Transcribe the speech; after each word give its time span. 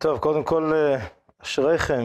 טוב, 0.00 0.18
קודם 0.18 0.44
כל, 0.44 0.72
אה, 0.74 1.06
אשריכם, 1.42 2.04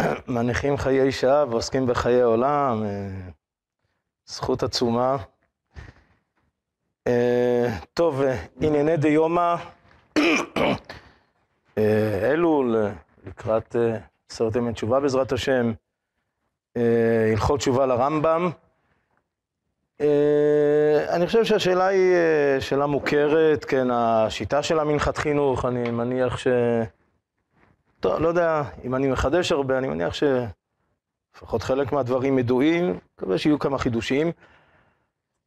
אה, 0.00 0.14
מניחים 0.34 0.76
חיי 0.76 1.12
שעה 1.12 1.44
ועוסקים 1.50 1.86
בחיי 1.86 2.22
עולם, 2.22 2.84
אה, 2.84 3.08
זכות 4.26 4.62
עצומה. 4.62 5.16
טוב, 7.94 8.22
ענייני 8.60 8.96
דיומא, 8.96 9.54
אלול, 12.22 12.76
לקראת 13.26 13.76
עשרת 14.30 14.56
ימי 14.56 14.72
תשובה 14.72 15.00
בעזרת 15.00 15.32
השם, 15.32 15.72
הלכות 17.32 17.60
תשובה 17.60 17.86
לרמב"ם. 17.86 18.50
אה, 20.00 21.06
אני 21.08 21.26
חושב 21.26 21.44
שהשאלה 21.44 21.86
היא 21.86 22.14
אה, 22.14 22.60
שאלה 22.60 22.86
מוכרת, 22.86 23.64
כן, 23.64 23.88
השיטה 23.90 24.62
של 24.62 24.78
המנחת 24.78 25.16
חינוך, 25.16 25.64
אני 25.64 25.90
מניח 25.90 26.38
ש... 26.38 26.46
טוב, 28.00 28.20
לא 28.20 28.28
יודע 28.28 28.62
אם 28.84 28.94
אני 28.94 29.08
מחדש 29.08 29.52
הרבה, 29.52 29.78
אני 29.78 29.88
מניח 29.88 30.14
שלפחות 30.14 31.62
חלק 31.62 31.92
מהדברים 31.92 32.38
ידועים, 32.38 32.98
מקווה 33.14 33.38
שיהיו 33.38 33.58
כמה 33.58 33.78
חידושים. 33.78 34.32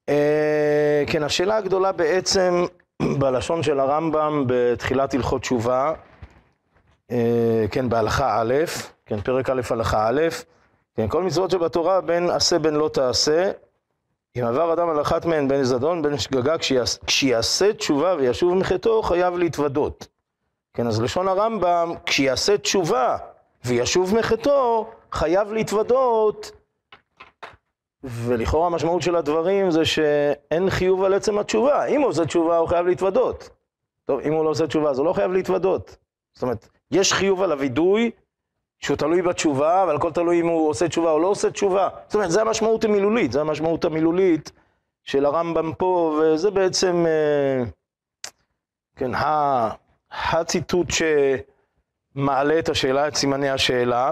אה, 0.09 1.03
כן, 1.07 1.23
השאלה 1.23 1.57
הגדולה 1.57 1.91
בעצם 1.91 2.65
בלשון 3.19 3.63
של 3.63 3.79
הרמב"ם 3.79 4.43
בתחילת 4.47 5.13
הלכות 5.13 5.41
תשובה, 5.41 5.93
כן, 7.71 7.89
בהלכה 7.89 8.41
א', 8.41 8.53
כן, 9.05 9.21
פרק 9.21 9.49
א', 9.49 9.61
הלכה 9.69 10.07
א', 10.09 10.21
כן, 10.95 11.07
כל 11.07 11.23
מצוות 11.23 11.51
שבתורה 11.51 12.01
בין 12.01 12.29
עשה 12.29 12.59
בין 12.59 12.73
לא 12.73 12.89
תעשה, 12.93 13.51
אם 14.37 14.43
עבר 14.43 14.73
אדם 14.73 14.89
על 14.89 15.01
אחת 15.01 15.25
מהן 15.25 15.47
בין 15.47 15.63
זדון 15.63 16.01
בין 16.01 16.17
שגגה, 16.17 16.55
כשיעשה 17.05 17.73
תשובה 17.73 18.15
וישוב 18.15 18.53
מחטאו, 18.53 19.03
חייב 19.03 19.37
להתוודות. 19.37 20.07
כן, 20.73 20.87
אז 20.87 21.01
לשון 21.01 21.27
הרמב"ם, 21.27 21.93
כשיעשה 22.05 22.57
תשובה 22.57 23.17
וישוב 23.65 24.15
מחטאו, 24.15 24.87
חייב 25.11 25.51
להתוודות. 25.51 26.51
ולכאורה 28.03 28.67
המשמעות 28.67 29.01
של 29.01 29.15
הדברים 29.15 29.71
זה 29.71 29.85
שאין 29.85 30.69
חיוב 30.69 31.03
על 31.03 31.13
עצם 31.13 31.39
התשובה. 31.39 31.85
אם 31.85 32.01
הוא 32.01 32.09
עושה 32.09 32.25
תשובה, 32.25 32.57
הוא 32.57 32.67
חייב 32.67 32.85
להתוודות. 32.85 33.49
טוב, 34.05 34.19
אם 34.19 34.33
הוא 34.33 34.45
לא 34.45 34.49
עושה 34.49 34.67
תשובה, 34.67 34.89
אז 34.89 34.97
הוא 34.99 35.05
לא 35.05 35.13
חייב 35.13 35.31
להתוודות. 35.31 35.97
זאת 36.33 36.43
אומרת, 36.43 36.69
יש 36.91 37.13
חיוב 37.13 37.41
על 37.41 37.51
הווידוי, 37.51 38.11
שהוא 38.79 38.97
תלוי 38.97 39.21
בתשובה, 39.21 39.83
אבל 39.83 39.95
הכל 39.95 40.11
תלוי 40.11 40.41
אם 40.41 40.47
הוא 40.47 40.69
עושה 40.69 40.87
תשובה 40.87 41.11
או 41.11 41.19
לא 41.19 41.27
עושה 41.27 41.51
תשובה. 41.51 41.89
זאת 42.07 42.15
אומרת, 42.15 42.31
זה 42.31 42.41
המשמעות 42.41 42.83
המילולית, 42.83 43.31
זה 43.31 43.41
המשמעות 43.41 43.85
המילולית 43.85 44.51
של 45.03 45.25
הרמב"ם 45.25 45.73
פה, 45.73 46.19
וזה 46.21 46.51
בעצם, 46.51 47.05
אה, 47.07 47.63
כן, 48.95 49.11
הציטוט 50.11 50.87
שמעלה 52.15 52.59
את 52.59 52.69
השאלה, 52.69 53.07
את 53.07 53.15
סימני 53.15 53.49
השאלה, 53.49 54.11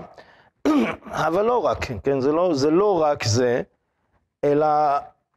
אבל 1.28 1.46
לא 1.46 1.66
רק, 1.66 1.86
כן, 2.04 2.20
זה 2.20 2.32
לא, 2.32 2.54
זה 2.54 2.72
לא 2.72 3.02
רק 3.02 3.24
זה, 3.24 3.62
אלא 4.44 4.68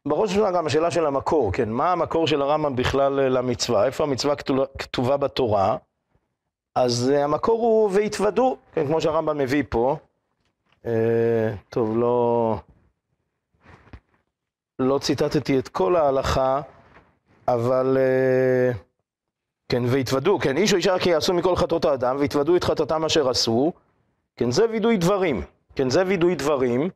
בראש 0.07 0.31
ובראשונה 0.31 0.59
גם 0.59 0.67
השאלה 0.67 0.91
של 0.91 1.07
המקור, 1.07 1.53
כן, 1.53 1.69
מה 1.71 1.93
המקור 1.93 2.27
של 2.27 2.43
הרמב"ם 2.43 2.77
בכלל 2.77 3.13
למצווה, 3.13 3.87
איפה 3.87 4.05
המצווה 4.05 4.35
כתובה 4.79 5.17
בתורה, 5.17 5.77
אז 6.75 7.13
uh, 7.15 7.19
המקור 7.19 7.61
הוא 7.61 7.91
והתוודו, 7.93 8.57
כן, 8.73 8.87
כמו 8.87 9.01
שהרמב"ם 9.01 9.39
מביא 9.39 9.63
פה. 9.69 9.97
Uh, 10.83 10.87
טוב, 11.69 11.97
לא... 11.97 12.57
לא 14.79 14.99
ציטטתי 14.99 15.59
את 15.59 15.69
כל 15.69 15.97
ההלכה, 15.97 16.61
אבל... 17.49 17.97
Uh, 17.97 18.91
כן, 19.71 19.83
והתוודו, 19.87 20.39
כן, 20.39 20.57
איש 20.57 20.73
או 20.73 20.77
אישה 20.77 20.99
כי 20.99 21.11
יעשו 21.11 21.35
מכל 21.35 21.57
חטאות 21.57 21.85
האדם, 21.85 22.17
והתוודו 22.21 22.57
את 22.57 22.65
חטאתם 22.65 23.05
אשר 23.05 23.29
עשו, 23.29 23.73
כן, 24.37 24.51
זה 24.51 24.71
וידוי 24.71 24.97
דברים, 24.97 25.43
כן, 25.77 25.91
זה 25.91 26.03
וידוי 26.07 26.35
דברים. 26.35 26.91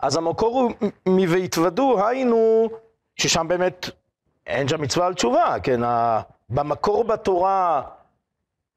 אז 0.00 0.16
המקור 0.16 0.60
הוא 0.60 0.90
מ"והתוודו", 1.06 2.06
היינו, 2.06 2.68
ששם 3.16 3.48
באמת 3.48 3.90
אין 4.46 4.68
שם 4.68 4.82
מצווה 4.82 5.06
על 5.06 5.14
תשובה, 5.14 5.56
כן, 5.62 5.80
במקור 6.48 7.04
בתורה 7.04 7.82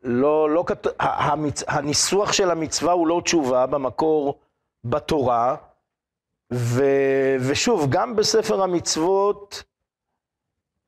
לא, 0.02 0.50
לא, 0.50 0.66
המצ... 1.00 1.64
הניסוח 1.68 2.34
של 2.34 2.52
המצווה 2.52 2.92
הוא 2.94 3.08
לא 3.08 3.22
תשובה 3.24 3.66
במקור 3.66 4.40
בתורה, 4.84 5.56
ו... 6.54 6.84
ושוב, 7.50 7.86
גם 7.90 8.16
בספר 8.16 8.62
המצוות, 8.62 9.64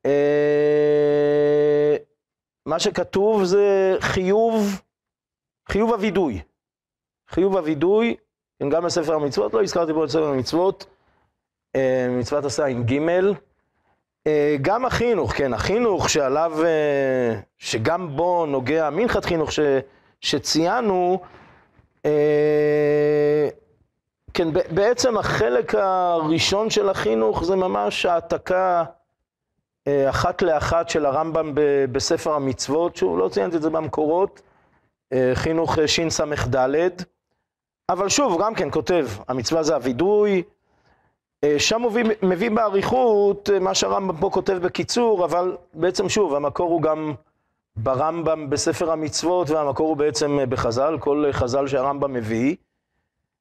אה... 0.06 1.96
מה 2.66 2.78
שכתוב 2.80 3.44
זה 3.44 3.96
חיוב, 4.00 4.82
חיוב 5.68 5.92
הווידוי. 5.92 6.42
חיוב 7.28 7.56
הווידוי, 7.56 8.16
גם 8.70 8.84
בספר 8.84 9.14
המצוות, 9.14 9.54
לא 9.54 9.62
הזכרתי 9.62 9.92
פה 9.92 10.04
את 10.04 10.10
ספר 10.10 10.28
המצוות, 10.28 10.86
אה... 11.76 12.06
מצוות 12.10 12.44
עשה 12.44 12.66
עם 12.66 12.84
גימל, 12.84 13.34
גם 14.62 14.84
החינוך, 14.84 15.32
כן, 15.32 15.52
החינוך 15.54 16.10
שעליו, 16.10 16.52
אה, 16.64 17.40
שגם 17.58 18.16
בו 18.16 18.46
נוגע 18.46 18.90
מנחת 18.90 19.24
חינוך 19.24 19.52
ש, 19.52 19.60
שציינו, 20.20 21.20
אה, 22.04 23.48
כן, 24.34 24.48
בעצם 24.52 25.18
החלק 25.18 25.74
הראשון 25.74 26.70
של 26.70 26.88
החינוך 26.88 27.44
זה 27.44 27.56
ממש 27.56 28.06
העתקה 28.06 28.84
אחת 29.88 30.42
לאחת 30.42 30.88
של 30.88 31.06
הרמב"ם 31.06 31.52
בספר 31.92 32.32
המצוות, 32.34 32.96
שהוא 32.96 33.18
לא 33.18 33.28
ציינתי 33.28 33.56
את 33.56 33.62
זה 33.62 33.70
במקורות, 33.70 34.42
חינוך 35.34 35.78
שס"ד, 35.86 36.56
אבל 37.88 38.08
שוב, 38.08 38.42
גם 38.42 38.54
כן 38.54 38.70
כותב, 38.70 39.06
המצווה 39.28 39.62
זה 39.62 39.74
הווידוי, 39.74 40.42
אה, 40.42 40.61
שם 41.58 41.82
מביא, 41.86 42.04
מביא 42.22 42.50
באריכות 42.50 43.50
אה, 43.50 43.58
מה 43.58 43.74
שהרמב"ם 43.74 44.16
פה 44.16 44.30
כותב 44.32 44.52
בקיצור, 44.52 45.24
אבל 45.24 45.56
בעצם 45.74 46.08
שוב, 46.08 46.34
המקור 46.34 46.70
הוא 46.70 46.82
גם 46.82 47.14
ברמב"ם 47.76 48.50
בספר 48.50 48.90
המצוות, 48.92 49.50
והמקור 49.50 49.88
הוא 49.88 49.96
בעצם 49.96 50.38
אה, 50.38 50.46
בחז"ל, 50.46 50.98
כל 51.00 51.24
חז"ל 51.32 51.66
שהרמב"ם 51.66 52.12
מביא. 52.12 52.56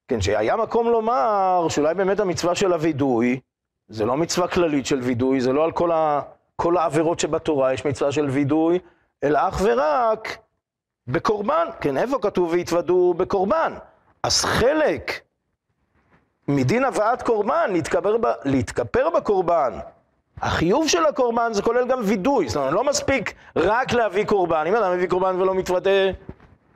כן, 0.07 0.21
שהיה 0.21 0.55
מקום 0.55 0.87
לומר 0.87 1.67
שאולי 1.69 1.93
באמת 1.93 2.19
המצווה 2.19 2.55
של 2.55 2.73
הווידוי, 2.73 3.39
זה 3.87 4.05
לא 4.05 4.17
מצווה 4.17 4.47
כללית 4.47 4.85
של 4.85 4.99
וידוי, 4.99 5.41
זה 5.41 5.53
לא 5.53 5.63
על 5.63 5.71
כל, 5.71 5.91
ה, 5.91 6.21
כל 6.55 6.77
העבירות 6.77 7.19
שבתורה 7.19 7.73
יש 7.73 7.85
מצווה 7.85 8.11
של 8.11 8.29
וידוי, 8.29 8.79
אלא 9.23 9.39
אך 9.47 9.61
ורק 9.63 10.37
בקורבן. 11.07 11.67
כן, 11.81 11.97
איפה 11.97 12.19
כתוב 12.21 12.51
והתוודו 12.51 13.13
בקורבן? 13.17 13.73
אז 14.23 14.45
חלק 14.45 15.21
מדין 16.47 16.83
הבאת 16.83 17.21
קורבן, 17.21 17.69
להתכפר, 17.73 18.17
ב, 18.17 18.25
להתכפר 18.45 19.09
בקורבן. 19.09 19.79
החיוב 20.41 20.87
של 20.87 21.05
הקורבן 21.05 21.53
זה 21.53 21.61
כולל 21.61 21.87
גם 21.87 21.99
וידוי, 22.03 22.47
זאת 22.47 22.55
אומרת, 22.55 22.73
לא 22.73 22.83
מספיק 22.83 23.33
רק 23.55 23.93
להביא 23.93 24.25
קורבן. 24.25 24.63
אם 24.67 24.75
אדם 24.75 24.93
מביא 24.93 25.07
קורבן 25.07 25.41
ולא 25.41 25.55
מתוודה, 25.55 26.11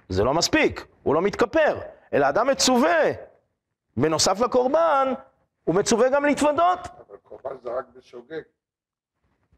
זה 0.09 0.23
לא 0.23 0.33
מספיק, 0.33 0.85
הוא 1.03 1.15
לא 1.15 1.21
מתכפר. 1.21 1.79
אלא 2.13 2.29
אדם 2.29 2.47
מצווה, 2.47 3.11
בנוסף 3.97 4.39
לקורבן, 4.39 5.13
הוא 5.63 5.75
מצווה 5.75 6.09
גם 6.09 6.25
להתוודות. 6.25 6.79
אבל 7.07 7.17
קורבן 7.23 7.55
זה 7.63 7.69
רק 7.69 7.85
בשוגג. 7.95 8.41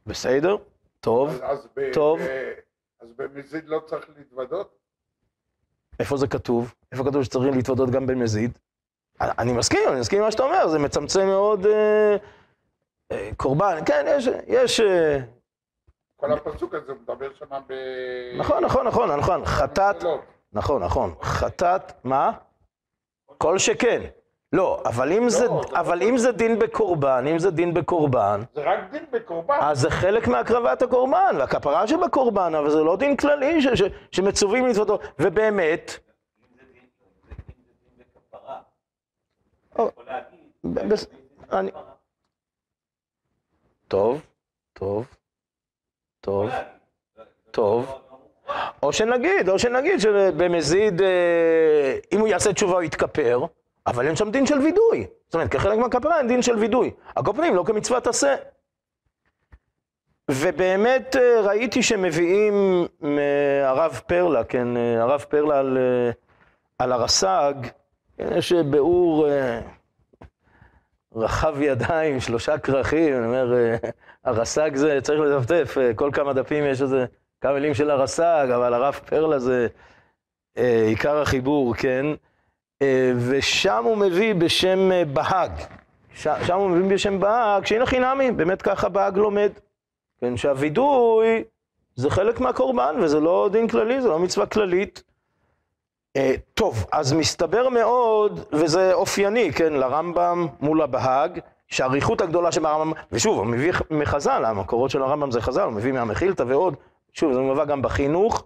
בסדר, 0.06 0.56
טוב, 1.00 1.30
אז, 1.30 1.42
אז 1.44 1.68
טוב. 1.94 2.20
ב, 2.20 2.54
אז 3.02 3.14
במזיד 3.18 3.64
לא 3.68 3.80
צריך 3.86 4.10
להתוודות? 4.18 4.78
איפה 6.00 6.18
זה 6.18 6.28
כתוב? 6.28 6.74
איפה 6.92 7.04
כתוב 7.04 7.24
שצריכים 7.24 7.54
להתוודות 7.54 7.90
גם 7.90 8.08
במזיד? 8.08 8.58
אני 9.22 9.54
מסכים, 9.54 9.80
אני 9.88 10.00
מסכים 10.00 10.20
עם 10.20 10.26
מה 10.26 10.32
שאתה 10.32 10.44
אומר, 10.44 10.68
זה 10.68 10.80
מצמצם 10.80 11.26
מאוד 11.28 11.66
אה, 11.66 12.16
אה, 13.12 13.30
קורבן. 13.38 13.78
כן, 13.86 14.06
יש... 14.08 14.30
יש 14.48 14.80
אה, 14.80 15.20
כל 16.16 16.34
הפסוק 16.34 16.74
הזה 16.74 16.94
מדבר 17.02 17.30
שם 17.40 17.46
ב... 17.68 17.74
נכון, 18.40 18.64
נכון, 18.64 18.88
נכון, 18.88 19.10
נכון. 19.12 19.46
חטאת... 19.46 20.04
נכון, 20.54 20.84
נכון. 20.84 21.14
חטאת... 21.22 21.92
מה? 22.04 22.32
כל 23.38 23.58
שכן. 23.58 24.02
לא, 24.54 24.82
אבל 24.86 25.12
אם, 25.12 25.24
לא, 25.24 25.30
זה, 25.30 25.46
אבל 25.74 26.00
לא 26.00 26.04
אם 26.04 26.18
זה 26.18 26.32
דין 26.32 26.60
בקורבן, 26.60 27.26
אם 27.28 27.40
זה 27.40 27.52
דין 27.52 27.74
בקורבן... 27.74 28.42
זה 28.56 28.62
רק 28.64 28.80
דין 28.92 29.06
בקורבן. 29.12 29.58
אז 29.62 29.80
זה 29.80 29.90
חלק 29.90 30.28
מהקרבת 30.28 30.82
הקורבן, 30.82 31.36
והכפרה 31.38 31.88
שבקורבן, 31.88 32.56
אבל 32.56 32.70
זה 32.70 32.84
לא 32.84 32.98
דין 32.98 33.18
כללי 33.18 33.62
ש, 33.62 33.68
ש, 33.68 33.82
שמצווים 34.12 34.68
לצוותו. 34.68 35.00
ובאמת, 35.20 36.00
טוב, 43.88 44.22
טוב, 44.74 45.06
טוב, 46.22 46.50
טוב. 47.52 48.02
או 48.84 48.94
שנגיד, 48.94 49.50
או 49.50 49.60
שנגיד 49.60 50.00
שבמזיד, 50.00 51.02
אה, 51.02 51.98
אם 52.12 52.20
הוא 52.20 52.28
יעשה 52.28 52.54
תשובה 52.54 52.74
הוא 52.74 52.84
יתכפר, 52.84 53.46
אבל 53.88 54.08
אין 54.08 54.16
שם 54.16 54.32
דין 54.32 54.46
של 54.46 54.60
וידוי. 54.60 55.08
זאת 55.26 55.34
אומרת, 55.34 55.52
כחלק 55.52 55.80
מהכפרה 55.80 56.18
אין 56.18 56.28
דין 56.28 56.42
של 56.42 56.56
וידוי. 56.56 56.92
הקופנים 57.16 57.56
לא 57.56 57.64
כמצוות 57.64 58.08
עשה. 58.08 58.36
ובאמת 60.32 61.16
אה, 61.16 61.42
ראיתי 61.42 61.84
שמביאים 61.84 62.88
מהרב 63.02 64.02
פרלה, 64.08 64.44
כן, 64.44 64.78
אה, 64.78 65.02
הרב 65.02 65.26
פרלה 65.30 65.60
על, 65.60 65.78
אה, 65.78 66.12
על 66.80 66.92
הרס"ג, 66.92 67.54
יש 68.20 68.54
ביאור 68.54 69.30
אה, 69.30 69.62
רחב 71.16 71.62
ידיים, 71.62 72.20
שלושה 72.20 72.58
כרכים, 72.58 73.16
אני 73.18 73.26
אומר, 73.26 73.54
אה, 73.54 73.76
הרס"ג 74.24 74.76
זה, 74.76 75.00
צריך 75.02 75.20
לטפטף, 75.20 75.78
אה, 75.78 75.94
כל 75.94 76.10
כמה 76.14 76.34
דפים 76.34 76.66
יש 76.66 76.82
איזה 76.82 77.06
כמה 77.42 77.54
מילים 77.54 77.74
של 77.74 77.90
הרס"ג, 77.90 78.48
אבל 78.56 78.74
הרב 78.74 79.00
פרלה 79.06 79.40
זה 79.40 79.68
עיקר 80.88 81.22
החיבור, 81.22 81.76
כן? 81.76 82.06
ושם 83.30 83.84
הוא 83.84 83.98
מביא 83.98 84.36
בשם 84.36 84.90
בהאג. 85.14 85.52
שם 86.16 86.56
הוא 86.58 86.70
מביא 86.70 86.96
בשם 86.96 87.20
בהאג, 87.20 87.66
שהנה 87.66 87.86
חינמי, 87.86 88.32
באמת 88.32 88.62
ככה 88.62 88.90
בהאג 88.90 89.18
לומד. 89.18 89.52
כן, 90.22 90.38
שהווידוי 90.38 91.44
זה 91.96 92.10
חלק 92.10 92.40
מהקורבן, 92.40 92.96
וזה 93.02 93.20
לא 93.20 93.50
דין 93.52 93.68
כללי, 93.68 94.02
זה 94.02 94.08
לא 94.08 94.20
מצווה 94.20 94.46
כללית. 94.46 95.04
אה, 96.18 96.36
טוב, 96.54 96.86
אז 96.92 97.14
מסתבר 97.14 97.70
מאוד, 97.70 98.40
וזה 98.52 98.94
אופייני, 98.94 99.54
כן, 99.54 99.74
לרמב"ם 99.74 100.48
מול 100.60 100.82
הבהאג, 100.82 101.40
שהאריכות 101.68 102.22
הגדולה 102.22 102.52
שברמב"ם, 102.52 102.94
ושוב, 103.12 103.38
הוא 103.38 103.46
מביא 103.46 103.74
מחז"ל, 103.92 104.46
המקורות 104.46 104.92
של 104.92 105.02
הרמב"ם 105.02 105.32
זה 105.32 105.42
חז"ל, 105.42 105.62
הוא 105.62 105.74
מביא 105.74 105.92
מהמחילתא 105.92 106.44
ועוד, 106.48 106.76
שוב, 107.14 107.34
זה 107.34 107.40
מובא 107.40 107.66
גם 107.66 107.82
בחינוך. 107.82 108.46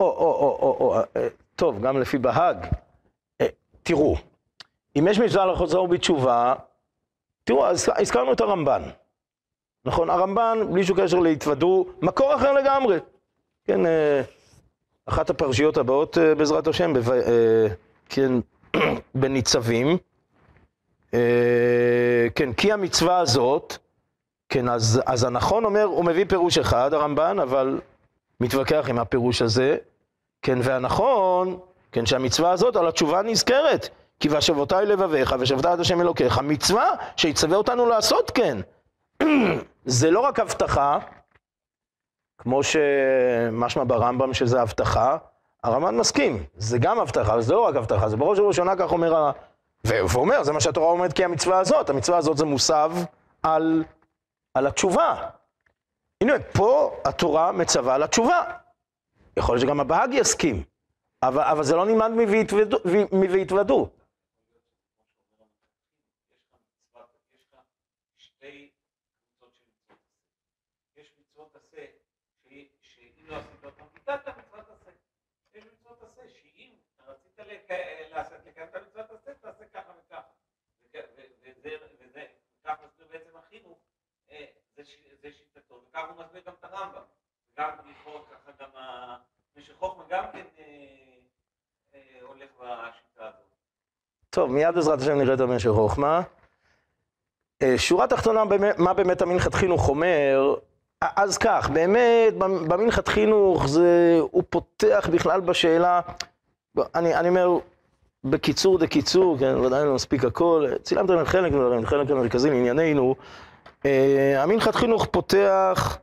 או, 0.00 0.06
או, 0.06 0.10
או, 0.10 0.58
או, 0.62 0.76
או, 0.80 1.00
אה, 1.16 1.28
טוב, 1.56 1.80
גם 1.80 2.00
לפי 2.00 2.18
בהאג. 2.18 2.66
אה, 3.40 3.46
תראו, 3.82 4.16
אם 4.98 5.08
יש 5.10 5.18
מצווה 5.18 5.46
לחזור 5.46 5.88
בתשובה, 5.88 6.54
תראו, 7.44 7.66
אז 7.66 7.88
הזכרנו 7.96 8.32
את 8.32 8.40
הרמב"ן. 8.40 8.82
נכון, 9.84 10.10
הרמב"ן, 10.10 10.58
בלי 10.72 10.84
שום 10.84 11.00
קשר 11.00 11.18
להתוודו, 11.18 11.86
מקור 12.02 12.34
אחר 12.34 12.52
לגמרי. 12.52 12.98
כן, 13.64 13.86
אה, 13.86 14.22
אחת 15.10 15.30
הפרשיות 15.30 15.76
הבאות 15.76 16.18
אה, 16.18 16.34
בעזרת 16.34 16.66
השם, 16.66 16.92
אה, 16.96 17.66
כן, 18.08 18.32
בניצבים. 19.14 19.96
אה, 21.14 22.26
כן, 22.34 22.52
כי 22.52 22.72
המצווה 22.72 23.18
הזאת, 23.18 23.76
כן, 24.48 24.68
אז, 24.68 25.02
אז 25.06 25.24
הנכון 25.24 25.64
אומר, 25.64 25.84
הוא 25.84 26.04
מביא 26.04 26.24
פירוש 26.28 26.58
אחד, 26.58 26.94
הרמב"ן, 26.94 27.38
אבל 27.38 27.80
מתווכח 28.40 28.86
עם 28.88 28.98
הפירוש 28.98 29.42
הזה. 29.42 29.76
כן, 30.42 30.58
והנכון, 30.62 31.58
כן, 31.92 32.06
שהמצווה 32.06 32.50
הזאת 32.50 32.76
על 32.76 32.88
התשובה 32.88 33.22
נזכרת. 33.22 33.88
כי 34.20 34.28
והשבותי 34.28 34.74
לבביך 34.86 35.34
ושבתה 35.38 35.74
את 35.74 35.78
השם 35.78 36.00
אלוקיך, 36.00 36.38
מצווה 36.38 36.90
שיצווה 37.16 37.56
אותנו 37.56 37.86
לעשות 37.86 38.30
כן. 38.30 38.58
זה 39.84 40.10
לא 40.10 40.20
רק 40.20 40.40
הבטחה, 40.40 40.98
כמו 42.42 42.60
שמשמע 42.62 43.84
ברמב"ם 43.86 44.34
שזה 44.34 44.62
הבטחה, 44.62 45.16
הרמב"ן 45.62 45.96
מסכים, 45.96 46.44
זה 46.56 46.78
גם 46.80 47.00
הבטחה, 47.00 47.40
זה 47.40 47.54
לא 47.54 47.60
רק 47.60 47.76
הבטחה, 47.76 48.08
זה 48.08 48.16
בראש 48.16 48.38
ובראשונה 48.38 48.76
כך 48.76 48.92
אומר, 48.92 49.14
ה- 49.16 49.32
ואומר, 49.84 50.42
זה 50.42 50.52
מה 50.52 50.60
שהתורה 50.60 50.86
אומרת 50.90 51.12
כי 51.12 51.24
המצווה 51.24 51.58
הזאת, 51.58 51.90
המצווה 51.90 52.18
הזאת 52.18 52.36
זה 52.36 52.44
מוסב 52.44 52.92
על, 53.42 53.84
על 54.54 54.66
התשובה. 54.66 55.28
הנה, 56.20 56.32
פה 56.54 56.96
התורה 57.04 57.52
מצווה 57.52 57.94
על 57.94 58.02
התשובה. 58.02 58.44
יכול 59.36 59.54
להיות 59.54 59.66
שגם 59.66 59.80
הבהאג 59.80 60.14
יסכים, 60.14 60.62
אבל, 61.22 61.42
אבל 61.42 61.62
זה 61.64 61.76
לא 61.76 61.86
נלמד 61.86 62.08
מ"ויתוודו". 62.10 62.78
מ"ויתוודו". 63.12 63.88
יש 67.34 67.46
לך 67.52 67.60
שתי 68.18 68.70
קבוצות 69.38 69.54
של 69.56 69.64
מצוות 69.70 69.96
עשה. 69.96 70.96
יש 70.96 71.12
מצוות 71.20 71.56
עשה 71.56 71.82
שהיא- 72.42 72.68
שאם 72.82 73.26
לא 73.28 73.36
עשית 73.36 73.64
אותן, 73.64 73.84
ביטלת 73.94 74.28
מצוות 74.28 74.64
עשה. 74.70 74.90
יש 75.54 75.64
מצוות 75.64 75.98
עשה 76.02 76.22
שאם 76.28 76.70
רצית 77.06 77.38
לק- 77.38 77.70
לעשות- 78.12 78.38
לקיים 78.46 78.66
את 78.68 78.74
המצוות 78.74 79.10
עשה, 79.10 79.34
תעשה 79.40 79.64
ככה 79.74 79.92
וככה. 79.98 80.20
וכ- 80.84 80.96
ו- 81.16 81.20
וזה, 81.42 81.70
וזה, 82.00 82.24
כך 82.64 82.76
מסביר 82.86 83.06
בעצם 83.12 83.36
החינוך, 83.36 83.78
אה, 84.30 84.44
זה 84.76 84.84
ש- 84.84 84.96
זה 85.22 85.28
וכך 85.90 86.00
הוא 86.16 86.24
מסביר 86.24 86.42
גם 86.46 86.52
את 86.60 86.64
הרמב"ם. 86.64 87.00
גם 87.58 87.68
לכאורה 87.90 88.20
ככה 88.20 88.52
גם 88.60 88.68
המשך 89.56 89.72
חוכמה 89.78 90.04
גם 90.10 90.24
כן 90.32 90.44
אה, 90.58 90.64
אה, 91.94 92.00
הולך 92.28 92.48
בשיטה 92.58 92.88
הזאת. 93.20 93.34
טוב, 94.30 94.52
מיד 94.52 94.74
בעזרת 94.74 94.98
השם 95.00 95.18
נראה 95.18 95.34
את 95.34 95.40
המשך 95.40 95.70
חוכמה. 95.70 96.22
אה, 97.62 97.74
שורה 97.78 98.06
תחתונה, 98.06 98.42
מה 98.78 98.94
באמת 98.94 99.22
המנחת 99.22 99.54
חינוך 99.54 99.88
אומר? 99.88 100.54
אז 101.00 101.38
כך, 101.38 101.70
באמת, 101.72 102.34
במ- 102.38 102.68
במנחת 102.68 103.08
חינוך 103.08 103.66
זה, 103.66 104.18
הוא 104.30 104.42
פותח 104.50 105.08
בכלל 105.12 105.40
בשאלה, 105.40 106.00
אני, 106.94 107.14
אני 107.14 107.28
אומר, 107.28 107.48
בקיצור 108.24 108.78
דקיצור, 108.78 109.38
כן, 109.38 109.56
ודאי 109.56 109.84
לא 109.84 109.94
מספיק 109.94 110.24
הכל, 110.24 110.66
צילמתם 110.82 111.20
את 111.20 111.26
חלק 111.26 111.52
מהדברים, 111.52 111.86
חלק 111.86 112.10
המרכזי 112.10 112.50
לענייננו. 112.50 113.14
אה, 113.86 114.42
המנחת 114.42 114.74
חינוך 114.74 115.06
פותח, 115.10 115.98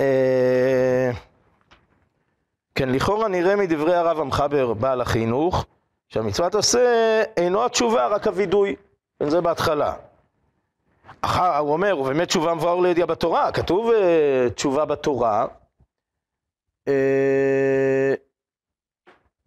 אה, 0.00 1.10
כן, 2.74 2.88
לכאורה 2.88 3.28
נראה 3.28 3.56
מדברי 3.56 3.94
הרב 3.96 4.20
המחבר, 4.20 4.74
בעל 4.74 5.00
החינוך, 5.00 5.66
שהמצוות 6.08 6.54
עשה 6.54 7.22
אינו 7.36 7.64
התשובה, 7.64 8.06
רק 8.06 8.26
הווידוי. 8.26 8.76
כן, 9.18 9.28
זה 9.30 9.40
בהתחלה. 9.40 9.94
אחר, 11.22 11.56
הוא 11.58 11.72
אומר, 11.72 11.98
ובאמת 11.98 12.28
תשובה 12.28 12.54
מבואר 12.54 12.80
לידיעה 12.80 13.06
בתורה, 13.06 13.52
כתוב 13.52 13.90
אה, 13.90 14.48
תשובה 14.54 14.84
בתורה. 14.84 15.46
אה, 16.88 18.14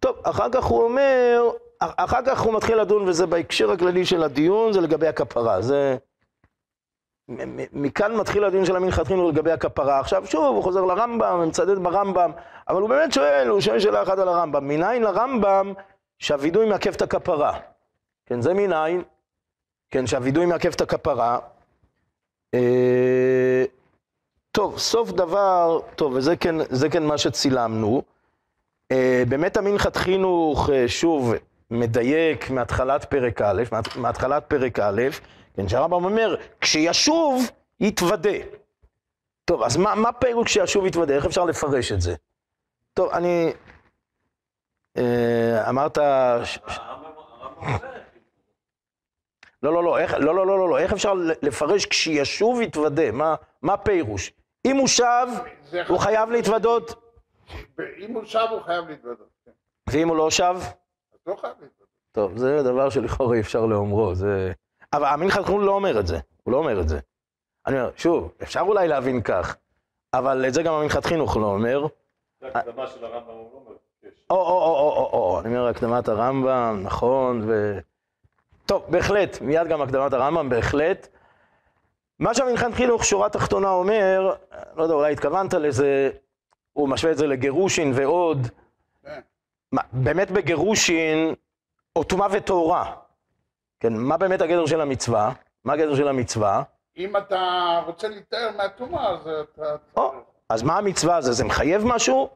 טוב, 0.00 0.16
אחר 0.22 0.46
כך 0.52 0.64
הוא 0.64 0.82
אומר, 0.84 1.42
אח- 1.80 1.92
אחר 1.96 2.20
כך 2.26 2.40
הוא 2.40 2.54
מתחיל 2.54 2.76
לדון, 2.80 3.08
וזה 3.08 3.26
בהקשר 3.26 3.70
הכללי 3.72 4.06
של 4.06 4.22
הדיון, 4.22 4.72
זה 4.72 4.80
לגבי 4.80 5.06
הכפרה. 5.08 5.62
זה... 5.62 5.96
מכאן 7.72 8.16
מתחיל 8.16 8.44
הדיון 8.44 8.64
של 8.64 8.76
המנחת 8.76 9.06
חינוך 9.06 9.28
לגבי 9.28 9.52
הכפרה. 9.52 10.00
עכשיו 10.00 10.26
שוב, 10.26 10.54
הוא 10.56 10.62
חוזר 10.62 10.84
לרמב"ם, 10.84 11.40
ומצדד 11.42 11.78
ברמב"ם, 11.78 12.30
אבל 12.68 12.80
הוא 12.80 12.88
באמת 12.88 13.12
שואל, 13.12 13.48
הוא 13.48 13.60
שואל 13.60 13.78
שאלה 13.80 14.02
אחת 14.02 14.18
על 14.18 14.28
הרמב"ם. 14.28 14.68
מניין 14.68 15.02
לרמב"ם 15.02 15.72
שהווידוי 16.18 16.68
מעכב 16.68 16.92
את 16.94 17.02
הכפרה? 17.02 17.58
כן, 18.26 18.40
זה 18.40 18.54
מניין, 18.54 19.02
כן, 19.90 20.06
שהווידוי 20.06 20.46
מעכב 20.46 20.72
את 20.72 20.80
הכפרה. 20.80 21.38
אה, 22.54 23.64
טוב, 24.52 24.78
סוף 24.78 25.10
דבר, 25.12 25.80
טוב, 25.96 26.12
וזה 26.16 26.36
כן, 26.36 26.54
כן 26.90 27.02
מה 27.02 27.18
שצילמנו. 27.18 28.02
אה, 28.92 29.22
באמת 29.28 29.56
המנחת 29.56 29.96
חינוך, 29.96 30.70
אה, 30.70 30.88
שוב, 30.88 31.32
מדייק 31.70 32.50
מהתחלת 32.50 33.04
פרק 33.04 33.42
א', 33.42 33.62
מהת- 33.72 33.96
מהתחלת 33.96 34.44
פרק 34.48 34.78
א', 34.78 35.02
כן, 35.56 35.68
שהרמב"ם 35.68 36.04
אומר, 36.04 36.36
כשישוב, 36.60 37.50
יתוודה. 37.80 38.38
טוב, 39.44 39.62
אז 39.62 39.76
מה, 39.76 39.94
מה 39.94 40.12
פירוש 40.12 40.46
כשישוב 40.46 40.86
יתוודה? 40.86 41.14
איך 41.14 41.24
אפשר 41.24 41.44
לפרש 41.44 41.92
את 41.92 42.00
זה? 42.00 42.14
טוב, 42.94 43.10
אני... 43.10 43.52
אה, 44.96 45.68
אמרת... 45.68 45.98
לא, 49.62 49.72
לא, 49.72 49.84
לא, 49.84 49.98
איך, 49.98 50.14
לא, 50.14 50.34
לא, 50.34 50.46
לא, 50.46 50.58
לא, 50.58 50.68
לא, 50.68 50.78
איך 50.78 50.92
אפשר 50.92 51.14
לפרש 51.42 51.86
כשישוב 51.86 52.60
יתוודה? 52.60 53.12
מה, 53.12 53.34
מה 53.62 53.76
פירוש? 53.76 54.32
אם 54.64 54.76
הוא 54.76 54.88
שב, 54.88 55.26
הוא 55.88 55.98
חייב 55.98 56.30
להתוודות, 56.30 56.94
אם 57.98 58.14
הוא 58.14 58.24
שב 58.24 58.46
הוא 58.50 58.60
חייב 58.60 58.88
להתוודות. 58.88 59.28
כן. 59.44 59.50
ואם 59.90 60.08
הוא 60.08 60.16
לא 60.16 60.30
שב, 60.30 60.54
אז 61.12 61.18
לא 61.26 61.36
חייב 61.36 61.52
להתוודות. 61.60 61.88
טוב, 62.12 62.36
זה 62.36 62.62
דבר 62.62 62.90
שלכאורה 62.90 63.36
אי 63.36 63.40
אפשר 63.40 63.66
לאומרו, 63.66 64.14
זה... 64.14 64.52
אבל 64.94 65.04
המנחת 65.04 65.44
חינוך 65.44 65.60
לא 65.62 65.72
אומר 65.72 66.00
את 66.00 66.06
זה, 66.06 66.18
הוא 66.42 66.52
לא 66.52 66.56
אומר 66.56 66.80
את 66.80 66.88
זה. 66.88 66.98
אני 67.66 67.80
אומר, 67.80 67.90
שוב, 67.96 68.32
אפשר 68.42 68.60
אולי 68.60 68.88
להבין 68.88 69.22
כך, 69.22 69.56
אבל 70.14 70.44
את 70.48 70.54
זה 70.54 70.62
גם 70.62 70.74
המנחת 70.74 71.04
חינוך 71.04 71.36
לא 71.36 71.46
אומר. 71.46 71.86
זה 72.40 72.48
הקדמה 72.54 72.86
של 72.86 73.04
הרמב"ם, 73.04 73.28
הוא 73.28 73.50
לא 73.52 73.58
אומר. 73.58 73.76
או, 74.30 74.36
או, 74.36 74.42
או, 74.42 74.74
או, 74.76 74.96
או, 74.96 75.10
או, 75.12 75.40
אני 75.40 75.56
אומר 75.56 75.68
הקדמת 75.68 76.08
הרמב"ם, 76.08 76.80
נכון, 76.82 77.42
ו... 77.46 77.78
טוב, 78.66 78.84
בהחלט, 78.88 79.40
מיד 79.40 79.68
גם 79.68 79.82
הקדמת 79.82 80.12
הרמב"ם, 80.12 80.48
בהחלט. 80.48 81.08
מה 82.18 82.34
שהמנחת 82.34 82.74
חינוך, 82.74 83.04
שורה 83.04 83.28
תחתונה 83.28 83.70
אומר, 83.70 84.34
לא 84.76 84.82
יודע, 84.82 84.94
אולי 84.94 85.12
התכוונת 85.12 85.54
לזה, 85.54 86.10
הוא 86.72 86.88
משווה 86.88 87.12
את 87.12 87.18
זה 87.18 87.26
לגירושין 87.26 87.92
ועוד. 87.94 88.48
כן. 89.02 89.20
מה, 89.72 89.82
באמת 89.92 90.30
בגירושין, 90.30 91.34
או 91.96 92.04
טומאה 92.04 92.28
וטהורה. 92.32 93.03
כן, 93.84 93.96
מה 93.96 94.16
באמת 94.16 94.40
הגדר 94.40 94.66
של 94.66 94.80
המצווה? 94.80 95.32
מה 95.64 95.72
הגדר 95.72 95.94
של 95.96 96.08
המצווה? 96.08 96.62
אם 96.96 97.16
אתה 97.16 97.40
רוצה 97.86 98.08
להיטהר 98.08 98.50
מהטומאה, 98.56 99.10
אז 99.10 99.20
אתה... 99.28 99.76
או, 99.96 100.12
אז 100.48 100.62
מה 100.62 100.78
המצווה 100.78 101.16
הזה? 101.16 101.32
זה 101.32 101.44
מחייב 101.44 101.82
משהו? 101.84 102.28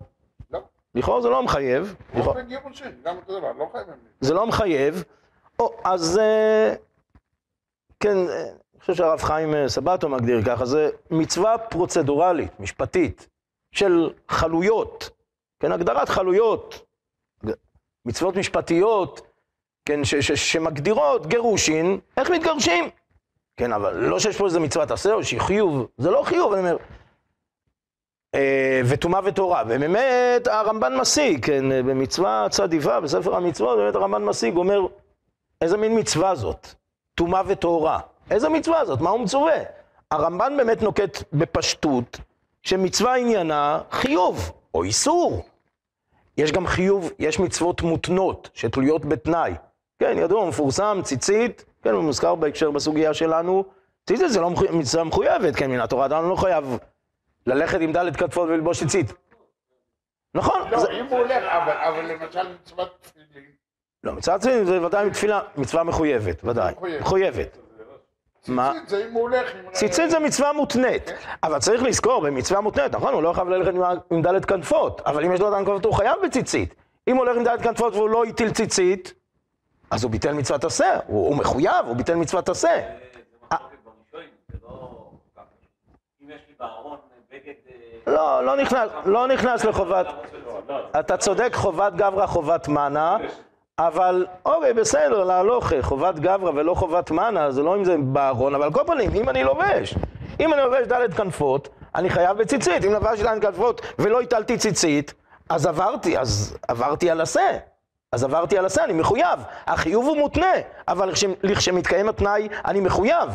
לא. 0.50 0.60
לכאורה 0.94 1.20
זה 1.22 1.28
לא 1.28 1.42
מחייב. 1.42 1.94
לא 2.14 2.20
לכאורה- 2.20 2.42
בגירושין, 2.42 3.00
גם 3.04 3.16
אותו 3.16 3.38
דבר, 3.38 3.52
לא 3.52 3.68
חייבים. 3.72 3.94
זה 4.20 4.34
לא 4.34 4.46
מחייב. 4.46 5.04
או, 5.58 5.74
אז 5.84 6.18
אה, 6.18 6.74
כן, 8.00 8.16
אה, 8.28 8.42
אני 8.42 8.80
חושב 8.80 8.94
שהרב 8.94 9.18
חיים 9.22 9.54
אה, 9.54 9.68
סבטו 9.68 10.08
מגדיר 10.08 10.42
ככה, 10.46 10.64
זה 10.64 10.90
מצווה 11.10 11.58
פרוצדורלית, 11.58 12.60
משפטית, 12.60 13.28
של 13.72 14.12
חלויות, 14.28 15.10
כן, 15.60 15.72
הגדרת 15.72 16.08
חלויות, 16.08 16.84
מצוות 18.04 18.36
משפטיות, 18.36 19.27
כן, 19.88 20.04
ש- 20.04 20.14
ש- 20.14 20.52
שמגדירות 20.52 21.26
גירושין, 21.26 21.98
איך 22.16 22.30
מתגרשים. 22.30 22.90
כן, 23.56 23.72
אבל 23.72 23.96
לא 23.96 24.18
שיש 24.18 24.36
פה 24.36 24.46
איזה 24.46 24.60
מצוות 24.60 24.90
עשה 24.90 25.12
או 25.12 25.24
שהיא 25.24 25.40
חיוב, 25.40 25.86
זה 25.98 26.10
לא 26.10 26.22
חיוב, 26.22 26.52
אני 26.52 26.60
אומר. 26.60 26.76
אה, 28.34 28.80
וטומאה 28.84 29.20
וטהרה, 29.24 29.62
ובאמת 29.66 30.46
הרמב"ן 30.46 30.96
משיג, 30.96 31.46
כן, 31.46 31.64
במצווה 31.86 32.46
צדיבה, 32.50 33.00
בספר 33.00 33.36
המצוות, 33.36 33.78
באמת 33.78 33.94
הרמב"ן 33.94 34.24
משיג, 34.24 34.56
אומר, 34.56 34.80
איזה 35.60 35.76
מין 35.76 35.98
מצווה 35.98 36.34
זאת? 36.34 36.68
טומאה 37.14 37.42
וטהרה. 37.46 38.00
איזה 38.30 38.48
מצווה 38.48 38.84
זאת? 38.84 39.00
מה 39.00 39.10
הוא 39.10 39.20
מצווה? 39.20 39.56
הרמב"ן 40.10 40.56
באמת 40.56 40.82
נוקט 40.82 41.22
בפשטות, 41.32 42.20
שמצווה 42.62 43.16
עניינה 43.16 43.80
חיוב, 43.90 44.52
או 44.74 44.82
איסור. 44.82 45.44
יש 46.36 46.52
גם 46.52 46.66
חיוב, 46.66 47.10
יש 47.18 47.38
מצוות 47.38 47.82
מותנות, 47.82 48.50
שתלויות 48.54 49.04
בתנאי. 49.04 49.52
כן, 49.98 50.18
ידוע, 50.18 50.48
מפורסם, 50.48 51.00
ציצית, 51.04 51.64
כן, 51.82 51.90
הוא 51.90 52.02
מוזכר 52.02 52.34
בהקשר 52.34 52.70
בסוגיה 52.70 53.14
שלנו. 53.14 53.64
ציצית 54.06 54.30
זה 54.30 54.40
לא. 54.40 54.50
מצווה 54.50 55.04
מחויבת, 55.04 55.56
כן, 55.56 55.70
מן 55.70 55.80
התורה, 55.80 56.06
אדם 56.06 56.28
לא 56.28 56.36
חייב 56.36 56.78
ללכת 57.46 57.80
עם 57.80 57.92
דלת 57.92 58.16
כתפות 58.16 58.48
וללבוש 58.48 58.80
ציצית. 58.80 59.12
נכון, 60.34 60.70
לא. 60.70 60.90
אם 61.00 61.06
הוא 61.06 61.18
הולך, 61.18 61.44
אבל, 61.44 62.12
למשל 62.12 62.54
מצוות 62.62 62.98
תפילין, 63.00 63.50
לא, 64.04 64.12
מצוות 64.12 64.40
ציצית 64.40 64.66
זה 64.66 64.86
ודאי 64.86 65.06
מתפילה, 65.06 65.40
מצווה 65.56 65.84
מחויבת, 65.84 66.44
ודאי, 66.44 66.74
מחויבת. 67.00 67.58
מה? 68.48 68.72
ציצית 68.72 68.88
זה 68.88 69.04
אם 69.08 69.12
הוא 69.12 69.22
הולך 69.22 69.54
עם... 69.54 69.72
ציצית 69.72 70.10
זה 70.10 70.18
מצווה 70.18 70.52
מותנית, 70.52 71.10
אבל 71.42 71.58
צריך 71.58 71.82
לזכור, 71.82 72.22
במצווה 72.22 72.60
מותנית, 72.60 72.94
נכון, 72.94 73.14
הוא 73.14 73.22
לא 73.22 73.32
חייב 73.32 73.48
ללכת 73.48 73.72
עם 74.10 74.22
דלת 74.22 74.44
כנפות, 74.44 75.00
אבל 75.06 75.24
אם 75.24 75.32
יש 75.32 75.40
לו 75.40 75.50
דלת 75.50 75.66
כנפות 75.66 75.84
הוא 75.84 75.94
חייב 75.94 76.16
בציצית. 76.24 76.74
אם 77.08 77.16
הוא 77.16 77.24
הולך 77.24 77.36
עם 77.36 77.44
דלת 77.44 77.62
כנפות 77.62 77.94
והוא 77.94 78.10
לא 78.10 78.24
הטיל 78.24 78.50
ציצית, 78.50 79.14
אז 79.90 80.04
הוא 80.04 80.10
ביטל 80.10 80.32
מצוות 80.32 80.64
עשה, 80.64 80.98
הוא, 81.06 81.28
הוא 81.28 81.36
מחויב, 81.36 81.86
הוא 81.86 81.96
ביטל 81.96 82.14
מצוות 82.14 82.48
עשה. 82.48 82.80
בראשונים, 83.84 84.28
זה 84.52 84.58
לא 84.62 85.08
בגד... 87.32 87.52
אה, 87.68 88.12
לא, 88.12 88.44
לא 88.44 88.56
נכנס, 88.56 88.90
לא 89.04 89.26
נכנס 89.26 89.64
לחובת, 89.64 90.06
לצאת. 90.66 90.96
אתה 90.98 91.16
צודק, 91.16 91.50
חובת 91.54 91.94
גברא, 91.94 92.26
חובת 92.26 92.68
מנה, 92.68 93.16
אבל 93.78 94.26
אוקיי, 94.44 94.72
בסדר, 94.72 95.24
להלוכה, 95.24 95.82
חובת 95.82 96.18
גברא 96.18 96.50
ולא 96.54 96.74
חובת 96.74 97.10
מנה, 97.10 97.50
זה 97.50 97.62
לא 97.62 97.76
אם 97.76 97.84
זה 97.84 97.96
בארון, 97.98 98.54
אבל 98.54 98.64
על 98.64 98.72
כל 98.72 98.82
פנים, 98.86 99.10
אם 99.14 99.28
אני 99.28 99.44
לובש, 99.44 99.94
אם 100.40 100.54
אני 100.54 100.62
לובש 100.62 100.86
דלת 100.86 101.14
כנפות, 101.14 101.68
אני 101.94 102.10
חייב 102.10 102.38
בציצית, 102.38 102.84
אם 102.84 102.92
לבשתי 102.92 103.22
דלת 103.22 103.42
כנפות 103.42 103.80
ולא 103.98 104.20
הטלתי 104.20 104.58
ציצית, 104.58 105.14
אז 105.48 105.66
עברתי, 105.66 106.18
אז 106.18 106.56
עברתי 106.68 107.10
על 107.10 107.20
עשה. 107.20 107.58
אז 108.12 108.24
עברתי 108.24 108.58
על 108.58 108.66
עשה, 108.66 108.84
אני 108.84 108.92
מחויב. 108.92 109.40
החיוב 109.66 110.06
הוא 110.06 110.16
מותנה, 110.16 110.52
אבל 110.88 111.12
לכש- 111.12 111.38
לכשמתקיים 111.42 112.08
התנאי, 112.08 112.48
אני 112.64 112.80
מחויב. 112.80 113.30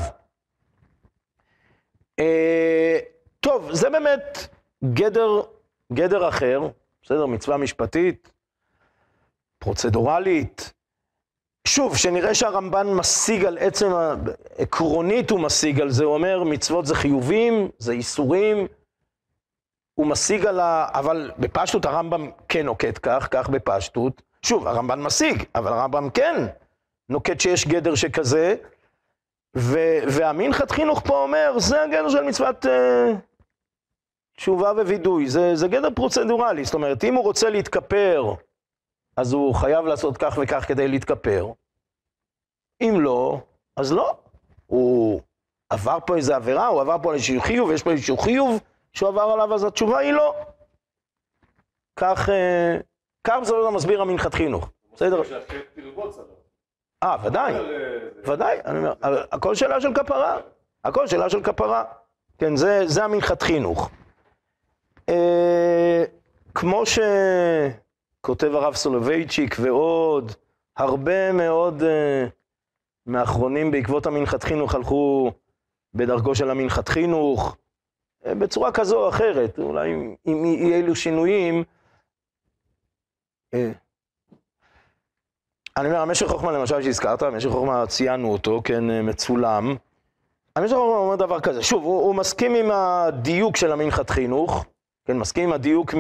אה, 2.20 3.00
טוב, 3.40 3.72
זה 3.72 3.90
באמת 3.90 4.48
גדר, 4.94 5.42
גדר 5.94 6.30
אחר, 6.30 6.62
בסדר? 7.04 7.26
מצווה 7.26 7.58
משפטית, 7.58 8.32
פרוצדורלית. 9.60 10.74
שוב, 11.68 11.98
שנראה 11.98 12.36
שהרמב"ן 12.36 12.88
משיג 12.88 13.46
על 13.46 13.58
עצם, 13.58 13.92
עקרונית 14.58 15.30
הוא 15.30 15.40
משיג 15.40 15.82
על 15.82 15.90
זה, 15.92 16.04
הוא 16.04 16.14
אומר 16.14 16.44
מצוות 16.44 16.86
זה 16.86 16.96
חיובים, 16.96 17.70
זה 17.78 17.92
איסורים, 17.92 18.68
הוא 19.94 20.08
משיג 20.08 20.46
על 20.46 20.60
ה... 20.60 20.88
אבל 20.94 21.32
בפשטות 21.40 21.86
הרמב"ם 21.86 22.32
כן 22.50 22.66
נוקט 22.66 23.00
כך, 23.04 23.28
כך 23.32 23.50
בפשטות. 23.50 24.22
שוב, 24.46 24.68
הרמב"ן 24.68 25.02
משיג, 25.02 25.44
אבל 25.56 25.74
הרמב"ם 25.74 26.10
כן 26.10 26.36
נוקט 27.10 27.40
שיש 27.40 27.68
גדר 27.68 27.96
שכזה. 27.96 28.56
והמנחת 30.08 30.72
חינוך 30.72 31.02
פה 31.08 31.24
אומר, 31.24 31.60
זה 31.60 31.82
הגדר 31.84 32.10
של 32.10 32.24
מצוות 32.24 32.66
אה, 32.66 33.12
תשובה 34.38 34.72
ווידוי, 34.72 35.30
זה, 35.30 35.56
זה 35.56 35.68
גדר 35.68 35.90
פרוצדורלי, 35.96 36.66
זאת 36.66 36.74
אומרת, 36.74 37.04
אם 37.04 37.14
הוא 37.14 37.24
רוצה 37.24 37.50
להתכפר, 37.50 38.34
אז 39.18 39.34
הוא 39.34 39.56
חייב 39.56 39.86
לעשות 39.86 40.18
כך 40.18 40.38
וכך 40.44 40.68
כדי 40.68 40.88
להתכפר. 40.88 41.52
אם 42.82 42.96
לא, 43.00 43.40
אז 43.78 43.92
לא. 43.92 44.18
הוא 44.66 45.22
עבר 45.70 45.98
פה 46.06 46.16
איזה 46.16 46.36
עבירה, 46.36 46.68
הוא 46.68 46.82
עבר 46.82 46.98
פה 47.04 47.14
איזשהו 47.14 47.42
חיוב, 47.42 47.72
יש 47.72 47.84
פה 47.84 47.92
איזשהו 47.92 48.18
חיוב 48.18 48.62
שהוא 48.94 49.10
עבר 49.10 49.22
עליו, 49.22 49.54
אז 49.54 49.64
התשובה 49.64 50.00
היא 50.00 50.12
לא. 50.12 50.36
כך, 51.96 52.30
אה, 52.30 52.78
כך 53.24 53.40
זה 53.44 53.54
לא 53.54 53.72
מסביר 53.72 54.02
המנחת 54.02 54.34
חינוך. 54.34 54.70
בסדר? 54.96 55.22
אה, 57.04 57.18
ודאי, 57.24 57.54
אה, 57.54 57.60
ודאי, 58.34 58.58
אני 58.66 58.78
אומר, 58.78 58.94
הכל 59.32 59.56
שאלה 59.56 59.82
של 59.82 59.94
כפרה. 59.94 60.38
הכל 60.84 61.08
שאלה 61.08 61.30
של 61.30 61.44
כפרה. 61.44 61.84
כן, 62.38 62.56
זה, 62.56 62.82
זה 62.86 63.04
המנחת 63.04 63.42
חינוך. 63.42 63.90
אה, 65.10 66.04
כמו 66.56 66.84
שכותב 66.86 68.56
הרב 68.56 68.76
סולובייצ'יק 68.76 69.56
ועוד, 69.60 70.32
הרבה 70.78 71.32
מאוד 71.32 71.84
אה, 71.84 72.26
מהאחרונים 73.06 73.72
בעקבות 73.72 74.06
המנחת 74.06 74.44
חינוך 74.44 74.76
הלכו 74.76 75.32
בדרכו 75.94 76.36
של 76.36 76.50
המנחת 76.50 76.90
חינוך, 76.90 77.56
אה, 78.26 78.36
בצורה 78.36 78.72
כזו 78.72 79.04
או 79.04 79.10
אחרת, 79.10 79.60
אולי 79.60 79.94
אם 80.28 80.46
יהיו 80.46 80.74
אלו 80.74 80.96
שינויים. 80.96 81.64
אה, 83.54 83.72
אני 85.78 85.88
אומר, 85.88 86.00
המשך 86.00 86.28
חוכמה 86.28 86.52
למשל 86.52 86.82
שהזכרת, 86.82 87.22
המשך 87.22 87.50
חוכמה 87.50 87.88
ציינו 87.88 88.32
אותו, 88.32 88.62
כן, 88.64 88.90
אה, 88.90 89.02
מצולם. 89.02 89.76
המשך 90.56 90.76
חוכמה 90.76 90.98
אומר 90.98 91.16
דבר 91.16 91.40
כזה, 91.40 91.64
שוב, 91.64 91.84
הוא, 91.84 92.02
הוא 92.02 92.16
מסכים 92.16 92.56
עם 92.56 92.72
הדיוק 92.72 93.58
של 93.58 93.72
המנחת 93.72 94.10
חינוך, 94.10 94.66
כן, 95.06 95.18
מסכים 95.18 95.44
עם 95.44 95.54
הדיוק 95.54 95.94
מ... 95.94 96.00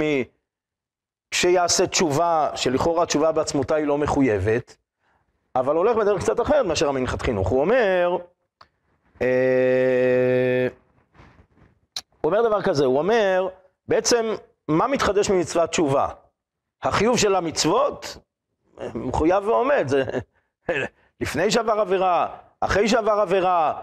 כשיעשה 1.31 1.87
תשובה, 1.87 2.49
שלכאורה 2.55 3.03
התשובה 3.03 3.31
בעצמותה 3.31 3.75
היא 3.75 3.85
לא 3.87 3.97
מחויבת, 3.97 4.75
אבל 5.55 5.75
הולך 5.75 5.97
בדרך 5.97 6.21
קצת 6.21 6.41
אחרת 6.41 6.65
מאשר 6.65 6.89
המנחת 6.89 7.21
חינוך. 7.21 7.49
הוא 7.49 7.61
אומר, 7.61 8.17
אה, 9.21 10.67
הוא 12.21 12.31
אומר 12.31 12.47
דבר 12.47 12.61
כזה, 12.61 12.85
הוא 12.85 12.97
אומר, 12.97 13.47
בעצם, 13.87 14.25
מה 14.67 14.87
מתחדש 14.87 15.29
ממצוות 15.29 15.69
תשובה? 15.69 16.07
החיוב 16.83 17.17
של 17.17 17.35
המצוות 17.35 18.17
מחויב 18.95 19.47
ועומד, 19.47 19.87
זה 19.87 20.03
לפני 21.21 21.51
שעבר 21.51 21.73
עבירה, 21.79 22.27
אחרי 22.59 22.87
שעבר 22.87 23.11
עבירה, 23.11 23.81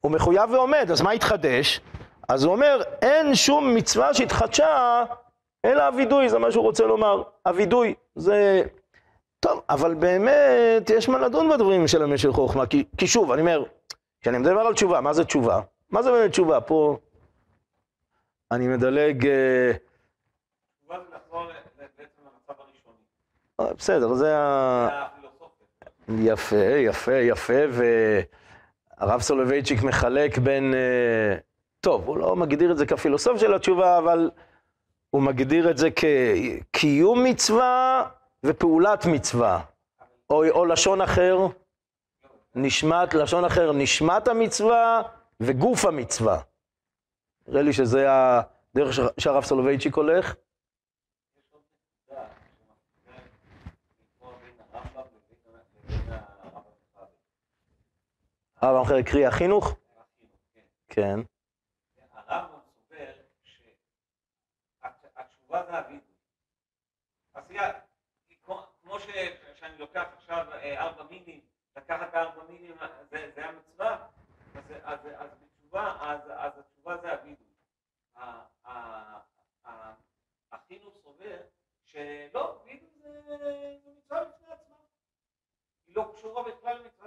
הוא 0.00 0.12
מחויב 0.12 0.50
ועומד, 0.50 0.88
אז 0.90 1.00
מה 1.00 1.10
התחדש? 1.10 1.80
אז 2.28 2.44
הוא 2.44 2.52
אומר, 2.52 2.82
אין 3.02 3.34
שום 3.34 3.74
מצווה 3.74 4.14
שהתחדשה, 4.14 5.04
אלא 5.64 5.82
הווידוי, 5.82 6.28
זה 6.28 6.38
מה 6.38 6.52
שהוא 6.52 6.64
רוצה 6.64 6.84
לומר. 6.86 7.22
הווידוי, 7.46 7.94
זה... 8.14 8.62
טוב, 9.40 9.62
אבל 9.68 9.94
באמת, 9.94 10.90
יש 10.90 11.08
מה 11.08 11.18
לדון 11.18 11.50
בדברים 11.50 11.88
של 11.88 12.02
המשך 12.02 12.28
חוכמה, 12.30 12.66
כי, 12.66 12.84
כי 12.98 13.06
שוב, 13.06 13.32
אני 13.32 13.40
אומר, 13.40 13.64
כשאני 14.20 14.38
מדבר 14.38 14.60
על 14.60 14.74
תשובה, 14.74 15.00
מה 15.00 15.12
זה 15.12 15.24
תשובה? 15.24 15.60
מה 15.90 16.02
זה 16.02 16.10
באמת 16.12 16.30
תשובה? 16.30 16.60
פה 16.60 16.96
אני 18.50 18.68
מדלג... 18.68 19.26
אה, 19.26 19.72
תשובה 20.82 20.98
זה 21.00 21.16
לחזור 21.16 21.42
ל- 21.44 21.48
ל- 21.48 21.86
בעצם 21.98 22.20
למצב 22.20 22.60
הראשוני. 22.60 22.96
אה, 23.51 23.51
בסדר, 23.78 24.14
זה 24.14 24.36
ה... 24.36 24.88
יפה, 26.08 26.56
יפה, 26.56 27.14
יפה, 27.14 27.52
והרב 27.70 29.20
סולובייצ'יק 29.20 29.82
מחלק 29.82 30.38
בין... 30.38 30.74
אה, 30.74 31.36
טוב, 31.80 32.08
הוא 32.08 32.18
לא 32.18 32.36
מגדיר 32.36 32.72
את 32.72 32.78
זה 32.78 32.86
כפילוסוף 32.86 33.38
של 33.38 33.54
התשובה, 33.54 33.98
אבל 33.98 34.30
הוא 35.10 35.22
מגדיר 35.22 35.70
את 35.70 35.78
זה 35.78 35.88
כקיום 35.90 37.24
מצווה 37.24 38.04
ופעולת 38.44 39.06
מצווה. 39.06 39.60
או, 40.30 40.48
או 40.48 40.64
לשון 40.64 41.00
אחר, 41.00 41.38
נשמת, 42.54 43.14
לשון 43.14 43.44
אחר, 43.44 43.72
נשמת 43.72 44.28
המצווה 44.28 45.02
וגוף 45.40 45.84
המצווה. 45.84 46.38
נראה 47.48 47.62
לי 47.62 47.72
שזה 47.72 48.06
הדרך 48.08 48.98
שהרב 49.18 49.44
סולובייצ'יק 49.44 49.94
הולך. 49.94 50.34
הרב 58.62 58.76
המחר 58.76 58.94
הקריא 58.94 59.28
החינוך? 59.28 59.76
כן. 60.88 61.20
הרמב"ם 62.12 62.58
סובר 62.76 63.12
שהתשובה 64.74 65.62
זה 65.66 65.78
הווידוי. 65.78 66.14
אז 67.34 67.44
כמו 68.82 69.00
שאני 69.00 69.78
לוקח 69.78 70.04
עכשיו 70.16 70.46
אה, 70.52 70.82
ארבע 70.82 71.04
מינים, 71.10 71.40
לקחת 71.76 72.14
ארבע 72.14 72.42
מינים 72.48 72.78
אה, 72.80 72.88
זה 73.34 73.44
המצווה, 73.44 74.08
אז 74.84 75.00
אז 76.30 76.58
התשובה 76.58 76.96
זה 77.02 77.12
הווידוי. 77.12 77.46
החינוך 80.52 80.94
סובר 81.02 81.38
שלא, 81.84 82.62
וידוי 82.64 82.90
זה 83.02 83.88
מצווה 83.96 84.24
בפני 84.24 84.52
עצמה. 84.52 84.76
היא 85.86 85.96
לא 85.96 86.12
קשורה 86.14 86.42
בכלל 86.42 86.78
למצווה. 86.78 87.01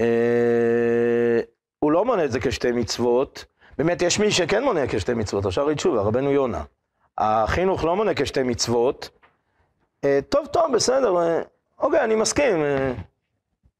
אה, 0.00 1.40
הוא 1.78 1.92
לא 1.92 2.04
מונה 2.04 2.24
את 2.24 2.32
זה 2.32 2.40
כשתי 2.40 2.72
מצוות. 2.72 3.44
באמת, 3.78 4.02
יש 4.02 4.18
מי 4.18 4.30
שכן 4.30 4.64
מונה 4.64 4.86
כשתי 4.86 5.14
מצוות, 5.14 5.46
עכשיו 5.46 5.66
ראית 5.66 5.80
שוב, 5.80 5.96
הרבנו 5.96 6.32
יונה. 6.32 6.64
החינוך 7.18 7.84
לא 7.84 7.96
מונה 7.96 8.14
כשתי 8.14 8.42
מצוות. 8.42 9.10
אה, 10.04 10.18
טוב, 10.28 10.46
טוב, 10.46 10.72
בסדר, 10.74 11.16
אה, 11.16 11.42
אוקיי, 11.78 12.04
אני 12.04 12.14
מסכים. 12.14 12.56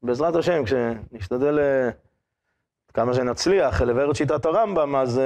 בעזרת 0.03 0.35
השם, 0.35 0.63
כשנשתדל 0.65 1.59
כמה 2.93 3.13
שנצליח 3.13 3.81
לבאר 3.81 4.11
את 4.11 4.15
שיטת 4.15 4.45
הרמב"ם, 4.45 4.95
אז, 4.95 5.21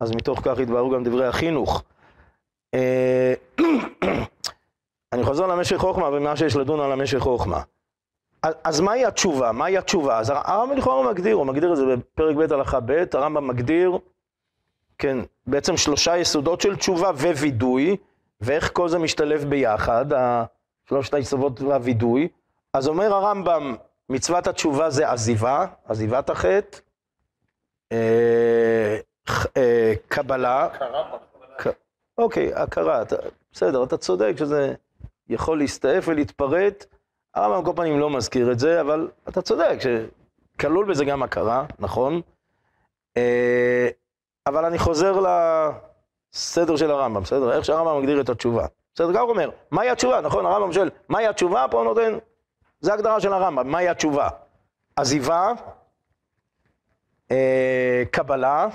אז 0.00 0.10
מתוך 0.10 0.40
כך 0.44 0.58
יתבהרו 0.58 0.90
גם 0.90 1.04
דברי 1.04 1.26
החינוך. 1.26 1.82
אני 5.12 5.24
חוזר 5.24 5.46
למשך 5.46 5.76
חוכמה 5.76 6.08
ומה 6.08 6.36
שיש 6.36 6.56
לדון 6.56 6.80
על 6.80 6.92
המשך 6.92 7.18
חוכמה. 7.18 7.62
אז, 8.42 8.80
מהי 8.80 9.06
התשובה? 9.06 9.52
מהי 9.52 9.78
התשובה? 9.78 10.18
אז 10.18 10.32
הרמב"ם 10.34 10.76
לכאורה 10.76 11.12
מגדיר, 11.12 11.36
הוא 11.36 11.46
מגדיר 11.46 11.72
את 11.72 11.76
זה 11.76 11.96
בפרק 11.96 12.36
ב' 12.36 12.52
הלכה 12.52 12.80
ב', 12.80 13.04
הרמב"ם 13.12 13.46
מגדיר, 13.46 13.98
כן, 14.98 15.18
בעצם 15.46 15.76
שלושה 15.76 16.16
יסודות 16.16 16.60
של 16.60 16.76
תשובה 16.76 17.10
ווידוי, 17.10 17.96
ואיך 18.40 18.70
כל 18.72 18.88
זה 18.88 18.98
משתלב 18.98 19.44
ביחד, 19.44 20.06
שלושת 20.88 21.14
היסודות 21.14 21.60
והווידוי. 21.60 22.28
אז 22.72 22.88
אומר 22.88 23.14
הרמב"ם, 23.14 23.76
מצוות 24.08 24.46
התשובה 24.46 24.90
זה 24.90 25.10
עזיבה, 25.10 25.66
עזיבת 25.84 26.30
החטא, 26.30 26.78
אה, 27.92 28.96
אה, 29.56 29.92
קבלה, 30.08 30.68
בחורה. 30.68 31.72
אוקיי, 32.18 32.54
הכרה, 32.54 33.02
אתה, 33.02 33.16
בסדר, 33.52 33.84
אתה 33.84 33.96
צודק 33.96 34.32
שזה 34.38 34.74
יכול 35.30 35.58
להסתעף 35.58 36.08
ולהתפרט. 36.08 36.86
הרמב"ם 37.34 37.64
כל 37.64 37.72
פנים 37.76 38.00
לא 38.00 38.10
מזכיר 38.10 38.52
את 38.52 38.58
זה, 38.58 38.80
אבל 38.80 39.08
אתה 39.28 39.42
צודק 39.42 39.78
שכלול 39.80 40.90
בזה 40.90 41.04
גם 41.04 41.22
הכרה, 41.22 41.64
נכון? 41.78 42.20
אה, 43.16 43.88
אבל 44.46 44.64
אני 44.64 44.78
חוזר 44.78 45.20
לסדר 46.32 46.76
של 46.76 46.90
הרמב"ם, 46.90 47.22
בסדר? 47.22 47.52
איך 47.52 47.64
שהרמב"ם 47.64 47.98
מגדיר 48.00 48.20
את 48.20 48.28
התשובה. 48.28 48.66
בסדר, 48.94 49.12
גם 49.12 49.22
הוא 49.22 49.30
אומר, 49.30 49.50
מהי 49.70 49.90
התשובה, 49.90 50.20
נכון? 50.20 50.46
הרמב"ם 50.46 50.72
שואל, 50.72 50.90
מהי 51.08 51.26
התשובה? 51.26 51.66
פה 51.70 51.82
נותן, 51.84 52.18
זה 52.80 52.94
הגדרה 52.94 53.20
של 53.20 53.32
הרמב"ם, 53.32 53.68
מהי 53.68 53.88
התשובה? 53.88 54.28
עזיבה, 54.96 55.52
אה, 57.30 58.02
קבלה, 58.10 58.68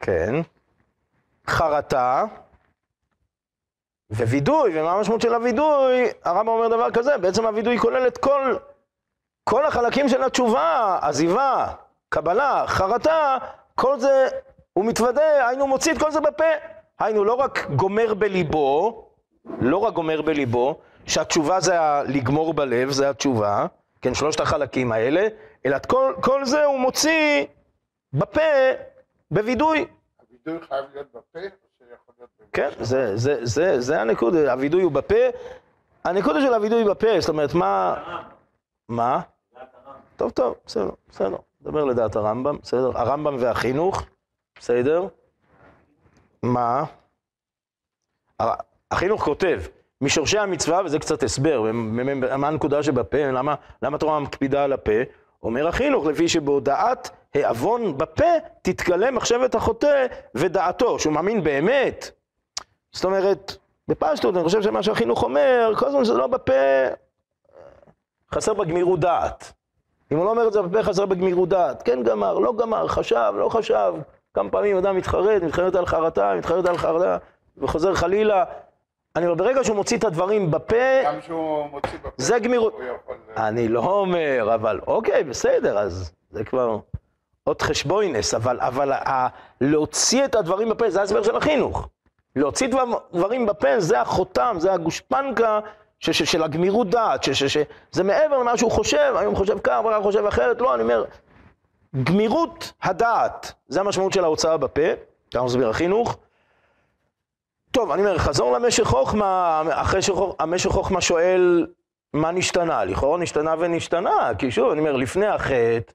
כן, 0.00 0.34
חרטה 1.46 2.24
ווידוי, 4.10 4.80
ומה 4.80 4.92
המשמעות 4.92 5.20
של 5.20 5.34
הווידוי? 5.34 6.06
הרמב"ם 6.24 6.48
אומר 6.48 6.68
דבר 6.68 6.90
כזה, 6.90 7.18
בעצם 7.18 7.46
הווידוי 7.46 7.78
כולל 7.78 8.06
את 8.06 8.18
כל, 8.18 8.56
כל 9.44 9.66
החלקים 9.66 10.08
של 10.08 10.22
התשובה, 10.22 10.98
עזיבה, 11.02 11.74
קבלה, 12.08 12.64
חרטה, 12.66 13.36
כל 13.74 14.00
זה 14.00 14.28
הוא 14.72 14.84
מתוודה, 14.84 15.48
היינו 15.48 15.66
מוציא 15.66 15.92
את 15.92 15.98
כל 15.98 16.10
זה 16.10 16.20
בפה. 16.20 16.44
היינו 16.98 17.24
לא 17.24 17.34
רק 17.34 17.66
גומר 17.76 18.14
בליבו, 18.14 19.04
לא 19.60 19.76
רק 19.76 19.94
גומר 19.94 20.22
בליבו, 20.22 20.78
שהתשובה 21.06 21.60
זה 21.60 21.80
ה- 21.80 22.02
לגמור 22.02 22.54
בלב, 22.54 22.90
זה 22.90 23.10
התשובה, 23.10 23.66
כן, 24.02 24.14
שלושת 24.14 24.40
החלקים 24.40 24.92
האלה, 24.92 25.26
אלא 25.66 25.76
את 25.76 25.86
כל, 25.86 26.14
כל 26.20 26.44
זה 26.44 26.64
הוא 26.64 26.78
מוציא 26.78 27.46
בפה, 28.12 28.40
בווידוי. 29.30 29.84
הווידוי 30.20 30.66
חייב 30.68 30.84
להיות 30.94 31.06
בפה, 31.10 31.38
כן, 32.52 32.68
זה, 32.80 33.16
זה, 33.16 33.38
זה, 33.42 33.80
זה 33.80 34.00
הנקוד, 34.00 34.34
הווידוי 34.34 34.82
הוא 34.82 34.92
בפה. 34.92 35.14
הנקודה 36.04 36.40
של 36.40 36.54
הווידוי 36.54 36.84
בפה, 36.84 37.20
זאת 37.20 37.28
אומרת, 37.28 37.54
מה... 37.54 37.94
מה? 38.88 39.20
טוב, 40.16 40.30
טוב, 40.30 40.54
בסדר, 40.66 40.90
בסדר. 41.08 41.36
נדבר 41.60 41.84
לדעת 41.84 42.16
הרמב"ם, 42.16 42.58
בסדר. 42.62 42.98
הרמב"ם 42.98 43.36
והחינוך, 43.38 44.02
בסדר. 44.58 45.06
מה? 46.42 46.84
החינוך 48.90 49.24
כותב, 49.24 49.60
משורשי 50.00 50.38
המצווה, 50.38 50.80
וזה 50.84 50.98
קצת 50.98 51.22
הסבר, 51.22 51.64
מה 52.38 52.48
הנקודה 52.48 52.82
שבפה, 52.82 53.18
למה, 53.18 53.54
למה 53.82 53.96
התורה 53.96 54.20
מקפידה 54.20 54.64
על 54.64 54.72
הפה? 54.72 54.92
אומר 55.42 55.68
החינוך, 55.68 56.06
לפי 56.06 56.28
שבהודעת 56.28 57.10
העוון 57.34 57.98
בפה 57.98 58.24
תתגלה 58.62 59.10
מחשבת 59.10 59.54
החוטא 59.54 60.06
ודעתו, 60.34 60.98
שהוא 60.98 61.12
מאמין 61.12 61.44
באמת. 61.44 62.10
זאת 62.92 63.04
אומרת, 63.04 63.56
בפשטות, 63.88 64.36
אני 64.36 64.44
חושב 64.44 64.62
שמה 64.62 64.82
שהחינוך 64.82 65.22
אומר, 65.22 65.72
כל 65.76 65.86
הזמן 65.86 66.04
שזה 66.04 66.14
לא 66.14 66.26
בפה, 66.26 66.52
חסר 68.34 68.54
בגמירות 68.54 69.00
דעת. 69.00 69.52
אם 70.12 70.16
הוא 70.16 70.24
לא 70.24 70.30
אומר 70.30 70.48
את 70.48 70.52
זה 70.52 70.62
בפה, 70.62 70.82
חסר 70.82 71.06
בגמירות 71.06 71.48
דעת. 71.48 71.82
כן 71.82 72.02
גמר, 72.02 72.38
לא 72.38 72.52
גמר, 72.56 72.88
חשב, 72.88 73.32
לא 73.36 73.48
חשב. 73.48 73.94
כמה 74.34 74.50
פעמים 74.50 74.76
אדם 74.76 74.96
מתחרט, 74.96 75.42
מתחרט 75.42 75.74
על 75.74 75.86
חרטה, 75.86 76.34
מתחרט 76.38 76.66
על 76.66 76.76
חרטה, 76.76 77.16
וחוזר 77.58 77.94
חלילה. 77.94 78.44
אני 79.18 79.26
אומר, 79.26 79.34
ברגע 79.34 79.64
שהוא 79.64 79.76
מוציא 79.76 79.98
את 79.98 80.04
הדברים 80.04 80.50
בפה, 80.50 81.02
גם 81.04 81.20
שהוא 81.26 81.70
מוציא 81.70 81.98
בפה, 81.98 82.08
זה 82.16 82.38
גמירות. 82.38 82.74
יכול... 82.74 83.14
אני 83.36 83.68
לא 83.68 83.80
אומר, 83.80 84.50
אבל 84.54 84.80
אוקיי, 84.86 85.24
בסדר, 85.24 85.78
אז 85.78 86.12
זה 86.30 86.44
כבר 86.44 86.78
עוד 87.44 87.62
חשבוינס, 87.62 88.34
אבל, 88.34 88.60
אבל 88.60 88.92
ה, 88.92 89.28
להוציא 89.60 90.24
את 90.24 90.34
הדברים 90.34 90.68
בפה, 90.68 90.90
זה 90.90 91.00
ההסבר 91.00 91.22
של 91.22 91.36
החינוך. 91.36 91.88
להוציא 92.36 92.68
דבר, 92.68 92.84
דברים 93.12 93.46
בפה, 93.46 93.80
זה 93.80 94.00
החותם, 94.00 94.56
זה 94.58 94.72
הגושפנקה 94.72 95.60
ש, 96.00 96.10
ש, 96.10 96.22
של 96.22 96.42
הגמירות 96.42 96.90
דעת, 96.90 97.22
ש, 97.24 97.30
ש, 97.30 97.44
ש, 97.44 97.58
זה 97.90 98.02
מעבר 98.02 98.38
למה 98.38 98.56
שהוא 98.56 98.70
חושב, 98.70 99.14
היום 99.16 99.34
חושב 99.36 99.58
כך, 99.58 99.80
מחר 99.84 100.02
חושב 100.02 100.24
אחרת, 100.24 100.60
לא, 100.60 100.74
אני 100.74 100.82
אומר, 100.82 101.04
גמירות 102.02 102.72
הדעת, 102.82 103.52
זה 103.68 103.80
המשמעות 103.80 104.12
של 104.12 104.24
ההוצאה 104.24 104.56
בפה, 104.56 104.82
ככה 105.34 105.44
מסביר 105.44 105.68
החינוך. 105.68 106.18
טוב, 107.78 107.90
אני 107.90 108.02
אומר, 108.02 108.18
חזור 108.18 108.58
למשך 108.58 108.84
חוכמה, 108.84 109.62
אחרי 109.70 110.02
שהמשך 110.02 110.70
חוכמה 110.70 111.00
שואל 111.00 111.66
מה 112.12 112.30
נשתנה? 112.30 112.84
לכאורה 112.84 113.18
נשתנה 113.18 113.54
ונשתנה, 113.58 114.30
כי 114.38 114.50
שוב, 114.50 114.70
אני 114.70 114.80
אומר, 114.80 114.96
לפני 114.96 115.26
החטא, 115.26 115.92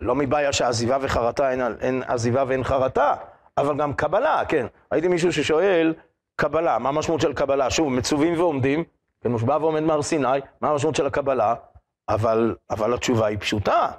לא 0.00 0.14
מבעיה 0.14 0.52
שעזיבה 0.52 0.98
וחרטה 1.00 1.50
אין, 1.50 1.60
אין 1.80 2.02
עזיבה 2.06 2.44
ואין 2.48 2.64
חרטה, 2.64 3.14
אבל 3.58 3.76
גם 3.76 3.94
קבלה, 3.94 4.42
כן. 4.48 4.66
ראיתי 4.92 5.08
מישהו 5.08 5.32
ששואל, 5.32 5.94
קבלה, 6.36 6.78
מה 6.78 6.88
המשמעות 6.88 7.20
של 7.20 7.32
קבלה? 7.32 7.70
שוב, 7.70 7.88
מצווים 7.88 8.40
ועומדים, 8.40 8.84
כן, 9.20 9.30
מושבע 9.30 9.56
ועומד 9.60 9.82
מהר 9.82 10.02
סיני, 10.02 10.28
מה 10.60 10.70
המשמעות 10.70 10.96
של 10.96 11.06
הקבלה? 11.06 11.54
אבל, 12.08 12.54
אבל 12.70 12.94
התשובה 12.94 13.26
היא 13.26 13.38
פשוטה. 13.38 13.90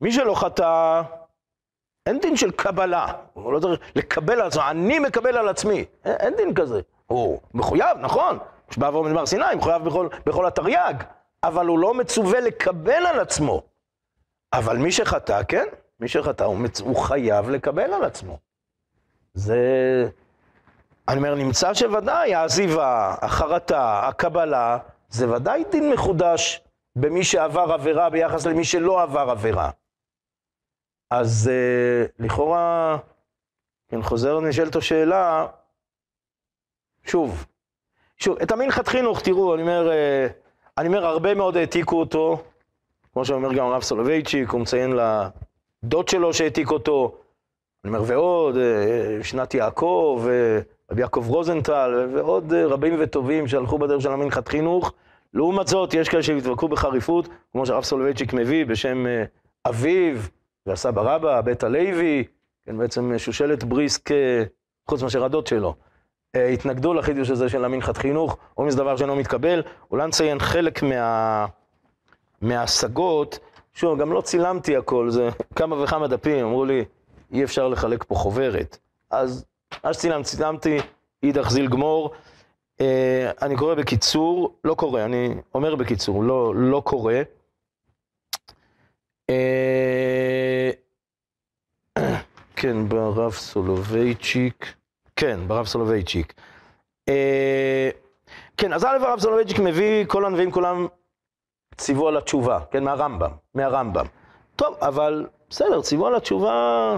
מי 0.00 0.12
שלא 0.12 0.34
חטא, 0.34 1.02
אין 2.06 2.20
דין 2.20 2.36
של 2.36 2.50
קבלה, 2.50 3.06
הוא 3.32 3.52
לא 3.52 3.60
צריך 3.60 3.80
לקבל 3.96 4.40
על 4.40 4.46
עצמו, 4.46 4.62
אני 4.70 4.98
מקבל 4.98 5.36
על 5.36 5.48
עצמי, 5.48 5.84
אין, 6.04 6.14
אין 6.20 6.36
דין 6.36 6.54
כזה. 6.54 6.80
הוא 7.06 7.40
מחויב, 7.54 7.98
נכון, 8.00 8.38
מושבע 8.68 8.90
ועומד 8.90 9.12
מהר 9.12 9.26
סיני, 9.26 9.44
מחויב 9.56 9.84
בכל, 9.84 10.08
בכל 10.26 10.46
התרי"ג, 10.46 10.94
אבל 11.44 11.66
הוא 11.66 11.78
לא 11.78 11.94
מצווה 11.94 12.40
לקבל 12.40 13.06
על 13.06 13.20
עצמו. 13.20 13.62
אבל 14.52 14.76
מי 14.76 14.92
שחטא, 14.92 15.40
כן, 15.48 15.64
מי 16.00 16.08
שחטא, 16.08 16.44
הוא, 16.44 16.56
מצ... 16.56 16.80
הוא 16.80 16.96
חייב 16.96 17.50
לקבל 17.50 17.92
על 17.94 18.04
עצמו. 18.04 18.38
זה... 19.34 19.58
אני 21.08 21.16
אומר, 21.18 21.34
נמצא 21.34 21.74
שוודאי 21.74 22.34
העזיבה, 22.34 23.14
החרטה, 23.22 24.08
הקבלה, 24.08 24.78
זה 25.08 25.30
ודאי 25.30 25.64
דין 25.70 25.92
מחודש 25.92 26.60
במי 26.96 27.24
שעבר 27.24 27.72
עבירה 27.72 28.10
ביחס 28.10 28.46
למי 28.46 28.64
שלא 28.64 29.02
עבר 29.02 29.30
עבירה. 29.30 29.70
אז 31.10 31.50
uh, 31.50 32.24
לכאורה, 32.24 32.98
כן, 33.88 34.02
חוזר 34.02 34.40
נשאלת 34.40 34.76
השאלה, 34.76 35.46
שוב, 37.04 37.46
שוב, 38.16 38.38
את 38.42 38.52
המנחת 38.52 38.88
חינוך, 38.88 39.20
תראו, 39.20 39.54
אני 39.54 39.62
אומר, 39.62 39.90
uh, 39.90 40.32
אני 40.78 40.88
אומר, 40.88 41.06
הרבה 41.06 41.34
מאוד 41.34 41.56
העתיקו 41.56 42.00
אותו, 42.00 42.42
כמו 43.12 43.24
שאומר 43.24 43.52
גם 43.52 43.66
הרב 43.66 43.82
סולובייצ'יק, 43.82 44.50
הוא 44.50 44.60
מציין 44.60 44.92
לדוד 44.92 46.08
שלו 46.08 46.34
שהעתיק 46.34 46.70
אותו, 46.70 47.18
אני 47.84 47.94
אומר, 47.94 48.04
ועוד, 48.06 48.54
uh, 48.54 49.24
שנת 49.24 49.54
יעקב, 49.54 50.24
uh, 50.24 50.92
רבי 50.92 51.00
יעקב 51.00 51.24
רוזנטל, 51.28 52.08
ועוד 52.14 52.52
uh, 52.52 52.54
רבים 52.54 52.96
וטובים 52.98 53.48
שהלכו 53.48 53.78
בדרך 53.78 54.02
של 54.02 54.12
המנחת 54.12 54.48
חינוך. 54.48 54.92
לעומת 55.34 55.68
זאת, 55.68 55.94
יש 55.94 56.08
כאלה 56.08 56.22
שהתווכחו 56.22 56.68
בחריפות, 56.68 57.28
כמו 57.52 57.66
שהרב 57.66 57.84
סולובייצ'יק 57.84 58.32
מביא, 58.32 58.66
בשם 58.66 59.06
uh, 59.06 59.68
אביו, 59.68 60.16
והסבא 60.66 61.02
רבא, 61.02 61.40
בית 61.40 61.64
הלוי, 61.64 62.24
כן, 62.66 62.78
בעצם 62.78 63.18
שושלת 63.18 63.64
בריסק, 63.64 64.10
חוץ 64.88 65.02
מאשר 65.02 65.24
הדוד 65.24 65.46
שלו, 65.46 65.74
התנגדו 66.34 66.94
לחידוש 66.94 67.30
הזה 67.30 67.48
של 67.48 67.64
המנחת 67.64 67.96
חינוך, 67.96 68.36
אומרים 68.56 68.70
שזה 68.70 68.82
דבר 68.82 68.96
שאינו 68.96 69.16
מתקבל. 69.16 69.62
אולי 69.90 70.06
נציין 70.06 70.38
חלק 70.38 70.82
מה... 70.82 71.46
מההשגות, 72.40 73.38
שוב, 73.74 74.00
גם 74.00 74.12
לא 74.12 74.20
צילמתי 74.20 74.76
הכל, 74.76 75.10
זה 75.10 75.28
כמה 75.56 75.82
וכמה 75.82 76.08
דפים, 76.08 76.46
אמרו 76.46 76.64
לי, 76.64 76.84
אי 77.32 77.44
אפשר 77.44 77.68
לחלק 77.68 78.04
פה 78.04 78.14
חוברת. 78.14 78.78
אז 79.10 79.44
מה 79.84 79.92
שצילמתי, 79.92 80.28
צילמתי, 80.28 80.78
אידך 81.22 81.50
זיל 81.50 81.68
גמור. 81.68 82.10
אה, 82.80 83.30
אני 83.42 83.56
קורא 83.56 83.74
בקיצור, 83.74 84.54
לא 84.64 84.74
קורא, 84.74 85.04
אני 85.04 85.34
אומר 85.54 85.74
בקיצור, 85.74 86.22
לא, 86.22 86.54
לא 86.54 86.82
קורא. 86.84 87.14
אה, 89.30 90.70
כן, 92.56 92.88
ברב 92.88 93.32
סולובייצ'יק. 93.32 94.74
כן, 95.16 95.48
ברב 95.48 95.66
סולובייצ'יק. 95.66 96.34
אה, 97.08 97.90
כן, 98.56 98.72
אז 98.72 98.84
א' 98.84 98.98
הרב 99.02 99.20
סולובייצ'יק 99.20 99.58
מביא 99.58 100.06
כל 100.06 100.26
הנביאים 100.26 100.50
כולם 100.50 100.86
ציוו 101.76 102.08
על 102.08 102.16
התשובה, 102.16 102.60
כן, 102.70 102.84
מהרמב"ם, 102.84 103.30
מהרמב"ם. 103.54 104.06
טוב, 104.56 104.76
אבל 104.80 105.26
בסדר, 105.50 105.82
ציוו 105.82 106.06
על 106.06 106.14
התשובה, 106.14 106.96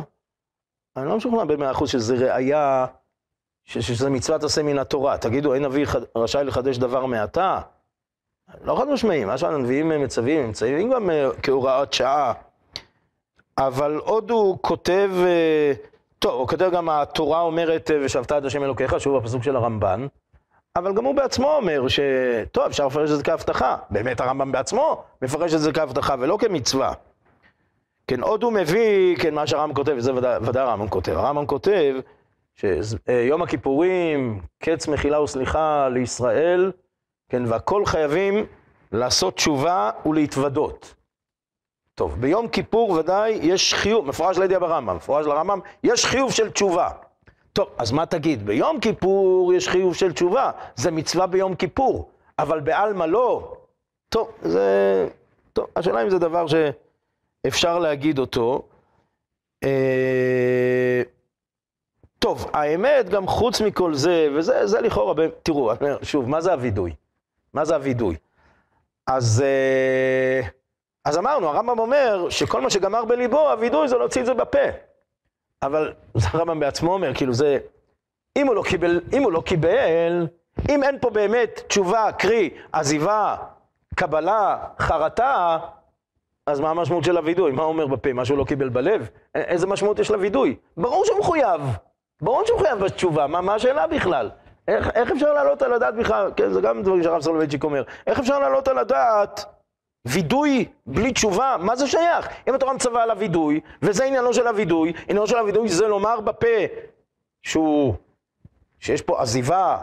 אני 0.97 1.07
לא 1.09 1.17
משוכנע 1.17 1.45
במאה 1.45 1.71
אחוז 1.71 1.91
שזה 1.91 2.15
ראייה, 2.15 2.87
שזה 3.65 4.11
מצוות 4.11 4.45
עשה 4.45 4.63
מן 4.63 4.79
התורה. 4.79 5.19
תגידו, 5.19 5.55
אין 5.55 5.65
נביא 5.65 5.87
רשאי 6.17 6.45
לחדש 6.45 6.79
דבר 6.79 7.07
מעתה? 7.07 7.61
לא 8.65 8.77
חד 8.79 8.89
משמעי, 8.89 9.25
מה 9.25 9.39
שהנביאים 9.39 9.89
מצווים, 9.89 10.43
הם 10.43 10.51
מצווים 10.51 10.91
גם 10.91 11.11
אה, 11.11 11.29
כהוראת 11.43 11.93
שעה. 11.93 12.33
אבל 13.59 13.97
עוד 13.97 14.31
הוא 14.31 14.59
כותב, 14.61 15.11
אה, 15.27 15.73
טוב, 16.19 16.41
הוא 16.41 16.49
כותב 16.49 16.71
גם 16.73 16.89
התורה 16.89 17.41
אומרת, 17.41 17.91
אה, 17.91 17.97
ושבתה 18.05 18.39
את 18.39 18.45
השם 18.45 18.63
אלוקיך, 18.63 19.01
שוב 19.01 19.17
הפסוק 19.17 19.43
של 19.43 19.57
הרמב"ן, 19.57 20.07
אבל 20.77 20.95
גם 20.95 21.05
הוא 21.05 21.15
בעצמו 21.15 21.57
אומר 21.57 21.89
ש... 21.89 22.01
טוב, 22.53 22.65
אפשר 22.65 22.87
לפרש 22.87 23.11
את 23.11 23.17
זה 23.17 23.23
כהבטחה. 23.23 23.77
באמת 23.91 24.21
הרמב"ם 24.21 24.53
בעצמו 24.53 25.03
מפרש 25.23 25.55
את 25.55 25.61
זה 25.61 25.73
כהבטחה 25.73 26.15
ולא 26.19 26.37
כמצווה. 26.41 26.93
כן, 28.07 28.23
עוד 28.23 28.43
הוא 28.43 28.53
מביא, 28.53 29.17
כן, 29.17 29.35
מה 29.35 29.47
שהרמב"ם 29.47 29.75
כותב, 29.75 29.95
וזה 29.97 30.15
ודאי, 30.15 30.39
ודאי 30.43 30.63
הרמב"ם 30.63 30.89
כותב. 30.89 31.13
הרמב"ם 31.13 31.47
כותב 31.47 31.95
שיום 32.55 33.43
הכיפורים, 33.43 34.41
קץ 34.59 34.89
מחילה 34.89 35.21
וסליחה 35.21 35.89
לישראל, 35.89 36.73
כן, 37.29 37.43
והכל 37.47 37.87
חייבים 37.87 38.47
לעשות 38.93 39.35
תשובה 39.35 39.91
ולהתוודות. 40.07 40.95
טוב, 41.95 42.21
ביום 42.21 42.49
כיפור 42.49 42.91
ודאי 42.91 43.39
יש 43.43 43.75
חיוב, 43.75 44.07
מפורש 44.07 44.39
לידיעה 44.39 44.61
ברמב"ם, 44.61 44.97
מפורש 44.97 45.27
לרמב"ם, 45.27 45.61
יש 45.85 46.07
חיוב 46.07 46.33
של 46.33 46.51
תשובה. 46.51 46.89
טוב, 47.53 47.69
אז 47.79 47.93
מה 47.93 48.07
תגיד? 48.07 48.47
ביום 48.47 48.81
כיפור 48.81 49.55
יש 49.55 49.69
חיוב 49.69 49.95
של 49.95 50.13
תשובה, 50.13 50.51
זה 50.77 50.91
מצווה 50.91 51.27
ביום 51.27 51.55
כיפור, 51.55 52.11
אבל 52.39 52.61
בעלמא 52.61 53.05
לא. 53.05 53.57
טוב, 54.09 54.31
זה... 54.43 55.09
טוב, 55.53 55.67
השאלה 55.77 56.03
אם 56.03 56.11
זה 56.11 56.19
דבר 56.19 56.47
שאפשר 56.47 57.79
להגיד 57.79 58.19
אותו. 58.19 58.63
אה... 59.65 61.03
טוב, 62.19 62.51
האמת, 62.53 63.09
גם 63.09 63.27
חוץ 63.27 63.61
מכל 63.61 63.95
זה, 63.95 64.29
וזה 64.37 64.67
זה 64.67 64.81
לכאורה, 64.81 65.15
תראו, 65.43 65.73
שוב, 66.03 66.29
מה 66.29 66.41
זה 66.41 66.53
הווידוי? 66.53 66.95
מה 67.55 67.65
זה 67.65 67.75
הווידוי? 67.75 68.17
אז, 69.07 69.45
אה, 69.47 70.49
אז 71.05 71.19
אמרנו, 71.19 71.49
הרמב"ם 71.49 71.79
אומר 71.79 72.27
שכל 72.31 72.61
מה 72.61 72.71
שגמר 72.71 73.05
בליבו, 73.05 73.51
הווידוי 73.51 73.89
זה 73.89 73.97
להוציא 73.97 74.21
את 74.21 74.27
זה 74.27 74.35
בפה. 74.35 74.69
אבל 75.63 75.93
זה 76.15 76.29
הרמב"ם 76.33 76.61
בעצמו 76.61 76.93
אומר, 76.93 77.15
כאילו 77.15 77.35
זה, 77.35 77.59
אם 78.37 78.47
הוא 78.47 78.55
לא 78.55 78.63
קיבל, 78.69 79.01
אם 79.13 79.23
הוא 79.23 79.33
לא 79.33 79.41
קיבל, 79.41 80.27
אם 80.69 80.83
אין 80.83 80.99
פה 81.01 81.11
באמת 81.11 81.61
תשובה, 81.69 82.13
קרי, 82.13 82.51
עזיבה, 82.73 83.37
קבלה, 83.95 84.59
חרטה, 84.79 85.59
אז 86.47 86.61
מה 86.61 86.71
המשמעות 86.71 87.05
של 87.05 87.17
הווידוי? 87.17 87.53
מה 87.53 87.63
הוא 87.63 87.73
אומר 87.73 87.87
בפה? 87.87 88.13
מה 88.13 88.25
שהוא 88.25 88.39
לא 88.39 88.45
קיבל 88.45 88.69
בלב? 88.69 89.09
איזה 89.35 89.67
משמעות 89.67 89.99
יש 89.99 90.11
לווידוי? 90.11 90.57
ברור 90.77 91.05
שהוא 91.05 91.19
מחויב. 91.19 91.61
ברור 92.21 92.47
שהוא 92.47 92.61
מחויב 92.61 92.79
בתשובה, 92.79 93.27
מה, 93.27 93.41
מה 93.41 93.55
השאלה 93.55 93.87
בכלל? 93.87 94.31
איך, 94.69 94.89
איך 94.95 95.11
אפשר 95.11 95.33
להעלות 95.33 95.63
על 95.63 95.73
הדעת 95.73 95.95
בכלל, 95.95 96.33
כן, 96.37 96.53
זה 96.53 96.61
גם 96.61 96.83
דברים 96.83 97.03
שהרב 97.03 97.23
סולובייצ'יק 97.23 97.65
אומר, 97.65 97.83
איך 98.07 98.19
אפשר 98.19 98.39
להעלות 98.39 98.69
על 98.69 98.79
הדעת 98.79 99.45
וידוי 100.07 100.69
בלי 100.87 101.13
תשובה? 101.13 101.57
מה 101.61 101.77
זה 101.77 101.87
שייך? 101.87 102.29
אם 102.49 102.55
התורה 102.55 102.73
מצווה 102.73 103.03
על 103.03 103.11
הווידוי, 103.11 103.61
וזה 103.83 104.05
עניינו 104.05 104.35
של 104.35 104.47
הווידוי, 104.47 104.93
עניינו 105.03 105.27
של 105.27 105.37
הווידוי 105.37 105.69
זה 105.69 105.89
לומר 105.89 106.21
בפה 106.21 106.47
שהוא, 107.43 107.95
שיש 108.81 109.03
פה 109.03 109.23
עזיבה, 109.23 109.83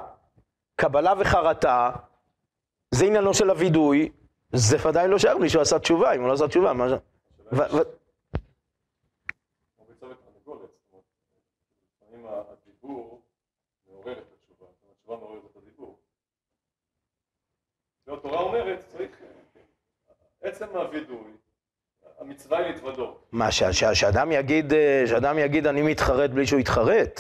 קבלה 0.75 1.13
וחרטה, 1.17 1.91
זה 2.91 3.05
עניינו 3.05 3.33
של 3.33 3.49
הווידוי, 3.49 4.11
זה 4.53 4.77
ודאי 4.89 5.07
לא 5.07 5.17
שייך 5.19 5.37
בלי 5.37 5.49
שהוא 5.49 5.61
עשה 5.61 5.79
תשובה, 5.79 6.13
אם 6.15 6.19
הוא 6.19 6.27
לא 6.27 6.33
עשה 6.33 6.47
תשובה, 6.47 6.73
מה 6.73 6.89
זה? 6.89 6.95
ו- 7.51 7.55
ו- 7.57 7.83
כמו 9.75 9.85
ביצה 9.87 10.05
ותרנגולת, 10.05 10.69
זאת 10.69 10.91
אומרת, 10.91 11.05
לפעמים 12.01 12.25
הדיבור 12.27 13.21
מעורר 13.87 14.11
את 14.13 14.25
התשובה, 14.33 14.65
זאת 14.71 14.81
אומרת, 14.81 14.95
התשובה 14.97 15.17
מעוררת 15.17 15.43
את 15.51 15.57
הדיבור. 15.57 15.99
והתורה 18.07 18.39
אומרת, 18.41 18.79
צריך, 18.87 19.17
עצם 20.41 20.65
הווידוי, 20.73 21.31
המצווה 22.19 22.57
היא 22.57 22.67
להתוודות. 22.67 23.25
מה, 23.31 23.51
ש- 23.51 23.63
ש- 23.63 23.99
שאדם 23.99 24.31
יגיד, 24.31 24.73
אה, 24.73 25.03
שאדם 25.07 25.37
יגיד 25.39 25.67
אני 25.67 25.81
מתחרט 25.81 26.29
בלי 26.29 26.45
שהוא 26.47 26.59
יתחרט? 26.59 27.19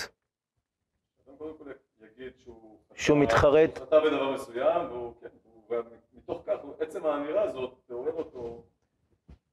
אדם 1.27 1.35
קודם 1.37 1.53
כל 1.57 1.63
יגיד 2.05 2.33
שהוא... 2.37 2.79
מתחרט. 3.21 3.75
שהוא 3.75 3.85
חטא 3.87 3.99
בדבר 3.99 4.31
מסוים, 4.31 4.87
והוא, 4.91 5.13
כן, 5.21 5.27
הוא, 5.43 5.81
מתוך 6.13 6.41
כך, 6.47 6.53
הוא- 6.61 6.73
עצם 6.79 7.05
האמירה 7.05 7.41
הזאת 7.41 7.73
תעורר 7.87 8.11
אותו. 8.13 8.63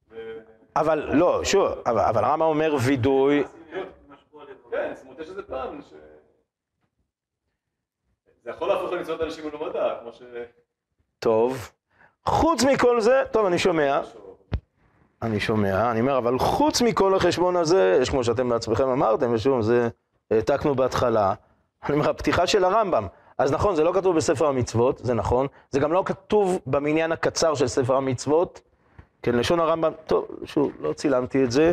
ו- 0.09 0.39
אבל 0.75 1.15
לא, 1.15 1.43
שוב, 1.43 1.67
אבל, 1.85 1.99
אבל 1.99 2.23
הרמב"ם 2.23 2.41
אומר 2.45 2.75
וידוי, 2.87 3.43
כן, 4.71 4.93
זאת 4.95 5.03
אומרת, 5.05 5.19
יש 5.19 5.29
איזה 5.29 5.43
פן 5.43 5.79
ש... 5.81 5.93
זה 8.43 8.49
יכול 8.49 8.67
להפוך 8.67 8.91
למצוות 8.91 9.21
אנשים 9.21 9.47
מלומדה, 9.47 9.97
כמו 10.01 10.13
ש... 10.13 10.21
טוב. 11.23 11.71
חוץ 12.25 12.63
מכל 12.63 13.01
זה, 13.01 13.23
טוב, 13.31 13.45
אני 13.45 13.59
שומע, 13.59 14.01
אני 15.21 15.39
שומע, 15.39 15.91
אני 15.91 16.01
אומר, 16.01 16.17
אבל 16.17 16.39
חוץ 16.39 16.81
מכל 16.81 17.15
החשבון 17.15 17.55
הזה, 17.55 17.99
יש 18.01 18.09
כמו 18.09 18.23
שאתם 18.23 18.49
בעצמכם 18.49 18.89
אמרתם, 18.89 19.33
ושוב, 19.33 19.61
זה 19.61 19.89
העתקנו 20.31 20.75
בהתחלה, 20.75 21.33
אני 21.83 21.95
אומר, 21.95 22.09
הפתיחה 22.09 22.47
של 22.47 22.63
הרמב"ם. 22.63 23.07
אז 23.37 23.51
נכון, 23.51 23.75
זה 23.75 23.83
לא 23.83 23.91
כתוב 23.93 24.15
בספר 24.15 24.47
המצוות, 24.47 24.97
זה 24.97 25.13
נכון, 25.13 25.47
זה 25.71 25.79
גם 25.79 25.93
לא 25.93 26.03
כתוב 26.05 26.59
במניין 26.67 27.11
הקצר 27.11 27.55
של 27.55 27.67
ספר 27.67 27.95
המצוות, 27.95 28.61
כן, 29.21 29.35
לשון 29.35 29.59
הרמב"ם, 29.59 29.91
טוב, 30.05 30.27
שוב, 30.45 30.71
לא 30.79 30.93
צילמתי 30.93 31.43
את 31.43 31.51
זה, 31.51 31.71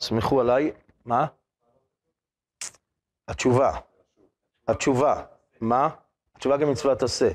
סמכו 0.00 0.40
עליי, 0.40 0.72
מה? 1.04 1.26
התשובה, 3.28 3.72
התשובה, 4.68 5.22
מה? 5.60 5.88
התשובה 6.36 6.58
כמצוות 6.58 7.02
עשה. 7.02 7.28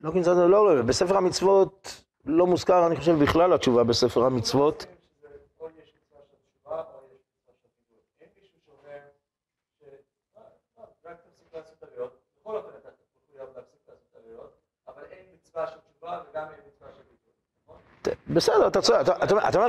לא 0.00 0.10
כמצוות, 0.10 0.36
לא, 0.50 0.76
לא, 0.76 0.82
בספר 0.82 1.16
המצוות 1.16 2.02
לא 2.26 2.46
מוזכר, 2.46 2.86
אני 2.86 2.96
חושב, 2.96 3.22
בכלל 3.22 3.52
התשובה 3.52 3.84
בספר 3.84 4.24
המצוות. 4.24 4.86
אה, 6.66 6.82
אה. 10.36 10.42
נכון? 17.66 17.76
בסדר, 18.28 18.66
אתה 18.68 18.82
צודק, 18.82 18.98
אתה- 19.00 19.58
אומר- 19.58 19.68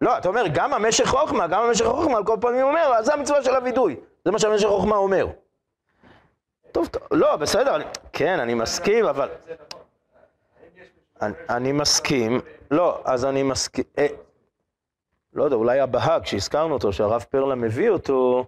לא, 0.00 0.18
אתה 0.18 0.28
אומר, 0.28 0.44
גם 0.54 0.74
המשך 0.74 1.04
חוכמה, 1.06 1.46
גם 1.46 1.62
המשך 1.62 1.84
חוכמה, 1.84 2.16
על 2.16 2.24
כל 2.24 2.36
פנים 2.40 2.62
אומר, 2.62 2.92
אז 2.98 3.06
זה 3.06 3.14
המצווה 3.14 3.42
של 3.42 3.54
הווידוי. 3.54 3.96
זה 4.24 4.30
מה 4.30 4.38
שהמשך 4.38 4.68
חוכמה 4.68 4.96
אומר. 4.96 5.26
טוב, 6.76 6.86
טוב, 6.86 7.02
לא, 7.10 7.36
בסדר, 7.36 7.76
כן, 8.12 8.40
אני 8.40 8.54
מסכים, 8.54 9.04
אבל... 9.04 9.28
אני, 11.50 11.72
מסכים, 11.72 12.40
לא, 12.70 13.00
אז 13.04 13.24
אני 13.24 13.42
מסכים, 13.42 13.84
אה, 13.98 14.06
לא 15.32 15.44
יודע, 15.44 15.56
אולי 15.56 15.80
הבהג, 15.80 16.26
שהזכרנו 16.26 16.74
אותו, 16.74 16.92
שהרב 16.92 17.24
פרלה 17.30 17.54
מביא 17.54 17.90
אותו, 17.90 18.46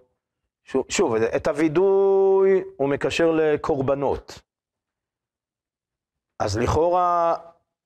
שוב, 0.89 1.15
את 1.15 1.47
הווידוי 1.47 2.63
הוא 2.77 2.89
מקשר 2.89 3.31
לקורבנות. 3.31 4.41
אז 6.39 6.57
לכאורה, 6.57 7.35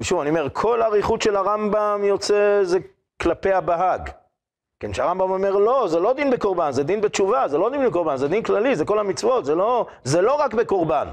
שוב, 0.02 0.20
אני 0.20 0.30
אומר, 0.30 0.48
כל 0.54 0.82
האריכות 0.82 1.22
של 1.22 1.36
הרמב"ם 1.36 2.02
יוצא 2.04 2.60
זה 2.64 2.78
כלפי 3.22 3.54
הבהג. 3.54 4.10
כן, 4.84 4.94
שהרמב"ם 4.94 5.32
אומר, 5.32 5.52
לא, 5.52 5.88
זה 5.88 6.00
לא 6.00 6.14
דין 6.14 6.32
בקורבן, 6.32 6.72
זה 6.72 6.84
דין 6.84 7.02
בתשובה, 7.02 7.48
זה 7.48 7.58
לא 7.58 7.70
דין 7.70 7.88
בקורבן, 7.90 8.18
זה 8.18 8.28
דין 8.28 8.44
כללי, 8.44 8.76
זה 8.76 8.86
כל 8.86 9.00
המצוות, 9.00 9.46
זה 9.46 9.56
לא, 9.56 9.86
זה 10.04 10.22
לא 10.22 10.36
רק 10.36 10.54
בקורבן. 10.54 11.08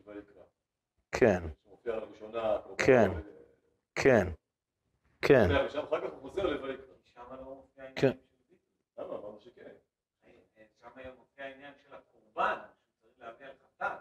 הקורבן, 11.92 12.58
שצריך 13.02 13.20
להביא 13.20 13.46
על 13.46 13.52
חטאת, 13.52 14.00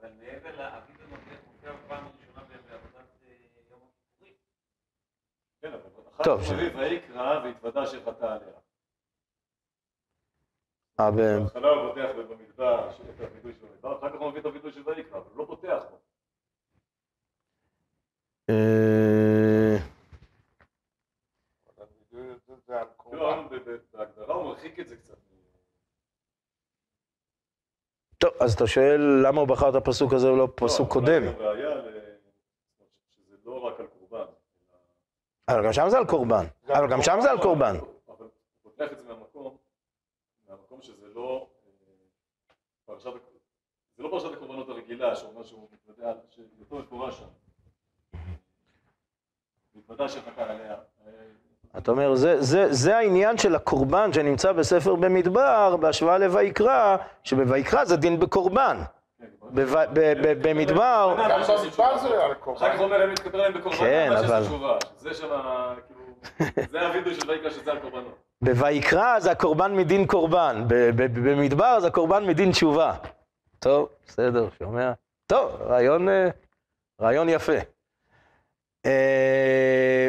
אבל 0.00 0.10
מעבר 0.12 0.56
לאביב 0.56 0.96
המופיע 1.02 1.36
מופיע 1.46 1.72
בפעם 1.72 2.04
הראשונה 2.04 2.42
בעבודת 2.68 3.08
אה, 3.22 3.34
יום 3.70 3.80
הכיפורים. 3.88 4.34
כן, 5.62 5.72
אבל 5.72 6.08
אחר 6.14 6.24
טוב, 6.24 6.40
כך 6.40 6.50
ויקרא 6.76 7.44
והתוודה 7.44 7.86
שחטא 7.86 8.24
עליה. 8.24 8.63
בהתחלה 11.42 11.68
הוא 11.68 11.88
פותח 11.88 12.08
במדבר 12.16 12.90
את 12.90 12.96
של 12.96 13.02
המדבר, 13.02 13.98
אחר 13.98 14.10
כך 14.10 14.20
הוא 14.20 14.28
מביא 14.30 14.40
את 14.40 14.46
של 14.70 14.82
ויקרא, 14.88 15.18
אבל 15.18 15.26
הוא 15.30 15.38
לא 15.38 15.44
בו. 15.90 15.96
טוב, 28.18 28.32
אז 28.40 28.54
אתה 28.54 28.66
שואל 28.66 29.00
למה 29.26 29.40
הוא 29.40 29.48
בחר 29.48 29.68
את 29.70 29.74
הפסוק 29.74 30.12
הזה 30.12 30.32
ולא 30.32 30.48
פסוק 30.54 30.88
לא, 30.88 30.92
קודם? 30.92 31.22
ל- 31.22 31.32
שזה 33.10 33.36
לא 33.44 33.60
אבל 35.48 35.64
גם 35.66 35.72
שם 35.72 35.88
זה 35.88 35.98
על 35.98 36.06
קורבן. 36.06 36.44
אבל 36.68 36.90
גם 36.90 37.02
שם 37.02 37.18
זה 37.22 37.30
על 37.30 37.42
קורבן. 37.42 37.76
אבל 38.08 38.16
הוא 38.18 38.28
פותח 38.62 38.92
את 38.92 38.98
זה 38.98 39.04
מהמקום, 39.08 39.56
מהמקום 40.54 40.82
שזה 40.82 41.06
לא 41.14 41.46
אה, 41.66 41.70
פרשת, 42.86 43.10
זה 43.96 44.02
לא 44.02 44.08
פרשת 44.08 44.32
הקורבנות 44.32 44.68
הרגילה, 44.68 45.16
שאומר 45.16 45.42
שהוא 45.42 45.68
מתוודע, 45.72 46.12
שיותר 46.30 46.76
מפורש 46.76 47.18
שם. 47.18 47.26
מתוודע 49.74 50.08
שחטא 50.08 50.40
עליה. 50.40 50.76
אתה 51.78 51.90
אומר, 51.90 52.14
זה, 52.14 52.42
זה, 52.42 52.72
זה 52.72 52.96
העניין 52.96 53.38
של 53.38 53.54
הקורבן 53.54 54.12
שנמצא 54.12 54.52
בספר 54.52 54.94
במדבר, 54.94 55.76
בהשוואה 55.76 56.18
לויקרא, 56.18 56.96
שבויקרא 57.22 57.84
זה 57.84 57.96
דין 57.96 58.20
בקורבן. 58.20 58.76
כן, 59.18 59.26
ב- 59.54 59.60
ב- 59.94 60.48
במדבר, 60.48 61.14
גם 61.18 61.30
במדבר 61.30 61.96
זה 61.98 62.08
על 62.24 62.32
אחר 62.32 62.34
כך 62.34 62.40
קורבן. 62.40 62.76
הוא 62.76 62.84
אומר, 62.84 63.02
הם 63.02 63.10
מתכפר 63.12 63.38
להם 63.38 63.54
בקורבן, 63.54 63.78
כן, 63.78 64.12
אבל... 64.12 64.42
זה 64.96 65.14
שם, 65.14 65.28
כאילו, 65.86 66.00
זה 66.70 66.86
הווידוי 66.86 67.14
של 67.14 67.30
ויקרא 67.30 67.50
שזה 67.50 67.72
על 67.72 67.80
קורבנות. 67.80 68.18
בויקרא 68.44 69.20
זה 69.20 69.30
הקורבן 69.30 69.76
מדין 69.76 70.06
קורבן, 70.06 70.64
במדבר 70.96 71.80
זה 71.80 71.86
הקורבן 71.86 72.26
מדין 72.26 72.50
תשובה. 72.50 72.94
טוב, 73.58 73.88
בסדר, 74.06 74.48
שומע? 74.58 74.92
טוב, 75.26 75.50
רעיון, 75.62 76.08
אה, 76.08 76.28
רעיון 77.00 77.28
יפה. 77.28 77.52
אה, 78.86 80.08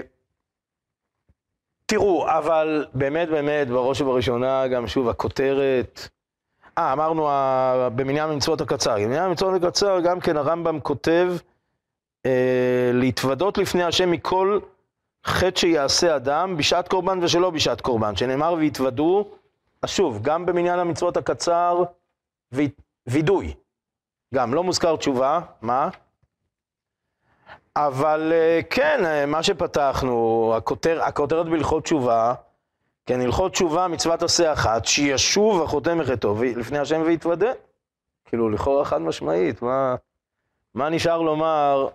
תראו, 1.86 2.30
אבל 2.30 2.86
באמת 2.94 3.30
באמת, 3.30 3.68
בראש 3.68 4.02
ובראשונה, 4.02 4.68
גם 4.68 4.88
שוב, 4.88 5.10
הכותרת... 5.10 6.10
אה, 6.78 6.94
אמרנו 6.94 7.30
במניין 7.96 8.30
המצוות 8.30 8.62
הקצר. 8.62 8.96
במניין 8.96 9.24
המצוות 9.24 9.64
הקצר, 9.64 10.00
גם 10.00 10.20
כן 10.20 10.38
הרמב"ם 10.38 10.80
כותב 10.80 11.34
אה, 12.26 12.92
להתוודות 12.94 13.58
לפני 13.58 13.84
השם 13.84 14.12
מכל 14.12 14.60
חטא 15.26 15.60
שיעשה 15.60 16.16
אדם 16.16 16.58
בשעת 16.58 16.88
קורבן 16.88 17.24
ושלא 17.24 17.50
בשעת 17.50 17.82
קורבן, 17.82 18.16
שנאמר 18.16 18.54
והתוודו, 18.54 19.30
אז 19.82 19.90
שוב, 19.90 20.20
גם 20.22 20.46
במניין 20.46 20.80
המצוות 20.80 21.18
הקצר, 21.18 21.84
וי- 22.52 22.70
וידוי. 23.08 23.54
גם 24.34 24.54
לא 24.54 24.64
מוזכר 24.64 24.96
תשובה, 24.96 25.40
מה? 25.62 25.90
אבל 27.76 28.32
אה, 28.36 28.60
כן, 28.70 29.06
אה, 29.06 29.26
מה 29.26 29.44
שפתחנו, 29.44 30.54
הכותר, 30.58 31.04
הכותרת 31.04 31.46
בהלכות 31.46 31.84
תשובה, 31.84 32.34
כן, 33.06 33.22
הלכות 33.22 33.52
תשובה, 33.52 33.88
מצוות 33.88 34.24
עשה 34.24 34.54
אחת, 34.54 34.86
שישוב 34.86 35.62
החוטא 35.64 35.94
מחטאו 35.94 36.36
לפני 36.44 36.80
השם 36.80 37.02
ויתוודה. 37.06 37.52
כאילו, 38.26 38.50
לכאורה 38.50 38.86
חד 38.86 39.02
משמעית, 39.02 39.62
מה, 39.62 39.96
מה 40.74 40.90
נשאר 40.90 41.22
לומר 41.22 41.88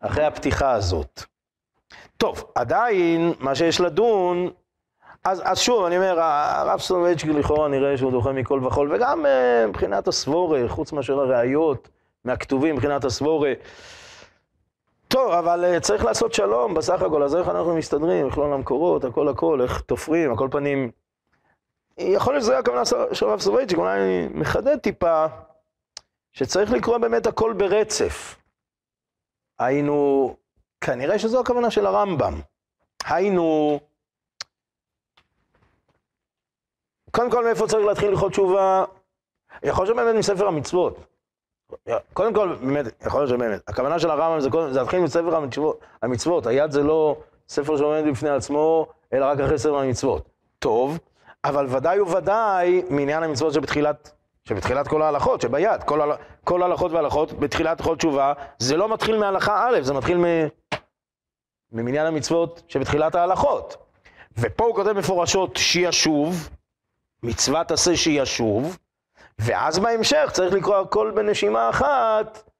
אחרי 0.00 0.24
הפתיחה 0.24 0.70
הזאת? 0.72 1.22
טוב, 2.22 2.44
עדיין, 2.54 3.32
מה 3.40 3.54
שיש 3.54 3.80
לדון, 3.80 4.50
אז, 5.24 5.42
אז 5.44 5.58
שוב, 5.58 5.84
אני 5.84 5.96
אומר, 5.96 6.20
הרב 6.20 6.80
סולובייצ'יק 6.80 7.30
לכאורה 7.30 7.68
נראה 7.68 7.96
שהוא 7.96 8.10
דוחה 8.10 8.32
מכל 8.32 8.60
וכול, 8.66 8.94
וגם 8.94 9.26
uh, 9.26 9.68
מבחינת 9.68 10.08
הסבורה, 10.08 10.60
חוץ 10.68 10.92
מאשר 10.92 11.20
הראיות 11.20 11.88
מהכתובים, 12.24 12.74
מבחינת 12.74 13.04
הסבורה. 13.04 13.52
טוב, 15.08 15.32
אבל 15.32 15.64
uh, 15.76 15.80
צריך 15.80 16.04
לעשות 16.04 16.34
שלום 16.34 16.74
בסך 16.74 17.02
הכל, 17.02 17.22
אז 17.22 17.36
איך 17.36 17.48
אנחנו 17.48 17.76
מסתדרים, 17.76 18.26
מכלול 18.26 18.52
המקורות, 18.52 19.04
הכל 19.04 19.28
הכל, 19.28 19.60
איך 19.62 19.80
תופרים, 19.80 20.30
על 20.30 20.36
כל 20.36 20.48
פנים. 20.50 20.90
יכול 21.98 22.34
להיות 22.34 22.44
שזה 22.44 22.58
הכוונה 22.58 22.84
של 23.12 23.26
הרב 23.28 23.40
סולובייצ'יק, 23.40 23.78
אולי 23.78 24.00
אני 24.00 24.28
מחדד 24.34 24.76
טיפה, 24.76 25.26
שצריך 26.32 26.72
לקרוא 26.72 26.98
באמת 26.98 27.26
הכל 27.26 27.52
ברצף. 27.52 28.36
היינו, 29.58 30.36
כנראה 30.82 31.18
שזו 31.18 31.40
הכוונה 31.40 31.70
של 31.70 31.86
הרמב"ם. 31.86 32.40
היינו, 33.04 33.78
קודם 37.10 37.30
כל 37.30 37.44
מאיפה 37.44 37.66
צריך 37.66 37.86
להתחיל 37.86 38.10
ללכות 38.10 38.32
תשובה? 38.32 38.84
יכול 39.62 39.84
להיות 39.84 39.96
שבאמת 39.96 40.14
מספר 40.14 40.48
המצוות. 40.48 40.98
קודם 42.12 42.34
כל, 42.34 42.56
באמת, 42.60 43.04
יכול 43.06 43.20
להיות 43.20 43.30
שבאמת, 43.30 43.68
הכוונה 43.68 43.98
של 43.98 44.10
הרמב"ם 44.10 44.40
זה, 44.40 44.48
זה 44.72 44.80
להתחיל 44.80 45.00
מספר 45.00 45.36
המצוות, 45.36 45.80
המצוות. 46.02 46.46
היד 46.46 46.70
זה 46.70 46.82
לא 46.82 47.16
ספר 47.48 47.76
שעומד 47.76 48.04
בפני 48.10 48.30
עצמו, 48.30 48.86
אלא 49.12 49.24
רק 49.24 49.40
אחרי 49.40 49.58
ספר 49.58 49.78
המצוות. 49.78 50.28
טוב, 50.58 50.98
אבל 51.44 51.66
ודאי 51.68 52.00
וודאי 52.00 52.82
מעניין 52.90 53.22
המצוות 53.22 53.52
שבתחילת, 53.52 54.12
שבתחילת 54.44 54.88
כל 54.88 55.02
ההלכות, 55.02 55.40
שביד, 55.40 55.82
כל, 55.82 56.00
כל 56.44 56.62
ההלכות 56.62 56.92
וההלכות 56.92 57.32
בתחילת 57.32 57.80
הלכות 57.80 57.98
תשובה, 57.98 58.32
זה 58.58 58.76
לא 58.76 58.88
מתחיל 58.88 59.18
מהלכה 59.18 59.68
א', 59.68 59.80
זה 59.82 59.94
מתחיל 59.94 60.18
מ... 60.18 60.24
ממניין 61.72 62.06
המצוות 62.06 62.62
שבתחילת 62.68 63.14
ההלכות. 63.14 63.76
ופה 64.38 64.64
הוא 64.64 64.74
כותב 64.74 64.92
מפורשות 64.92 65.56
שישוב, 65.56 66.48
מצוות 67.22 67.70
עשה 67.70 67.96
שישוב, 67.96 68.78
ואז 69.38 69.78
בהמשך 69.78 70.30
צריך 70.32 70.54
לקרוא 70.54 70.76
הכל 70.76 71.12
בנשימה 71.14 71.70
אחת, 71.70 72.50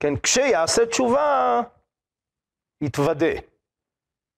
כן, 0.00 0.16
כשיעשה 0.16 0.86
תשובה, 0.86 1.60
יתוודה. 2.80 3.32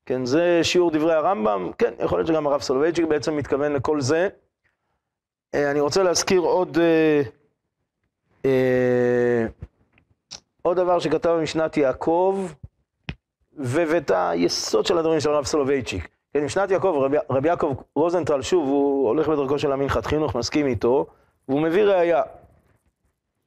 כן, 0.07 0.25
זה 0.25 0.61
שיעור 0.63 0.91
דברי 0.91 1.15
הרמב"ם, 1.15 1.71
כן, 1.79 1.95
יכול 2.05 2.19
להיות 2.19 2.29
שגם 2.29 2.47
הרב 2.47 2.61
סולובייצ'יק 2.61 3.05
בעצם 3.05 3.37
מתכוון 3.37 3.73
לכל 3.73 4.01
זה. 4.01 4.29
אה, 5.55 5.71
אני 5.71 5.81
רוצה 5.81 6.03
להזכיר 6.03 6.41
עוד, 6.41 6.79
אה, 6.79 7.23
אה, 8.45 9.47
עוד 10.63 10.77
דבר 10.77 10.99
שכתב 10.99 11.31
במשנת 11.31 11.77
יעקב, 11.77 12.47
ואת 13.59 14.11
היסוד 14.15 14.87
של 14.87 14.99
הדברים 14.99 15.21
של 15.21 15.31
הרב 15.31 15.45
סולובייצ'יק. 15.45 16.09
כן, 16.35 16.45
משנת 16.45 16.71
יעקב, 16.71 16.95
רבי, 17.05 17.17
רבי 17.31 17.49
יעקב 17.49 17.75
רוזנטל, 17.97 18.43
שוב, 18.43 18.69
הוא 18.69 19.09
הולך 19.09 19.29
בדרכו 19.29 19.59
של 19.59 19.73
המנחת 19.73 20.07
חינוך, 20.07 20.35
מסכים 20.37 20.67
איתו, 20.67 21.07
והוא 21.49 21.61
מביא 21.61 21.83
ראייה. 21.85 22.23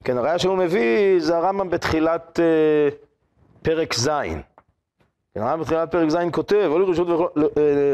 כן, 0.04 0.18
הראייה 0.18 0.40
שהוא 0.40 0.58
מביא 0.58 1.20
זה 1.20 1.38
הרמב"ם 1.38 1.70
בתחילת 1.70 2.40
אה, 2.40 2.90
פרק 3.62 3.94
ז'. 3.94 4.10
כן, 5.34 5.42
הרמב"ם 5.42 5.62
בתחילת 5.62 5.92
פרק 5.92 6.10
ז' 6.10 6.18
כותב, 6.32 6.68
הוליד 6.72 6.90
רשות 6.90 7.08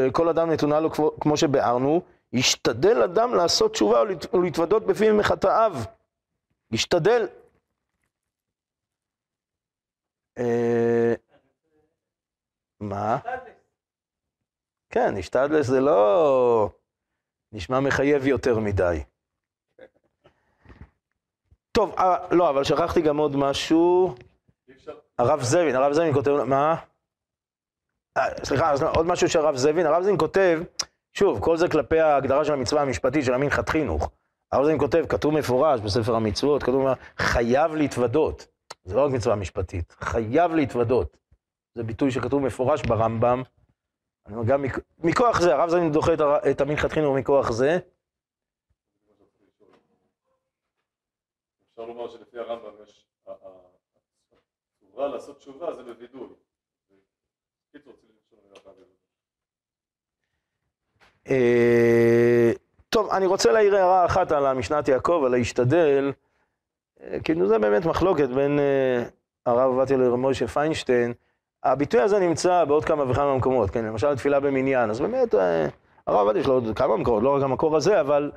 וכל 0.08 0.28
אדם 0.28 0.50
נתונה 0.50 0.80
לו 0.80 0.90
כמו- 0.90 1.12
כמו 1.20 1.36
שביארנו, 1.36 2.02
ישתדל 2.32 3.02
אדם 3.02 3.34
לעשות 3.34 3.72
תשובה 3.72 4.02
ולהת- 4.02 4.34
ולהתוודות 4.34 4.86
בפיו 4.86 5.14
מחטאיו. 5.14 5.74
ישתדל. 6.72 7.26
אה, 10.38 11.14
מה? 12.80 13.18
כן, 14.90 15.16
השתדלס 15.18 15.66
זה 15.66 15.80
לא 15.80 16.70
נשמע 17.52 17.80
מחייב 17.80 18.26
יותר 18.26 18.58
מדי. 18.58 19.02
טוב, 21.72 21.94
אה, 21.98 22.16
לא, 22.30 22.50
אבל 22.50 22.64
שכחתי 22.64 23.00
גם 23.00 23.16
עוד 23.16 23.36
משהו. 23.36 24.14
הרב 25.18 25.42
זבין, 25.42 25.76
הרב 25.76 25.92
זבין 25.92 26.14
כותב, 26.14 26.30
מה? 26.30 26.76
אה, 28.16 28.44
סליחה, 28.44 28.72
אז 28.72 28.82
עוד 28.82 29.06
משהו 29.06 29.28
שהרב 29.28 29.56
זבין, 29.56 29.86
הרב 29.86 30.02
זבין 30.02 30.18
כותב, 30.18 30.60
שוב, 31.12 31.44
כל 31.44 31.56
זה 31.56 31.68
כלפי 31.68 32.00
ההגדרה 32.00 32.44
של 32.44 32.52
המצווה 32.52 32.82
המשפטית 32.82 33.24
של 33.24 33.34
המנחת 33.34 33.68
חינוך. 33.68 34.10
הרב 34.52 34.64
זבין 34.64 34.78
כותב, 34.78 35.04
כתוב 35.08 35.34
מפורש 35.34 35.80
בספר 35.80 36.14
המצוות, 36.14 36.62
כתוב, 36.62 36.86
חייב 37.18 37.74
להתוודות. 37.74 38.46
זה 38.84 38.96
לא 38.96 39.04
רק 39.04 39.12
מצווה 39.12 39.36
משפטית, 39.36 39.96
חייב 40.00 40.54
להתוודות. 40.54 41.16
זה 41.78 41.84
ביטוי 41.84 42.10
שכתוב 42.10 42.42
מפורש 42.42 42.82
ברמב"ם. 42.82 43.42
גם 44.48 44.62
מכ- 44.62 44.80
מכוח 44.98 45.40
זה, 45.40 45.54
הרב 45.54 45.68
זבין 45.68 45.92
דוחה 45.92 46.14
את 46.14 46.20
הר- 46.20 46.50
את 46.50 46.60
המנחת 46.60 46.92
חינוך 46.92 47.16
מכוח 47.16 47.50
זה. 47.50 47.78
אפשר 51.70 51.84
לומר 51.84 52.08
שלפי 52.08 52.38
הרמב"ם 52.38 52.82
יש, 52.82 53.06
לעשות 54.96 55.38
תשובה 55.38 55.74
זה 55.74 55.82
בווידוי. 55.82 56.28
אה, 61.30 62.52
טוב. 62.88 63.10
אני 63.10 63.26
רוצה 63.26 63.52
להעיר 63.52 63.76
הערה 63.76 64.06
אחת 64.06 64.32
על 64.32 64.46
המשנת 64.46 64.88
יעקב, 64.88 65.22
על 65.26 65.32
להשתדל. 65.32 66.12
אה, 67.00 67.18
כאילו 67.24 67.48
זה 67.48 67.58
באמת 67.58 67.84
מחלוקת 67.86 68.28
בין 68.28 68.58
אה, 68.58 69.02
הרב 69.46 69.70
עובדיה 69.72 69.96
לרב 69.96 70.14
משה 70.16 70.46
פיינשטיין. 70.46 71.14
הביטוי 71.64 72.00
הזה 72.00 72.18
נמצא 72.18 72.64
בעוד 72.64 72.84
כמה 72.84 73.10
וכמה 73.10 73.36
מקומות, 73.36 73.70
כן, 73.70 73.84
למשל 73.84 74.16
תפילה 74.16 74.40
במניין, 74.40 74.90
אז 74.90 75.00
באמת 75.00 75.34
אה, 75.34 75.66
הרב 76.06 76.18
עובדיה 76.18 76.40
יש 76.40 76.46
לו 76.46 76.54
עוד 76.54 76.76
כמה 76.76 76.96
מקורות, 76.96 77.22
לא 77.22 77.36
רק 77.36 77.42
המקור 77.42 77.76
הזה, 77.76 78.00
אבל 78.00 78.30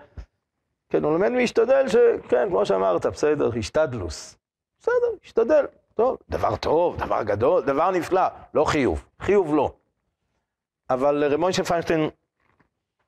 כן, 0.90 1.04
הוא 1.04 1.12
לומד 1.14 1.32
להשתדל 1.32 1.88
שכן, 1.88 2.50
כמו 2.50 2.66
שאמרת, 2.66 3.06
בסדר, 3.06 3.50
השתדלוס. 3.58 4.38
בסדר, 4.80 4.94
השתדל, 5.24 5.66
טוב, 5.94 6.18
דבר 6.30 6.56
טוב, 6.56 6.98
דבר 6.98 7.24
גדול, 7.24 7.62
דבר 7.62 7.92
נפלא, 7.92 8.22
לא 8.54 8.66
חיוב, 8.66 9.06
חיוב 9.20 9.56
לא. 9.56 9.72
אבל 10.90 11.34
רב 11.34 11.40
משה 11.40 11.64
פיינשטיין 11.64 12.10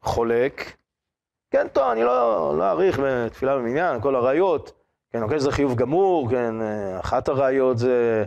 חולק, 0.02 0.74
כן, 1.52 1.68
טוב, 1.68 1.90
אני 1.92 2.04
לא, 2.04 2.58
לא 2.58 2.64
אאריך 2.70 3.00
בתפילה 3.04 3.58
במניין, 3.58 4.02
כל 4.02 4.16
הראיות, 4.16 4.72
כן, 5.12 5.26
חושב 5.26 5.40
שזה 5.40 5.52
חיוב 5.52 5.76
גמור, 5.76 6.30
כן, 6.30 6.62
אה, 6.62 7.00
אחת 7.00 7.28
הראיות 7.28 7.78
זה, 7.78 8.26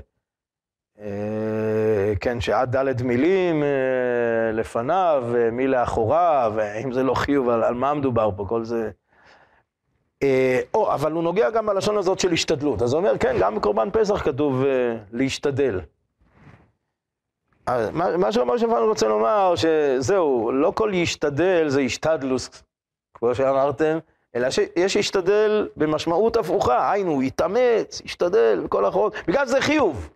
כן, 2.21 2.41
שעד 2.41 2.77
ד' 2.77 3.03
מילים 3.03 3.63
אה, 3.63 4.53
לפניו, 4.53 5.25
אה, 5.37 5.51
מי 5.51 5.67
לאחוריו, 5.67 6.55
אם 6.85 6.93
זה 6.93 7.03
לא 7.03 7.15
חיוב, 7.15 7.49
על, 7.49 7.65
על 7.65 7.75
מה 7.75 7.95
מדובר 7.95 8.31
פה, 8.37 8.45
כל 8.49 8.65
זה... 8.65 8.91
אה, 10.23 10.61
או, 10.75 10.95
אבל 10.95 11.13
הוא 11.13 11.23
נוגע 11.23 11.51
גם 11.51 11.67
בלשון 11.67 11.97
הזאת 11.97 12.21
של 12.21 12.33
השתדלות. 12.33 12.83
אז 12.83 12.93
הוא 12.93 12.99
אומר, 12.99 13.19
כן, 13.19 13.37
גם 13.41 13.55
בקורבן 13.55 13.89
פסח 13.93 14.23
כתוב 14.23 14.65
אה, 14.65 14.97
להשתדל. 15.13 15.81
מה 17.95 18.33
שמשה 18.33 18.67
פיינשטיין 18.67 18.83
רוצה 18.83 19.09
לומר, 19.09 19.55
שזהו, 19.57 20.53
לא 20.53 20.73
כל 20.75 20.89
להשתדל 20.93 21.69
זה 21.69 21.81
השתדלוס, 21.81 22.63
כמו 23.15 23.35
שאמרתם, 23.35 23.99
אלא 24.35 24.51
שיש 24.51 24.97
להשתדל 24.97 25.69
במשמעות 25.77 26.37
הפוכה, 26.37 26.93
היינו, 26.93 27.23
יתאמץ, 27.23 28.03
ישתדל, 28.05 28.61
וכל 28.65 28.85
האחרות, 28.85 29.15
בגלל 29.29 29.47
שזה 29.47 29.61
חיוב. 29.61 30.11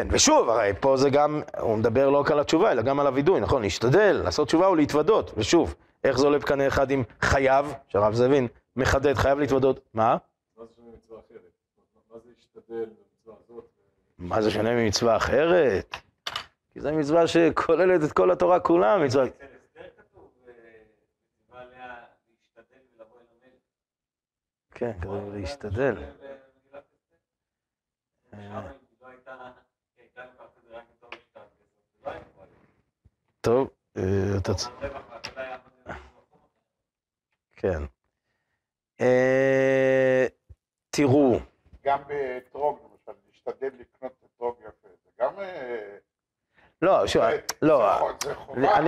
כן, 0.00 0.08
ושוב, 0.10 0.50
הרי 0.50 0.72
פה 0.80 0.96
זה 0.96 1.10
גם, 1.10 1.42
הוא 1.60 1.76
מדבר 1.78 2.10
לא 2.10 2.20
רק 2.20 2.30
על 2.30 2.40
התשובה, 2.40 2.72
אלא 2.72 2.82
גם 2.82 3.00
על 3.00 3.06
הווידוי, 3.06 3.40
נכון? 3.40 3.62
להשתדל, 3.62 4.20
לעשות 4.24 4.48
תשובה 4.48 4.70
ולהתוודות, 4.70 5.32
ושוב, 5.36 5.74
איך 6.04 6.18
זה 6.18 6.26
עולה 6.26 6.38
בקנה 6.38 6.66
אחד 6.66 6.90
עם 6.90 7.02
חייב, 7.20 7.74
שהרב 7.88 8.14
זבין 8.14 8.48
מחדד, 8.76 9.14
חייב 9.14 9.38
להתוודות, 9.38 9.80
מה? 9.94 10.16
מה 14.18 14.42
זה 14.42 14.50
שונה 14.50 14.74
ממצווה 14.74 15.16
אחרת? 15.16 15.96
כי 16.72 16.80
זו 16.80 16.92
מצווה 16.92 17.26
שכוללת 17.26 18.04
את 18.04 18.12
כל 18.12 18.30
התורה 18.30 18.60
כולה, 18.60 18.98
מצווה... 18.98 19.24
אה. 19.24 19.28
כן, 24.70 24.92
כדי 25.00 25.40
להשתדל. 25.40 25.94
במקום 33.46 34.96
אחר. 35.86 35.96
כן. 37.56 37.82
אה, 39.00 40.26
תראו, 40.90 41.32
גם 41.84 41.98
באתרוג, 42.08 42.78
למשל, 42.78 43.18
להשתדל 43.28 43.70
לקנות 43.78 44.12
אתרוג 44.36 44.54
יפה, 44.60 44.88
זה 45.04 45.10
גם... 45.20 45.32
אה, 45.40 45.96
לא, 46.82 47.06
שוב, 47.06 47.22
לא, 47.62 48.00
זה- 48.22 48.34
חובה, 48.34 48.80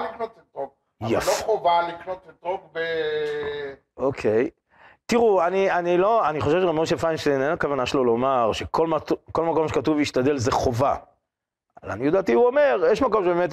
לקנות 0.00 0.38
אתרוג, 0.38 0.70
אבל 1.00 1.12
יפה. 1.12 1.30
לא 1.30 1.46
חובה 1.46 1.88
לקנות 1.88 2.18
אתרוג 2.30 2.60
ב... 2.72 2.78
אוקיי. 3.96 4.50
תראו, 5.06 5.46
אני, 5.46 5.70
אני 5.70 5.98
לא, 5.98 6.28
אני 6.30 6.40
חושב 6.40 6.60
שרב 6.60 6.74
משה 6.74 6.96
פיינשטיין, 6.96 7.42
אין 7.42 7.52
הכוונה 7.52 7.86
שלו 7.86 8.04
לומר 8.04 8.52
שכל 8.52 8.86
מקום 9.36 9.68
שכתוב 9.68 9.98
להשתדל 9.98 10.36
זה 10.38 10.52
חובה. 10.52 10.96
לעניות 11.84 12.12
דעתי 12.14 12.32
הוא 12.32 12.46
אומר, 12.46 12.84
יש 12.92 13.02
מקום 13.02 13.24
שבאמת, 13.24 13.50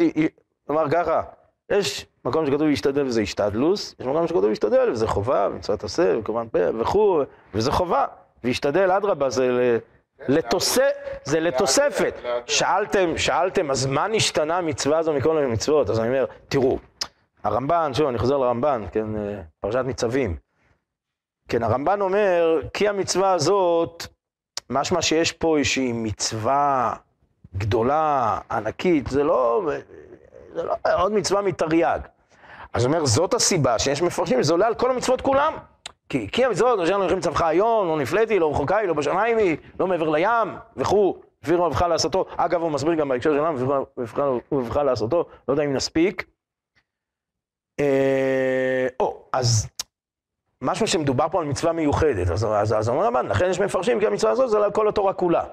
נאמר 0.69 0.89
ככה, 0.89 1.21
יש 1.69 2.05
מקום 2.25 2.45
שכתוב 2.45 2.61
להשתדל 2.67 3.05
וזה 3.05 3.21
השתדלוס, 3.21 3.95
יש 3.99 4.05
מקום 4.05 4.27
שכתוב 4.27 4.45
להשתדל 4.45 4.89
וזה 4.91 5.07
חובה, 5.07 5.49
מצוות 5.49 5.83
עשה, 5.83 6.17
וכמובן 6.19 6.47
פה 6.49 6.59
וכו', 6.79 7.21
וזה 7.53 7.71
חובה. 7.71 8.05
והשתדל, 8.43 8.91
אדרבה, 8.91 9.29
זה 9.29 9.49
ל- 9.49 9.77
לתוס... 10.27 10.77
זה 11.23 11.39
לתוספת. 11.39 12.15
שאלתם, 12.45 13.17
שאלתם, 13.17 13.71
אז 13.71 13.85
מה 13.85 14.07
נשתנה 14.07 14.57
המצווה 14.57 14.97
הזו 14.97 15.13
מכל 15.13 15.37
המצוות? 15.37 15.89
אז 15.89 15.99
אני 15.99 16.07
אומר, 16.07 16.25
תראו, 16.47 16.79
הרמב"ן, 17.43 17.91
שוב, 17.93 18.07
אני 18.07 18.17
חוזר 18.17 18.37
לרמב"ן, 18.37 18.83
כן, 18.91 19.15
אה, 19.15 19.41
פרשת 19.59 19.83
ניצבים. 19.85 20.37
כן, 21.47 21.63
הרמב"ן 21.63 22.01
אומר, 22.01 22.61
כי 22.73 22.87
המצווה 22.87 23.31
הזאת, 23.31 24.03
משמע 24.69 25.01
שיש 25.01 25.31
פה 25.31 25.57
איזושהי 25.57 25.93
מצווה 25.93 26.93
גדולה, 27.55 28.37
ענקית, 28.51 29.07
זה 29.07 29.23
לא, 29.23 29.69
זה 30.53 30.63
לא 30.63 30.75
עוד 30.93 31.11
מצווה 31.11 31.41
מתרי"ג. 31.41 31.99
אז 32.73 32.85
הוא 32.85 32.93
אומר, 32.93 33.05
זאת 33.05 33.33
הסיבה 33.33 33.79
שיש 33.79 34.01
מפרשים, 34.01 34.43
זה 34.43 34.53
עולה 34.53 34.67
על 34.67 34.75
כל 34.75 34.91
המצוות 34.91 35.21
כולם. 35.21 35.53
כי, 36.09 36.27
כי 36.31 36.45
המצוות, 36.45 36.79
אשר 36.79 36.97
נלכים 36.97 37.19
צווך 37.19 37.41
היום, 37.41 37.87
לא 37.87 37.97
נפלאתי, 37.97 38.39
לא 38.39 38.51
רחוקה 38.51 38.77
היא, 38.77 38.87
לא 38.87 38.93
בשמיים 38.93 39.37
היא, 39.37 39.57
לא 39.79 39.87
מעבר 39.87 40.09
לים, 40.09 40.55
וכו', 40.77 41.17
לפי 41.43 41.55
רבך 41.55 41.81
לעשותו. 41.81 42.25
אגב, 42.37 42.61
הוא 42.61 42.71
מסביר 42.71 42.93
גם 42.93 43.09
בהקשר 43.09 43.33
שלנו, 43.33 43.59
ובבך 44.51 44.77
לעשותו, 44.77 45.25
לא 45.47 45.53
יודע 45.53 45.63
אם 45.63 45.73
נספיק. 45.73 46.25
אה, 47.79 48.87
או, 48.99 49.23
אז 49.33 49.67
משהו 50.61 50.87
שמדובר 50.87 51.29
פה 51.31 51.39
על 51.41 51.45
מצווה 51.45 51.73
מיוחדת, 51.73 52.29
אז, 52.29 52.45
אז, 52.45 52.73
אז 52.73 52.89
אומר 52.89 53.03
הרמב"ן, 53.03 53.25
לכן 53.25 53.49
יש 53.49 53.59
מפרשים 53.59 53.99
כי 53.99 54.07
המצווה 54.07 54.31
הזאת 54.31 54.49
זה 54.49 54.57
על 54.57 54.71
כל 54.71 54.87
התורה 54.87 55.13
כולה. 55.13 55.43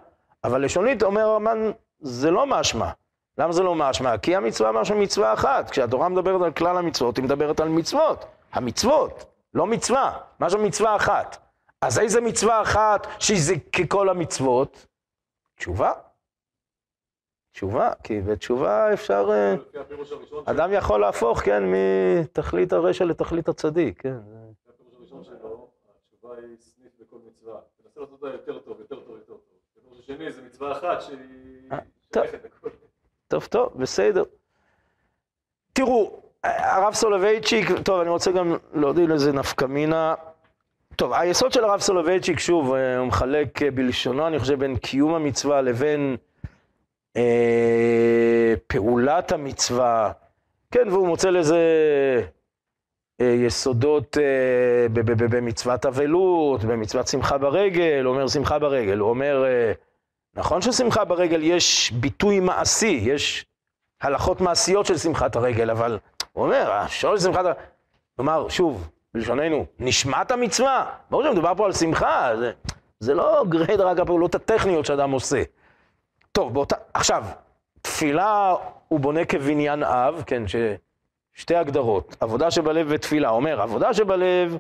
אבל 0.44 0.64
לשונית, 0.64 1.02
אומר 1.02 1.20
הרמב"ן, 1.20 1.70
זה 2.04 2.30
לא 2.30 2.46
משמע. 2.46 2.90
למה 3.38 3.52
זה 3.52 3.62
לא 3.62 3.74
משמע? 3.74 4.18
כי 4.18 4.36
המצווה 4.36 4.72
משהו 4.72 4.96
מצווה 4.96 5.32
אחת. 5.32 5.70
כשהתורה 5.70 6.08
מדברת 6.08 6.42
על 6.42 6.52
כלל 6.52 6.76
המצוות, 6.76 7.16
היא 7.16 7.24
מדברת 7.24 7.60
על 7.60 7.68
מצוות. 7.68 8.24
המצוות, 8.52 9.24
לא 9.54 9.66
מצווה, 9.66 10.18
משהו 10.40 10.62
מצווה 10.62 10.96
אחת. 10.96 11.36
אז 11.80 11.98
איזה 11.98 12.20
מצווה 12.20 12.62
אחת 12.62 13.06
שזה 13.18 13.54
ככל 13.72 14.08
המצוות? 14.08 14.86
תשובה. 15.56 15.92
תשובה, 17.52 17.92
כי 18.02 18.20
בתשובה 18.20 18.92
אפשר... 18.92 19.28
אה, 19.32 19.54
אדם 20.44 20.72
יכול 20.72 21.00
להפוך, 21.00 21.40
כן, 21.40 21.62
מתכלית 21.66 22.72
הרשע 22.72 23.04
לתכלית 23.04 23.48
הצדיק, 23.48 24.02
כן. 24.02 24.16
התשובה 26.12 26.34
היא 26.36 26.56
סניף 26.58 26.92
בכל 27.00 27.16
מצווה. 27.26 27.60
תנסה 27.82 28.00
לעשות 28.00 28.12
אותה 28.12 28.26
יותר 28.26 28.58
טוב, 28.58 28.80
יותר 28.80 29.00
טוב, 29.00 29.16
יותר 29.16 29.26
טוב. 29.26 29.40
השני 29.98 30.32
זה 30.32 30.42
מצווה 30.42 30.72
אחת 30.72 31.02
שהיא... 31.02 31.70
טוב. 32.14 32.26
טוב, 33.28 33.44
טוב, 33.44 33.72
בסדר. 33.76 34.24
תראו, 35.72 36.22
הרב 36.44 36.94
סולובייצ'יק, 36.94 37.68
טוב, 37.84 38.00
אני 38.00 38.10
רוצה 38.10 38.30
גם 38.30 38.56
להודיע 38.74 39.06
לזה 39.06 39.32
נפקא 39.32 39.64
מינה. 39.64 40.14
טוב, 40.96 41.12
היסוד 41.12 41.52
של 41.52 41.64
הרב 41.64 41.80
סולובייצ'יק, 41.80 42.38
שוב, 42.38 42.74
אה, 42.74 42.98
הוא 42.98 43.06
מחלק 43.06 43.62
אה, 43.62 43.70
בלשונו, 43.70 44.26
אני 44.26 44.38
חושב, 44.38 44.58
בין 44.58 44.76
קיום 44.76 45.14
המצווה 45.14 45.62
לבין 45.62 46.16
אה, 47.16 48.54
פעולת 48.66 49.32
המצווה. 49.32 50.12
כן, 50.70 50.88
והוא 50.88 51.08
מוצא 51.08 51.30
לזה 51.30 51.58
אה, 53.20 53.26
יסודות 53.26 54.18
אה, 54.18 54.86
במצוות 55.30 55.86
אבלות, 55.86 56.64
במצוות 56.64 57.08
שמחה 57.08 57.38
ברגל, 57.38 58.04
הוא 58.04 58.14
אומר 58.14 58.28
שמחה 58.28 58.58
ברגל, 58.58 58.98
הוא 58.98 59.10
אומר... 59.10 59.44
אה, 59.44 59.72
נכון 60.36 60.62
ששמחה 60.62 61.04
ברגל 61.04 61.42
יש 61.42 61.92
ביטוי 61.92 62.40
מעשי, 62.40 63.00
יש 63.02 63.46
הלכות 64.02 64.40
מעשיות 64.40 64.86
של 64.86 64.98
שמחת 64.98 65.36
הרגל, 65.36 65.70
אבל 65.70 65.98
הוא 66.32 66.44
אומר, 66.44 66.72
השורש 66.72 67.22
שמחת 67.22 67.44
הרגל, 67.44 67.60
כלומר, 68.16 68.48
שוב, 68.48 68.88
בלשוננו, 69.14 69.66
נשמת 69.78 70.30
המצווה, 70.30 70.90
ברור 71.10 71.24
שמדובר 71.24 71.52
פה 71.56 71.66
על 71.66 71.72
שמחה, 71.72 72.30
זה, 72.38 72.52
זה 73.00 73.14
לא 73.14 73.44
גריד 73.48 73.80
רק 73.80 73.98
הפעולות 73.98 74.34
הטכניות 74.34 74.86
שאדם 74.86 75.10
עושה. 75.10 75.42
טוב, 76.32 76.54
באותה, 76.54 76.76
עכשיו, 76.94 77.24
תפילה 77.82 78.54
הוא 78.88 79.00
בונה 79.00 79.24
כבניין 79.24 79.82
אב, 79.82 80.22
כן, 80.26 80.42
ששתי 80.46 81.56
הגדרות, 81.56 82.16
עבודה 82.20 82.50
שבלב 82.50 82.86
ותפילה, 82.90 83.28
אומר, 83.28 83.60
עבודה 83.60 83.94
שבלב 83.94 84.58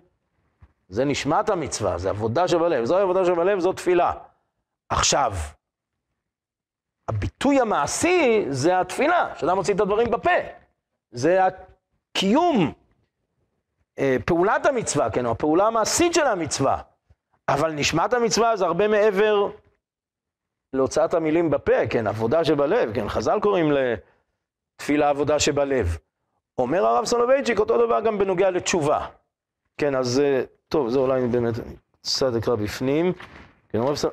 זה 0.88 1.04
נשמת 1.04 1.48
המצווה, 1.48 1.98
זה 1.98 2.10
עבודה 2.10 2.48
שבלב, 2.48 2.84
זו 2.84 2.96
עבודה 2.96 3.24
שבלב, 3.24 3.58
זו 3.58 3.72
תפילה. 3.72 4.12
עכשיו, 4.88 5.32
הביטוי 7.08 7.60
המעשי 7.60 8.44
זה 8.48 8.80
התפילה, 8.80 9.34
שאדם 9.38 9.56
מוציא 9.56 9.74
את 9.74 9.80
הדברים 9.80 10.10
בפה. 10.10 10.30
זה 11.10 11.38
הקיום, 11.44 12.72
אה, 13.98 14.16
פעולת 14.24 14.66
המצווה, 14.66 15.10
כן, 15.10 15.26
או 15.26 15.30
הפעולה 15.30 15.66
המעשית 15.66 16.14
של 16.14 16.26
המצווה. 16.26 16.78
אבל 17.48 17.72
נשמת 17.72 18.12
המצווה 18.12 18.56
זה 18.56 18.64
הרבה 18.64 18.88
מעבר 18.88 19.50
להוצאת 20.72 21.14
המילים 21.14 21.50
בפה, 21.50 21.86
כן, 21.90 22.06
עבודה 22.06 22.44
שבלב, 22.44 22.94
כן, 22.94 23.08
חז"ל 23.08 23.38
קוראים 23.42 23.72
לתפילה 23.72 25.08
עבודה 25.08 25.38
שבלב. 25.38 25.98
אומר 26.58 26.86
הרב 26.86 27.04
סולובייצ'יק 27.04 27.58
אותו 27.58 27.86
דבר 27.86 28.00
גם 28.00 28.18
בנוגע 28.18 28.50
לתשובה. 28.50 29.06
כן, 29.78 29.94
אז 29.94 30.20
אה, 30.20 30.42
טוב, 30.68 30.88
זה 30.88 30.98
אולי 30.98 31.26
באמת 31.26 31.54
קצת 32.00 32.32
אקרא 32.38 32.54
בפנים. 32.54 33.12
כן, 33.68 33.78
הרב 33.78 33.94
סול... 33.96 34.10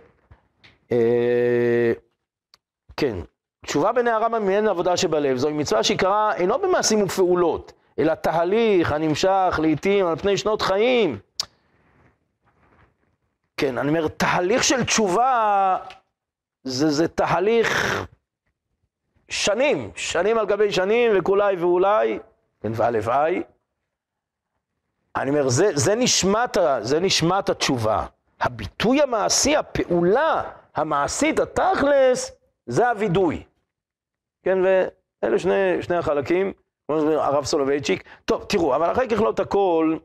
כן, 2.97 3.17
תשובה 3.65 3.91
הרמב"ם 4.07 4.45
מעין 4.45 4.67
עבודה 4.67 4.97
שבלב, 4.97 5.37
זוהי 5.37 5.53
מצווה 5.53 5.83
שעיקרה 5.83 6.35
אינו 6.35 6.59
במעשים 6.59 7.03
ופעולות, 7.03 7.73
אלא 7.99 8.13
תהליך 8.13 8.91
הנמשך 8.91 9.59
לעיתים 9.61 10.07
על 10.07 10.15
פני 10.15 10.37
שנות 10.37 10.61
חיים. 10.61 11.19
כן, 13.57 13.77
אני 13.77 13.89
אומר, 13.89 14.07
תהליך 14.07 14.63
של 14.63 14.83
תשובה 14.83 15.77
זה, 16.63 16.89
זה 16.89 17.07
תהליך 17.07 18.01
שנים, 19.29 19.91
שנים 19.95 20.37
על 20.37 20.45
גבי 20.45 20.71
שנים, 20.71 21.11
וכולי 21.19 21.55
ואולי, 21.55 22.19
כן, 22.61 22.71
והלוואי. 22.75 23.43
אני 25.15 25.29
אומר, 25.29 25.49
זה, 25.49 25.71
זה, 25.73 25.95
נשמת, 25.95 26.57
זה 26.81 26.99
נשמת 26.99 27.49
התשובה. 27.49 28.05
הביטוי 28.41 29.01
המעשי, 29.01 29.55
הפעולה 29.55 30.43
המעשית, 30.75 31.39
התכלס, 31.39 32.31
זה 32.71 32.89
הווידוי. 32.89 33.43
כן, 34.43 34.57
ואלה 34.63 35.39
שני, 35.39 35.81
שני 35.81 35.95
החלקים, 35.95 36.53
כמו 36.87 36.99
שאומר 36.99 37.21
הרב 37.21 37.45
סולובייצ'יק. 37.45 38.03
טוב, 38.25 38.43
תראו, 38.43 38.75
אבל 38.75 38.91
אחרי 38.91 39.07
ככלות 39.07 39.39
הכל, 39.39 39.97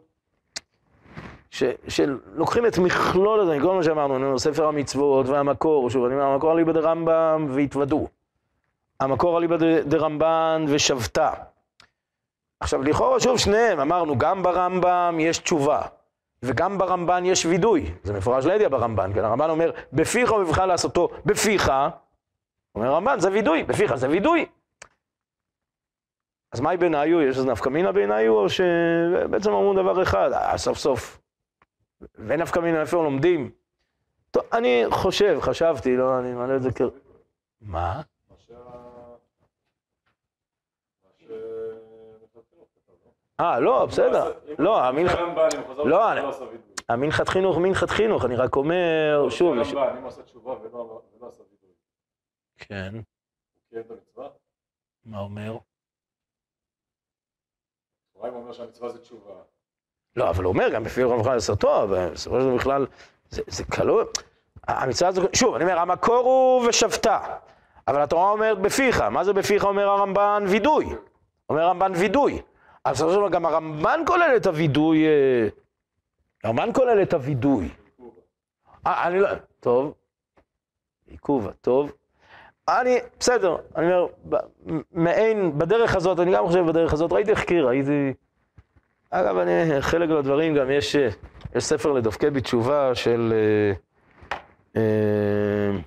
ש, 1.50 1.62
שלוקחים 1.88 2.66
את 2.66 2.78
מכלול 2.78 3.40
הזה, 3.40 3.58
כל 3.62 3.74
מה 3.74 3.82
שאמרנו, 3.82 4.18
נו, 4.18 4.38
ספר 4.38 4.66
המצוות 4.66 5.28
והמקור, 5.28 5.90
שוב, 5.90 6.04
אני 6.04 6.14
אומר, 6.14 6.24
המקור 6.24 6.52
אליבא 6.52 6.72
דרמב"ם 6.72 7.46
והתוודו. 7.50 8.06
המקור 9.00 9.38
אליבא 9.38 9.56
דרמב"ן 9.82 10.64
ושבתה. 10.68 11.30
עכשיו, 12.60 12.82
לכאורה, 12.82 13.20
שוב, 13.20 13.38
שניהם, 13.38 13.80
אמרנו, 13.80 14.18
גם 14.18 14.42
ברמב"ם 14.42 15.16
יש 15.20 15.38
תשובה, 15.38 15.80
וגם 16.42 16.78
ברמב"ן 16.78 17.24
יש 17.24 17.46
וידוי. 17.46 17.90
זה 18.04 18.12
מפורש 18.12 18.44
לידיע 18.44 18.68
ברמב"ן, 18.68 19.12
כן? 19.14 19.24
הרמב"ן 19.24 19.50
אומר, 19.50 19.70
בפיך 19.92 20.32
ובבך 20.32 20.58
לעשותו, 20.58 21.08
בפיך, 21.26 21.72
אומר 22.76 22.88
הרמב"ן, 22.88 23.20
זה 23.20 23.30
וידוי, 23.32 23.62
בפיך 23.62 23.94
זה 23.94 24.08
וידוי. 24.08 24.46
אז 26.52 26.60
מהי 26.60 26.76
בעיניו? 26.76 27.20
יש 27.22 27.36
איזה 27.36 27.50
נפקא 27.50 27.68
מינה 27.68 27.92
בעיניו, 27.92 28.32
או 28.32 28.48
שבעצם 28.48 29.50
אמרו 29.50 29.74
דבר 29.74 30.02
אחד, 30.02 30.32
אה, 30.32 30.58
סוף 30.58 30.78
סוף. 30.78 31.20
ואין 32.14 32.40
נפקא 32.40 32.58
מינה 32.60 32.80
איפה 32.80 32.96
לומדים. 32.96 33.50
טוב, 34.30 34.42
אני 34.52 34.84
חושב, 34.90 35.38
חשבתי, 35.40 35.96
לא, 35.96 36.18
אני 36.18 36.32
מעלה 36.34 36.56
את 36.56 36.62
זה 36.62 36.70
כ... 36.72 36.80
מה? 37.60 38.00
אה, 43.40 43.60
לא, 43.60 43.86
בסדר. 43.86 44.32
לא, 44.58 44.78
אם 44.90 44.96
המנח... 44.96 45.12
הרמב"ן, 45.14 45.48
אם 45.54 45.60
הוא 45.60 45.72
חזר 45.72 45.82
לא, 45.82 46.12
אני-. 46.12 46.20
המנחת 46.88 47.28
חינוך, 47.28 47.58
מנחת 47.58 47.90
חינוך, 47.90 48.24
אני 48.24 48.36
רק 48.36 48.56
אומר, 48.56 49.26
שוב, 49.30 49.64
ש- 49.64 49.72
הרמב"ן, 49.72 49.96
אם 49.96 50.02
הוא 50.02 50.08
עשה 50.08 50.22
תשובה 50.22 50.54
ולא 50.62 51.28
עשה 51.28 51.42
כן, 52.56 52.94
המצווה? 53.72 54.28
מה 55.04 55.18
אומר? 55.18 55.58
אולי 58.14 58.30
הוא 58.30 58.42
אומר 58.42 58.52
שהמצווה 58.52 58.90
זה 58.90 58.98
תשובה. 58.98 59.34
לא, 60.16 60.30
אבל 60.30 60.44
הוא 60.44 60.52
אומר, 60.52 60.68
גם 60.74 60.84
בפי 60.84 61.02
רב 61.02 61.22
חיים 61.22 61.34
לעשותו, 61.34 61.82
אבל 61.82 62.10
בסופו 62.10 62.40
של 62.40 62.46
דבר 62.46 62.56
בכלל, 62.56 62.86
זה, 63.30 63.42
זה 63.46 63.64
כלוא, 63.64 64.04
המצווה 64.68 65.08
הזו, 65.08 65.22
שוב, 65.32 65.54
אני 65.54 65.64
אומר, 65.64 65.78
המקור 65.78 66.24
הוא 66.24 66.68
ושבתה, 66.68 67.36
אבל 67.88 68.02
התורה 68.02 68.30
אומרת 68.30 68.58
בפיך, 68.58 69.00
מה 69.00 69.24
זה 69.24 69.32
בפיך 69.32 69.64
אומר 69.64 69.88
הרמב"ן? 69.88 70.44
וידוי. 70.48 70.86
אומר 71.48 71.62
הרמב"ן 71.62 71.92
וידוי. 71.96 72.42
אז 72.84 72.96
בסופו 72.96 73.12
של 73.12 73.16
דבר 73.18 73.28
גם 73.28 73.46
הרמב"ן 73.46 74.00
כולל 74.06 74.32
את 74.36 74.46
הווידוי, 74.46 75.06
אה, 75.06 75.48
הרמב"ן 76.44 76.72
כולל 76.74 77.02
את 77.02 77.14
הווידוי. 77.14 77.68
אה, 78.86 79.08
אני 79.08 79.20
לא, 79.20 79.28
טוב, 79.60 79.94
עיכובה, 81.06 81.52
טוב. 81.52 81.92
אני, 82.68 82.98
בסדר, 83.20 83.56
אני 83.76 83.86
אומר, 83.86 84.06
מעין, 84.92 85.58
בדרך 85.58 85.96
הזאת, 85.96 86.20
אני 86.20 86.32
גם 86.32 86.46
חושב 86.46 86.66
בדרך 86.66 86.92
הזאת, 86.92 87.12
ראיתי 87.12 87.32
החקיר, 87.32 87.66
ראיתי... 87.66 88.12
אגב, 89.10 89.36
אני, 89.36 89.82
חלק 89.82 90.08
מהדברים 90.08 90.54
גם 90.54 90.70
יש, 90.70 90.96
אה, 90.96 91.08
יש 91.54 91.64
ספר 91.64 91.92
לדופקי 91.92 92.30
בתשובה 92.30 92.94
של... 92.94 93.32
אה, 93.36 93.72
אה, 94.76 95.78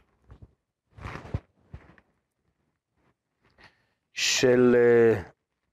של 4.14 4.76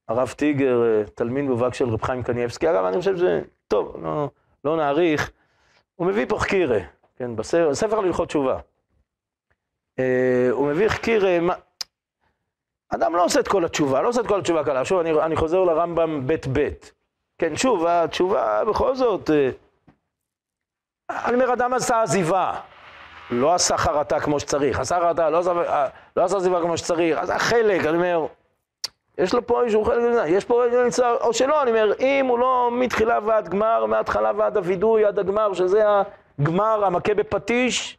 הרב 0.09 0.35
טיגר, 0.37 1.03
תלמיד 1.15 1.45
מובהק 1.45 1.75
של 1.75 1.89
רב 1.89 2.03
חיים 2.03 2.23
קניאבסקי. 2.23 2.71
אגב, 2.71 2.85
אני 2.85 2.99
חושב 2.99 3.17
שזה... 3.17 3.43
טוב, 3.69 3.97
לא, 4.03 4.31
לא 4.65 4.77
נאריך. 4.77 5.31
הוא 5.97 6.07
מביא 6.07 6.27
פה 6.29 6.39
חקירה, 6.39 6.79
כן, 7.17 7.37
בספר, 7.37 7.75
ספר 7.75 8.01
להלכות 8.01 8.29
תשובה. 8.29 8.59
אה, 9.99 10.49
הוא 10.51 10.67
מביא 10.67 10.89
חקירה, 10.89 11.41
מה... 11.41 11.55
אדם 12.89 13.17
לא 13.17 13.25
עושה 13.25 13.41
את 13.41 13.49
כל 13.49 13.65
התשובה, 13.65 14.03
לא 14.03 14.09
עושה 14.09 14.21
את 14.21 14.27
כל 14.27 14.39
התשובה 14.39 14.65
קלה. 14.65 14.85
שוב, 14.85 14.99
אני, 14.99 15.21
אני 15.21 15.37
חוזר 15.37 15.65
לרמב"ם 15.65 16.27
ב' 16.27 16.35
ב'. 16.53 16.69
כן, 17.39 17.57
שוב, 17.57 17.87
התשובה 17.87 18.65
בכל 18.65 18.95
זאת, 18.95 19.31
אה, 19.31 19.51
אני 21.11 21.35
אומר, 21.35 21.53
אדם 21.53 21.75
עשה 21.75 22.03
עזיבה, 22.03 22.61
לא 23.31 23.55
עשה 23.55 23.77
חרטה 23.77 24.21
כמו 24.21 24.41
שצריך, 24.41 24.81
עשה 24.81 25.01
חרטה, 25.01 25.31
לא 25.31 25.39
עשה, 25.39 25.51
אה, 25.51 25.89
לא 26.17 26.25
עשה 26.25 26.37
עזיבה 26.37 26.61
כמו 26.61 26.77
שצריך, 26.77 27.19
אז 27.19 27.31
החלק, 27.31 27.87
אני 27.87 27.97
אומר, 27.97 28.27
יש 29.19 29.35
לו 29.35 29.47
פה 29.47 29.63
איזשהו 29.63 29.85
חלק, 29.85 30.01
יש 30.27 30.45
פה 30.45 30.65
איזשהו 30.65 30.85
נמצא, 30.85 31.15
או 31.21 31.33
שלא, 31.33 31.63
אני 31.63 31.71
אומר, 31.71 31.93
אם 32.01 32.27
הוא 32.27 32.39
לא 32.39 32.71
מתחילה 32.73 33.19
ועד 33.25 33.49
גמר, 33.49 33.87
מההתחלה 33.87 34.33
ועד 34.37 34.57
הווידוי, 34.57 35.05
עד 35.05 35.19
הגמר, 35.19 35.55
שזה 35.55 35.85
הגמר, 36.39 36.85
המכה 36.85 37.15
בפטיש, 37.15 37.99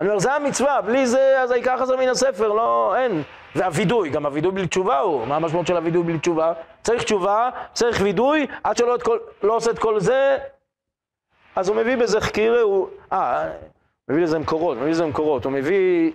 אני 0.00 0.08
אומר, 0.08 0.18
זה 0.18 0.32
המצווה, 0.32 0.80
בלי 0.80 1.06
זה, 1.06 1.42
אז 1.42 1.50
העיקר 1.50 1.78
חזר 1.78 1.96
מן 1.96 2.08
הספר, 2.08 2.48
לא, 2.48 2.96
אין. 2.96 3.22
והווידוי, 3.54 4.10
גם 4.10 4.26
הווידוי 4.26 4.52
בלי 4.52 4.66
תשובה 4.66 4.98
הוא, 4.98 5.26
מה 5.26 5.36
המשמעות 5.36 5.66
של 5.66 5.76
הווידוי 5.76 6.02
בלי 6.02 6.18
תשובה? 6.18 6.52
צריך 6.82 7.02
תשובה, 7.02 7.50
צריך 7.72 8.00
וידוי, 8.02 8.46
עד 8.64 8.76
שלא 8.76 8.94
את 8.94 9.02
כל, 9.02 9.18
לא 9.42 9.56
עושה 9.56 9.70
את 9.70 9.78
כל 9.78 10.00
זה, 10.00 10.38
אז 11.56 11.68
הוא 11.68 11.76
מביא 11.76 11.96
בזה 11.96 12.20
חקירה, 12.20 12.60
הוא, 12.60 12.88
אה, 13.12 13.50
מביא 14.08 14.22
לזה 14.22 14.38
מקורות, 14.38 14.78
מביא 14.78 14.90
לזה 14.90 15.06
מקורות, 15.06 15.44
הוא 15.44 15.52
מביא 15.52 16.12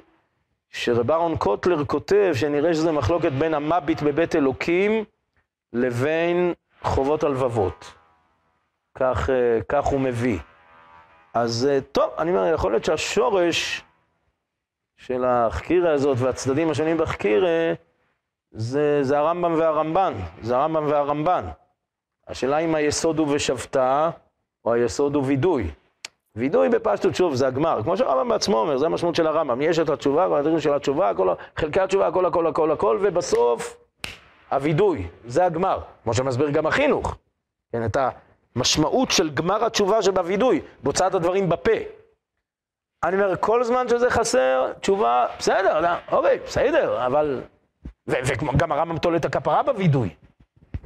שרב 0.69 1.11
אהרון 1.11 1.37
קוטלר 1.37 1.85
כותב 1.85 2.31
שנראה 2.33 2.73
שזה 2.73 2.91
מחלוקת 2.91 3.31
בין 3.31 3.53
המביט 3.53 4.01
בבית 4.01 4.35
אלוקים 4.35 5.03
לבין 5.73 6.53
חובות 6.83 7.23
הלבבות. 7.23 7.93
כך, 8.95 9.29
אה, 9.29 9.59
כך 9.69 9.85
הוא 9.85 9.99
מביא. 9.99 10.39
אז 11.35 11.67
אה, 11.71 11.81
טוב, 11.81 12.09
אני 12.17 12.31
אומר, 12.31 12.53
יכול 12.53 12.71
להיות 12.71 12.85
שהשורש 12.85 13.83
של 14.97 15.25
החקירה 15.25 15.91
הזאת 15.91 16.17
והצדדים 16.19 16.69
השונים 16.69 16.97
בחקירה 16.97 17.73
זה, 18.51 19.03
זה 19.03 19.17
הרמב"ם 19.17 19.53
והרמב"ן, 19.53 20.13
זה 20.41 20.57
הרמב"ם 20.57 20.85
והרמב"ן. 20.87 21.45
השאלה 22.27 22.57
אם 22.57 22.75
היסוד 22.75 23.19
הוא 23.19 23.27
ושבתה, 23.31 24.09
או 24.65 24.73
היסוד 24.73 25.15
הוא 25.15 25.23
וידוי. 25.25 25.71
וידוי 26.35 26.69
בפשטות, 26.69 27.15
שוב, 27.15 27.35
זה 27.35 27.47
הגמר. 27.47 27.83
כמו 27.83 27.97
שהרמב"ם 27.97 28.29
בעצמו 28.29 28.57
אומר, 28.57 28.77
זה 28.77 28.85
המשמעות 28.85 29.15
של 29.15 29.27
הרמב"ם. 29.27 29.61
יש 29.61 29.79
את 29.79 29.89
התשובה, 29.89 30.27
והדברים 30.27 30.59
של 30.59 30.73
התשובה, 30.73 31.09
הכל, 31.09 31.33
חלקי 31.55 31.79
התשובה, 31.79 32.07
הכל, 32.07 32.25
הכל, 32.25 32.47
הכל, 32.47 32.71
הכל, 32.71 32.99
ובסוף, 33.01 33.77
הווידוי, 34.51 35.07
זה 35.25 35.45
הגמר. 35.45 35.79
כמו 36.03 36.13
שמסביר 36.13 36.49
גם 36.49 36.67
החינוך. 36.67 37.15
כן, 37.71 37.85
את 37.85 37.97
המשמעות 38.55 39.11
של 39.11 39.29
גמר 39.29 39.65
התשובה 39.65 40.01
שבווידוי, 40.01 40.61
בהוצאת 40.83 41.13
הדברים 41.13 41.49
בפה. 41.49 41.71
אני 43.03 43.15
אומר, 43.15 43.35
כל 43.39 43.63
זמן 43.63 43.87
שזה 43.87 44.09
חסר, 44.09 44.73
תשובה, 44.79 45.25
בסדר, 45.39 45.79
לא, 45.79 45.89
אוקיי, 46.11 46.39
בסדר, 46.45 47.05
אבל... 47.05 47.41
וגם 48.07 48.71
הרמב"ם 48.71 48.97
תולה 48.97 49.17
את 49.17 49.25
הכפרה 49.25 49.63
בווידוי. 49.63 50.09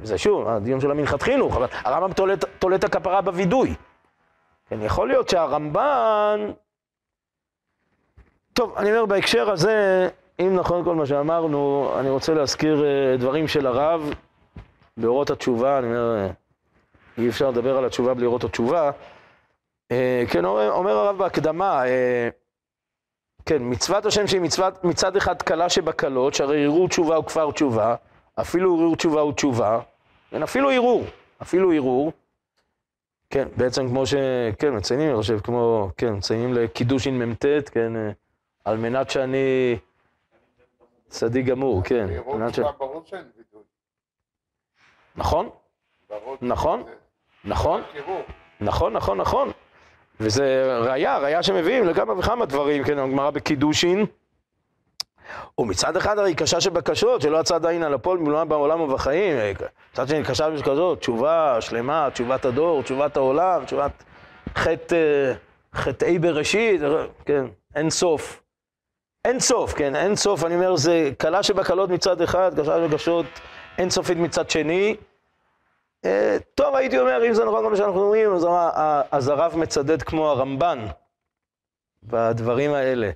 זה 0.02 0.18
שוב, 0.18 0.48
הדיון 0.48 0.80
של 0.80 0.90
המנחת 0.90 1.22
חינוך, 1.22 1.56
אבל 1.56 1.66
הרמב"ם 1.72 2.12
תולה 2.58 2.76
את 2.76 2.84
הכפרה 2.84 3.20
בווידוי. 3.20 3.74
כן, 4.68 4.82
יכול 4.82 5.08
להיות 5.08 5.28
שהרמב"ן... 5.28 6.50
טוב, 8.52 8.74
אני 8.76 8.90
אומר, 8.90 9.06
בהקשר 9.06 9.50
הזה, 9.50 10.08
אם 10.40 10.56
נכון 10.56 10.84
כל 10.84 10.94
מה 10.94 11.06
שאמרנו, 11.06 11.90
אני 11.98 12.10
רוצה 12.10 12.34
להזכיר 12.34 12.84
אה, 12.84 13.16
דברים 13.16 13.48
של 13.48 13.66
הרב 13.66 14.14
באורות 14.96 15.30
התשובה, 15.30 15.78
אני 15.78 15.86
אומר, 15.86 16.16
אה, 16.16 16.30
אי 17.18 17.28
אפשר 17.28 17.50
לדבר 17.50 17.76
על 17.76 17.84
התשובה 17.84 18.14
בלי 18.14 18.22
לראות 18.22 18.44
התשובה. 18.44 18.90
אה, 19.90 20.24
כן, 20.30 20.44
אומר, 20.44 20.72
אומר 20.72 20.96
הרב 20.96 21.18
בהקדמה, 21.18 21.86
אה, 21.86 22.28
כן, 23.46 23.58
מצוות 23.60 24.06
השם 24.06 24.26
שהיא 24.26 24.40
מצוות, 24.40 24.84
מצד 24.84 25.16
אחד 25.16 25.42
קלה 25.42 25.68
שבקלות, 25.68 26.34
שהרי 26.34 26.64
ערעור 26.64 26.88
תשובה 26.88 27.16
הוא 27.16 27.24
כפר 27.24 27.50
תשובה, 27.50 27.94
אפילו 28.40 28.74
ערעור 28.74 28.96
תשובה 28.96 29.20
הוא 29.20 29.32
תשובה, 29.32 29.80
כן, 30.30 30.42
אפילו 30.42 30.70
ערעור, 30.70 31.04
אפילו 31.42 31.72
ערעור. 31.72 32.12
כן, 33.30 33.48
בעצם 33.56 33.88
כמו 33.88 34.06
ש... 34.06 34.14
כן, 34.58 34.76
מציינים, 34.76 35.08
אני 35.08 35.16
חושב, 35.16 35.40
כמו... 35.40 35.90
כן, 35.96 36.14
מציינים 36.14 36.54
לקידושין 36.54 37.22
מ"ט, 37.22 37.44
כן, 37.72 37.96
אה, 37.96 38.10
על 38.64 38.76
מנת 38.76 39.10
שאני 39.10 39.76
צדיק 41.08 41.46
גמור, 41.46 41.82
כן. 41.84 42.06
מנת 42.26 42.54
ש... 42.54 42.58
ברור 42.78 43.02
שאין 43.06 43.24
וידוי. 43.36 43.62
נכון, 45.16 45.48
נכון, 46.42 46.82
נכון, 47.44 47.82
נכון, 48.60 48.92
נכון, 48.92 49.18
נכון. 49.18 49.50
וזה 50.20 50.78
ראיה, 50.80 51.18
ראיה 51.18 51.42
שמביאים 51.42 51.84
לכמה 51.84 52.18
וכמה 52.18 52.46
דברים, 52.46 52.84
כן, 52.84 52.98
הגמרא 52.98 53.30
בקידושין. 53.30 54.06
ומצד 55.58 55.96
אחד 55.96 56.18
הרי 56.18 56.34
קשה 56.34 56.60
שבקשות, 56.60 57.22
שלא 57.22 57.38
יצא 57.38 57.54
עדיין 57.54 57.82
על 57.82 57.94
הפועל 57.94 58.18
מלואה 58.18 58.44
בעולם 58.44 58.80
ובחיים. 58.80 59.36
מצד 59.92 60.08
שני, 60.08 60.24
קשה 60.24 60.56
שבקשות, 60.56 61.00
תשובה 61.00 61.60
שלמה, 61.60 62.08
תשובת 62.12 62.44
הדור, 62.44 62.82
תשובת 62.82 63.16
העולם, 63.16 63.64
תשובת 63.64 64.04
חטא, 64.56 64.94
אה, 64.94 65.32
חטאי 65.74 66.18
בראשית, 66.18 66.80
כן, 67.24 67.44
אין 67.74 67.90
סוף. 67.90 68.42
אין 69.24 69.40
סוף, 69.40 69.74
כן, 69.74 69.96
אין 69.96 70.16
סוף, 70.16 70.44
אני 70.44 70.54
אומר, 70.54 70.76
זה 70.76 71.10
קלה 71.18 71.42
שבקלות 71.42 71.90
מצד 71.90 72.22
אחד, 72.22 72.60
קשה 72.60 72.78
שבקשות 72.78 73.26
אין 73.78 73.90
סופית 73.90 74.18
מצד 74.18 74.50
שני. 74.50 74.96
אה, 76.04 76.36
טוב, 76.54 76.74
הייתי 76.74 76.98
אומר, 76.98 77.26
אם 77.28 77.34
זה 77.34 77.44
נכון 77.44 77.66
כמו 77.66 77.76
שאנחנו 77.76 78.02
אומרים, 78.02 78.32
אז, 78.34 78.44
ה- 78.44 79.02
אז 79.10 79.28
הרב 79.28 79.56
מצדד 79.56 80.02
כמו 80.02 80.30
הרמב"ן 80.30 80.86
בדברים 82.02 82.72
האלה. 82.74 83.10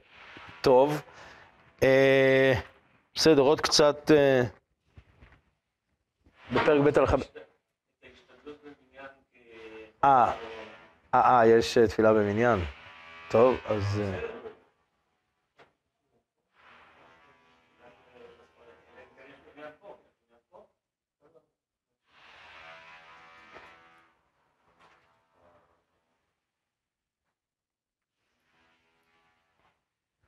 טוב, 0.60 1.00
אה, 1.82 2.52
בסדר, 3.14 3.42
עוד 3.42 3.60
קצת 3.60 4.10
אה, 4.14 4.42
בפרק 6.52 6.80
ב' 6.94 6.98
על 6.98 7.06
כ... 7.06 7.14
אה, 10.04 10.32
אה, 11.14 11.38
אה, 11.38 11.46
יש 11.46 11.78
אה, 11.78 11.86
תפילה 11.86 12.12
במניין. 12.12 12.58
טוב, 13.30 13.56
אז... 13.66 14.00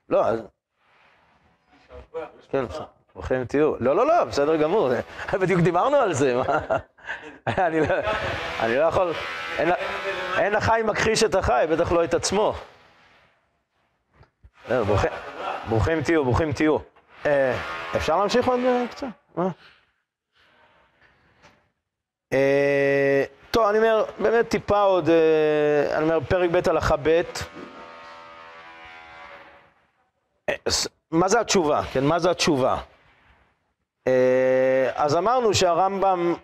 לא, 0.09 0.25
אז... 0.25 0.39
כן, 2.51 2.65
ברוכים 3.13 3.45
תהיו. 3.45 3.73
לא, 3.79 3.95
לא, 3.95 4.07
לא, 4.07 4.23
בסדר 4.23 4.55
גמור. 4.55 4.89
בדיוק 5.41 5.61
דיברנו 5.61 5.97
על 5.97 6.13
זה. 6.13 6.33
לא- 7.79 7.85
אני 8.59 8.75
לא 8.75 8.83
יכול... 8.83 9.13
אין 10.37 10.55
החי 10.55 10.81
מכחיש 10.85 11.23
את 11.23 11.35
החי, 11.35 11.65
בטח 11.71 11.91
לא 11.91 12.03
את 12.03 12.13
עצמו. 12.13 12.53
ברוכים- 14.69 15.09
תהיו, 16.01 16.23
ברוכים 16.23 16.51
תהיו. 16.51 16.77
אה, 17.25 17.57
אפשר 17.95 18.17
להמשיך 18.17 18.47
עוד 18.47 18.59
אה, 18.65 18.85
קצת? 18.91 19.07
אה, 22.33 23.23
טוב, 23.51 23.65
אני 23.67 23.77
אומר, 23.77 24.05
באמת 24.19 24.49
טיפה 24.49 24.81
עוד, 24.81 25.09
אני 25.93 26.03
אומר, 26.03 26.19
פרק 26.29 26.49
ב' 26.49 26.69
הלכה 26.69 26.95
ב'. 27.03 27.21
מה 31.11 31.27
זה 31.27 31.39
התשובה? 31.39 31.83
כן, 31.83 32.03
מה 32.03 32.19
זה 32.19 32.31
התשובה? 32.31 32.77
אה, 34.07 34.91
אז 34.95 35.15
אמרנו 35.15 35.53
שהרמב"ם 35.53 36.35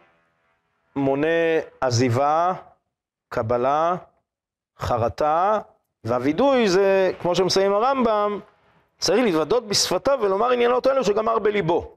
מונה 0.95 1.27
עזיבה, 1.81 2.53
קבלה, 3.29 3.95
חרטה, 4.79 5.59
והווידוי 6.03 6.69
זה, 6.69 7.11
כמו 7.21 7.35
שמסיים 7.35 7.73
הרמב"ם, 7.73 8.39
צריך 8.99 9.23
להתוודות 9.23 9.67
בשפתיו 9.67 10.19
ולומר 10.21 10.51
עניינות 10.51 10.87
אלו 10.87 11.03
שגמר 11.03 11.39
בליבו. 11.39 11.95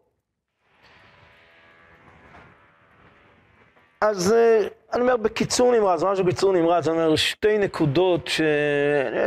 אז 4.01 4.33
אה, 4.33 4.69
אני 4.93 5.03
אומר 5.03 5.17
בקיצור 5.17 5.73
נמרץ, 5.73 6.03
משהו 6.03 6.25
בקיצור 6.25 6.53
נמרץ, 6.53 6.89
אני 6.89 6.97
אומר 6.97 7.17
שתי 7.17 7.59
נקודות, 7.59 8.29
ש... 8.29 8.41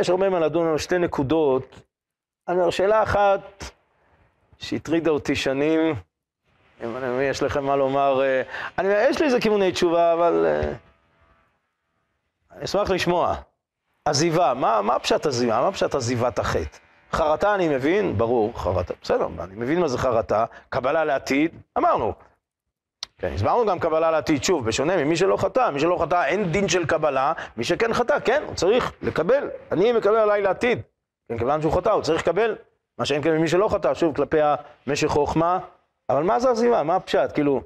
יש 0.00 0.10
הרבה 0.10 0.30
מה 0.30 0.40
לדון 0.40 0.66
על 0.66 0.78
שתי 0.78 0.98
נקודות. 0.98 1.89
אומר, 2.50 2.70
שאלה 2.70 3.02
אחת 3.02 3.64
שהטרידה 4.58 5.10
אותי 5.10 5.36
שנים, 5.36 5.94
אם 6.84 6.96
אני- 6.96 7.22
יש 7.24 7.42
לכם 7.42 7.64
מה 7.64 7.76
לומר, 7.76 8.22
אה, 8.22 8.42
אני 8.78 8.88
יש 8.88 9.18
לי 9.20 9.26
איזה 9.26 9.40
כיווני 9.40 9.72
תשובה, 9.72 10.12
אבל 10.12 10.46
אה, 10.48 10.72
אני 12.56 12.64
אשמח 12.64 12.90
לשמוע. 12.90 13.34
עזיבה, 14.04 14.54
מה, 14.54 14.82
מה 14.82 14.98
פשט 14.98 15.26
עזיבה? 15.26 15.60
מה 15.60 15.72
פשט 15.72 15.94
עזיבת 15.94 16.38
החטא? 16.38 16.78
חרטה 17.12 17.54
אני 17.54 17.68
מבין, 17.68 18.18
ברור, 18.18 18.58
חרטה, 18.60 18.94
בסדר, 19.02 19.26
אני 19.40 19.54
מבין 19.56 19.80
מה 19.80 19.88
זה 19.88 19.98
חרטה. 19.98 20.44
קבלה 20.68 21.04
לעתיד, 21.04 21.50
אמרנו. 21.78 22.12
כן, 23.18 23.32
הסברנו 23.34 23.66
גם 23.66 23.78
קבלה 23.78 24.10
לעתיד, 24.10 24.44
שוב, 24.44 24.66
בשונה 24.66 24.96
ממי 25.04 25.16
שלא 25.16 25.36
חטא, 25.36 25.70
מי 25.70 25.80
שלא 25.80 25.98
חטא 26.02 26.24
אין 26.24 26.52
דין 26.52 26.68
של 26.68 26.86
קבלה, 26.86 27.32
מי 27.56 27.64
שכן 27.64 27.94
חטא, 27.94 28.16
כן, 28.24 28.42
הוא 28.46 28.54
צריך 28.54 28.92
לקבל. 29.02 29.48
אני 29.72 29.92
מקבל 29.92 30.16
עליי 30.16 30.42
לעתיד. 30.42 30.82
כן, 31.30 31.38
כיוון 31.38 31.60
שהוא 31.60 31.72
חטא, 31.72 31.88
הוא 31.88 32.02
צריך 32.02 32.22
לקבל. 32.22 32.56
מה 32.98 33.04
שאין 33.04 33.22
כן 33.22 33.30
ממי 33.30 33.48
שלא 33.48 33.68
חטא, 33.68 33.94
שוב, 33.94 34.16
כלפי 34.16 34.38
המשך 34.86 35.06
חוכמה. 35.06 35.58
אבל 36.08 36.22
מה 36.22 36.40
זה 36.40 36.50
עזיבה? 36.50 36.82
מה 36.82 36.96
הפשט? 36.96 37.32
כאילו, 37.34 37.60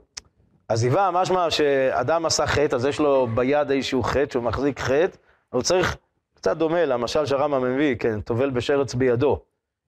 עזיבה, 0.69 1.11
משמע 1.13 1.51
שאדם 1.51 2.27
עשה 2.27 2.47
חטא, 2.47 2.77
אז 2.77 2.85
יש 2.85 3.01
לו 3.01 3.27
ביד 3.35 3.71
איזשהו 3.71 4.03
חטא, 4.03 4.33
שהוא 4.33 4.45
מחזיק 4.45 4.81
חטא, 4.81 5.17
הוא 5.51 5.63
צריך, 5.63 5.97
קצת 6.35 6.57
דומה 6.57 6.85
למשל 6.85 7.27
שהרמב"ם 7.27 7.75
מביא, 7.75 7.97
כן, 7.99 8.21
טובל 8.21 8.51
בשרץ 8.51 8.95
בידו. 8.95 9.41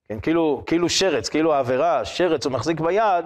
כן, 0.08 0.20
כאילו, 0.20 0.62
כאילו 0.66 0.88
שרץ, 0.88 1.28
כאילו 1.28 1.54
העבירה, 1.54 2.04
שרץ 2.04 2.46
הוא 2.46 2.52
מחזיק 2.52 2.80
ביד, 2.80 3.24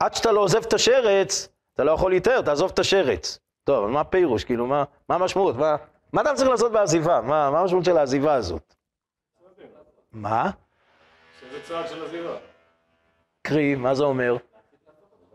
עד 0.00 0.14
שאתה 0.14 0.32
לא 0.32 0.40
עוזב 0.40 0.62
את 0.62 0.72
השרץ, 0.72 1.48
אתה 1.74 1.84
לא 1.84 1.92
יכול 1.92 2.10
להתאר, 2.10 2.40
תעזוב 2.42 2.70
את 2.74 2.78
השרץ. 2.78 3.38
טוב, 3.64 3.84
אבל 3.84 3.92
מה 3.92 4.00
הפירוש? 4.00 4.44
כאילו, 4.44 4.66
מה, 4.66 4.84
מה 5.08 5.14
המשמעות? 5.14 5.56
מה, 5.56 5.76
מה 6.12 6.20
אתה 6.20 6.34
צריך 6.34 6.48
לעשות 6.48 6.72
בעזיבה? 6.72 7.20
מה, 7.20 7.50
מה 7.50 7.60
המשמעות 7.60 7.84
של 7.84 7.96
העזיבה 7.96 8.34
הזאת? 8.34 8.77
מה? 10.12 10.50
שזה 11.40 11.62
צעד 11.62 11.88
של 11.88 12.04
עזיבה. 12.04 12.36
קרי, 13.42 13.74
מה 13.74 13.94
זה 13.94 14.04
אומר? 14.04 14.36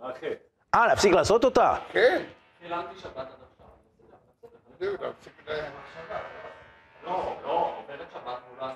החטא? 0.02 0.34
אה, 0.76 0.88
להפסיק 0.88 1.14
לעשות 1.14 1.44
אותה? 1.44 1.76
כן, 1.92 2.26
חיללתי 2.62 3.00
שבת 3.00 3.18
עד 3.18 3.28
עכשיו. 3.52 5.08
להפסיק. 5.08 5.34
לא, 7.04 7.36
לא, 7.44 7.76
עוברת 7.78 8.08
שבת 8.14 8.40
והוא 8.48 8.58
לא. 8.60 8.74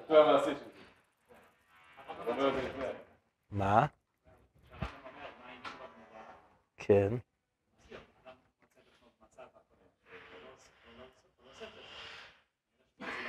מה? 3.50 3.86
כן. 6.76 7.09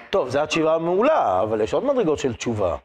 טוב, 0.09 0.29
זו 0.29 0.39
התשובה 0.39 0.77
מעולה, 0.77 1.41
אבל 1.43 1.61
יש 1.61 1.73
עוד 1.73 1.83
מדרגות 1.83 2.19
של 2.19 2.35
תשובה. 2.35 2.77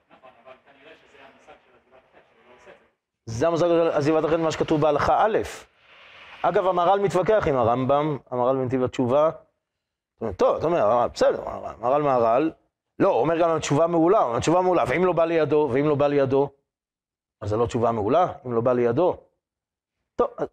זה 3.27 3.47
המושג 3.47 3.67
של 3.67 3.89
עזיבת 3.89 4.25
החטא, 4.25 4.37
מה 4.37 4.53
שכתוב 4.53 4.81
בהלכה 4.81 5.25
א'. 5.25 5.39
אגב, 6.43 6.67
המהר"ל 6.67 7.01
מתווכח 7.01 7.49
עם 7.49 7.57
הרמב"ם, 7.57 8.19
המהר"ל 8.31 8.57
בנתיב 8.57 8.85
התשובה. 8.85 9.31
טוב, 10.37 10.57
אתה 10.57 10.67
אומר, 10.67 10.83
המהר"ל, 10.85 11.09
בסדר, 11.09 11.49
המהר"ל 11.49 12.03
מהר"ל. 12.03 12.53
לא, 13.03 13.09
הוא 13.09 13.21
אומר 13.21 13.39
גם 13.39 13.59
תשובה 13.59 13.87
מעולה, 13.87 14.19
הוא 14.19 14.29
אומר 14.29 14.41
תשובה 14.41 14.61
מעולה, 14.61 14.85
ואם 14.89 15.05
לא 15.05 15.13
בא 15.13 15.25
לידו, 15.25 15.71
ואם 15.73 15.89
לא 15.89 15.95
בא 15.95 16.07
לידו, 16.07 16.49
אז 17.41 17.49
זו 17.49 17.57
לא 17.57 17.67
תשובה 17.67 17.93
מעולה, 17.93 18.33
אם 18.47 18.53
לא 18.53 18.61
בא 18.61 18.73
לידו. 18.73 19.17
טוב, 20.17 20.29
אז... 20.39 20.49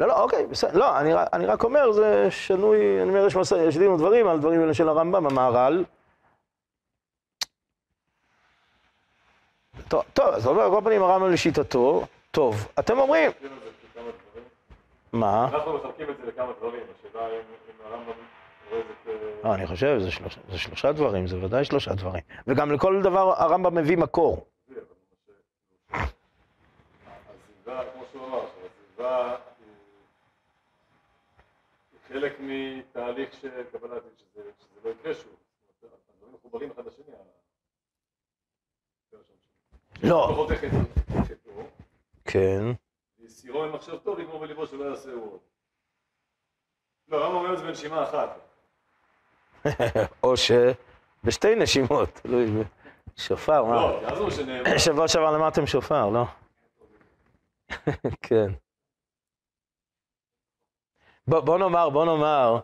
לא, 0.00 0.06
לא, 0.08 0.22
אוקיי, 0.22 0.46
בסדר, 0.46 0.78
לא, 0.78 0.98
אני, 0.98 1.10
אני 1.32 1.46
רק 1.46 1.64
אומר, 1.64 1.92
זה 1.92 2.30
שנוי, 2.30 3.02
אני 3.02 3.08
אומר, 3.08 3.26
יש, 3.26 3.36
מס... 3.36 3.52
יש 3.52 3.76
דין 3.76 3.90
ודברים 3.90 4.28
על 4.28 4.38
דברים 4.38 4.60
האלה 4.60 4.74
של 4.74 4.88
הרמב"ם, 4.88 5.26
המהר"ל. 5.26 5.84
טוב, 9.88 10.02
טוב, 10.12 10.26
אז 10.26 10.46
אומר, 10.46 10.62
על 10.62 10.70
כל 10.70 10.80
פנים 10.84 11.02
הרמב"ם 11.02 11.32
לשיטתו, 11.32 12.06
טוב, 12.30 12.68
אתם 12.78 12.98
אומרים, 12.98 13.30
זה. 13.42 13.48
מה? 15.12 15.48
אנחנו 15.52 15.72
מחלקים 15.72 16.10
את 16.10 16.16
זה 16.16 16.26
לכמה 16.26 16.52
דברים. 16.58 16.82
השאלה 16.98 17.28
אם 17.28 17.86
הרמב"ם 17.86 18.39
לא, 19.44 19.54
אני 19.54 19.66
חושב, 19.66 19.98
זה, 19.98 20.10
שלוש, 20.10 20.38
זה 20.50 20.58
שלושה 20.58 20.92
דברים, 20.92 21.26
זה 21.26 21.44
ודאי 21.44 21.64
שלושה 21.64 21.94
דברים. 21.94 22.22
וגם 22.46 22.72
לכל 22.72 23.00
דבר 23.02 23.34
הרמב"ם 23.36 23.74
מביא 23.74 23.96
מקור. 23.96 24.46
חלק 32.08 32.36
מתהליך 32.40 33.32
של 33.32 33.62
קבלת, 33.72 34.02
שזה 34.16 34.42
שזה 34.58 34.80
לא 34.84 34.90
יקרה 34.90 35.14
שוב. 35.14 35.36
הדברים 35.82 36.34
מחוברים 36.34 36.70
אחד 36.70 36.86
לשני. 36.86 37.14
לא. 40.02 40.46
כן, 42.24 42.62
ויסירו 43.18 43.58
יבוא 43.58 43.66
ממחשבתו 43.66 44.16
ויגמור 44.16 44.38
בליבו 44.38 44.66
שלא 44.66 44.84
יעשה 44.84 45.12
הוא 45.12 45.32
עוד. 45.32 45.40
לא, 47.08 47.16
הרמב"ם 47.16 47.36
אומר 47.36 47.52
את 47.52 47.58
זה 47.58 47.64
בנשימה 47.64 48.04
אחת. 48.04 48.49
או 50.22 50.34
שבשתי 50.36 51.54
נשימות, 51.54 52.08
תלוי 52.22 52.64
בשופר, 53.16 53.64
מה? 53.64 53.74
לא, 53.74 54.18
הוא 54.18 54.30
שנאמר. 54.30 54.78
שבוע 54.84 55.08
שעבר 55.08 55.30
למדתם 55.30 55.66
שופר, 55.66 56.10
לא? 56.10 56.24
כן. 58.22 58.52
בוא, 61.26 61.40
בוא 61.40 61.58
נאמר, 61.58 61.90
בוא 61.90 62.04
נאמר, 62.04 62.58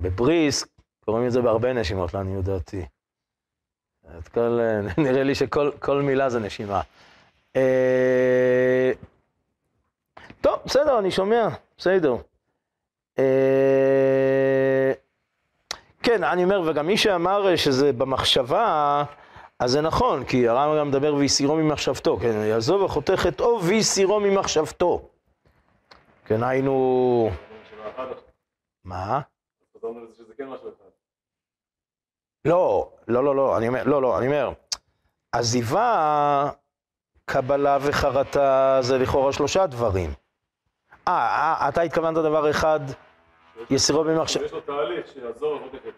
בבריסק 0.00 0.68
קוראים 1.04 1.26
את 1.26 1.32
זה 1.32 1.42
בהרבה 1.42 1.72
נשימות, 1.72 2.14
לעניות 2.14 2.44
דעתי. 2.44 2.86
את 4.18 4.28
כל, 4.28 4.58
נראה 5.04 5.22
לי 5.22 5.34
שכל 5.34 5.70
כל 5.78 6.02
מילה 6.02 6.30
זה 6.30 6.40
נשימה. 6.40 6.80
אה, 7.56 8.92
טוב, 10.40 10.58
בסדר, 10.64 10.98
אני 10.98 11.10
שומע, 11.10 11.48
בסדר. 11.78 12.14
אה, 13.18 14.92
כן, 16.08 16.24
אני 16.24 16.44
אומר, 16.44 16.62
וגם 16.66 16.86
מי 16.86 16.96
שאמר 16.96 17.56
שזה 17.56 17.92
במחשבה, 17.92 19.04
אז 19.58 19.70
זה 19.70 19.80
נכון, 19.80 20.24
כי 20.24 20.48
הרמב"ם 20.48 20.78
גם 20.78 20.88
מדבר 20.88 21.14
והסירו 21.14 21.56
ממחשבתו, 21.56 22.16
כן, 22.16 22.32
יעזוב 22.32 22.84
החותך 22.84 23.26
את 23.28 23.40
אוב 23.40 23.64
והסירו 23.68 24.20
ממחשבתו. 24.20 25.08
כן, 26.24 26.42
היינו... 26.42 27.30
מה? 28.84 29.20
כן. 30.36 30.48
לא, 32.44 32.90
לא, 33.08 33.24
לא, 33.24 33.36
לא, 33.36 33.56
אני 33.56 33.68
אומר, 33.68 33.84
לא, 33.84 34.02
לא, 34.02 34.18
אני 34.18 34.26
אומר, 34.26 34.52
עזיבה, 35.32 36.50
קבלה 37.24 37.78
וחרטה 37.80 38.78
זה 38.80 38.98
לכאורה 38.98 39.32
שלושה 39.32 39.66
דברים. 39.66 40.10
אה, 41.08 41.12
אה, 41.12 41.68
אתה 41.68 41.82
התכוונת 41.82 42.14
דבר 42.14 42.50
אחד, 42.50 42.80
יסירו 43.70 44.04
ממחשב... 44.04 44.42
יש 44.42 44.52
לו 44.52 44.60
תהליך 44.60 45.06
שיעזור 45.06 45.54
לחותך 45.54 45.78
ויסירו 45.78 45.97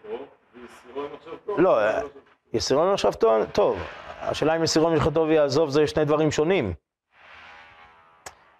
לא, 1.57 1.79
אה, 1.79 2.01
יסירו 2.53 2.83
ממחשבתו, 2.83 3.45
טוב, 3.51 3.77
השאלה 4.19 4.55
אם 4.55 4.63
יסירו 4.63 4.89
ממחשבתו 4.89 5.25
ויעזוב 5.27 5.69
זה 5.69 5.87
שני 5.87 6.05
דברים 6.05 6.31
שונים. 6.31 6.73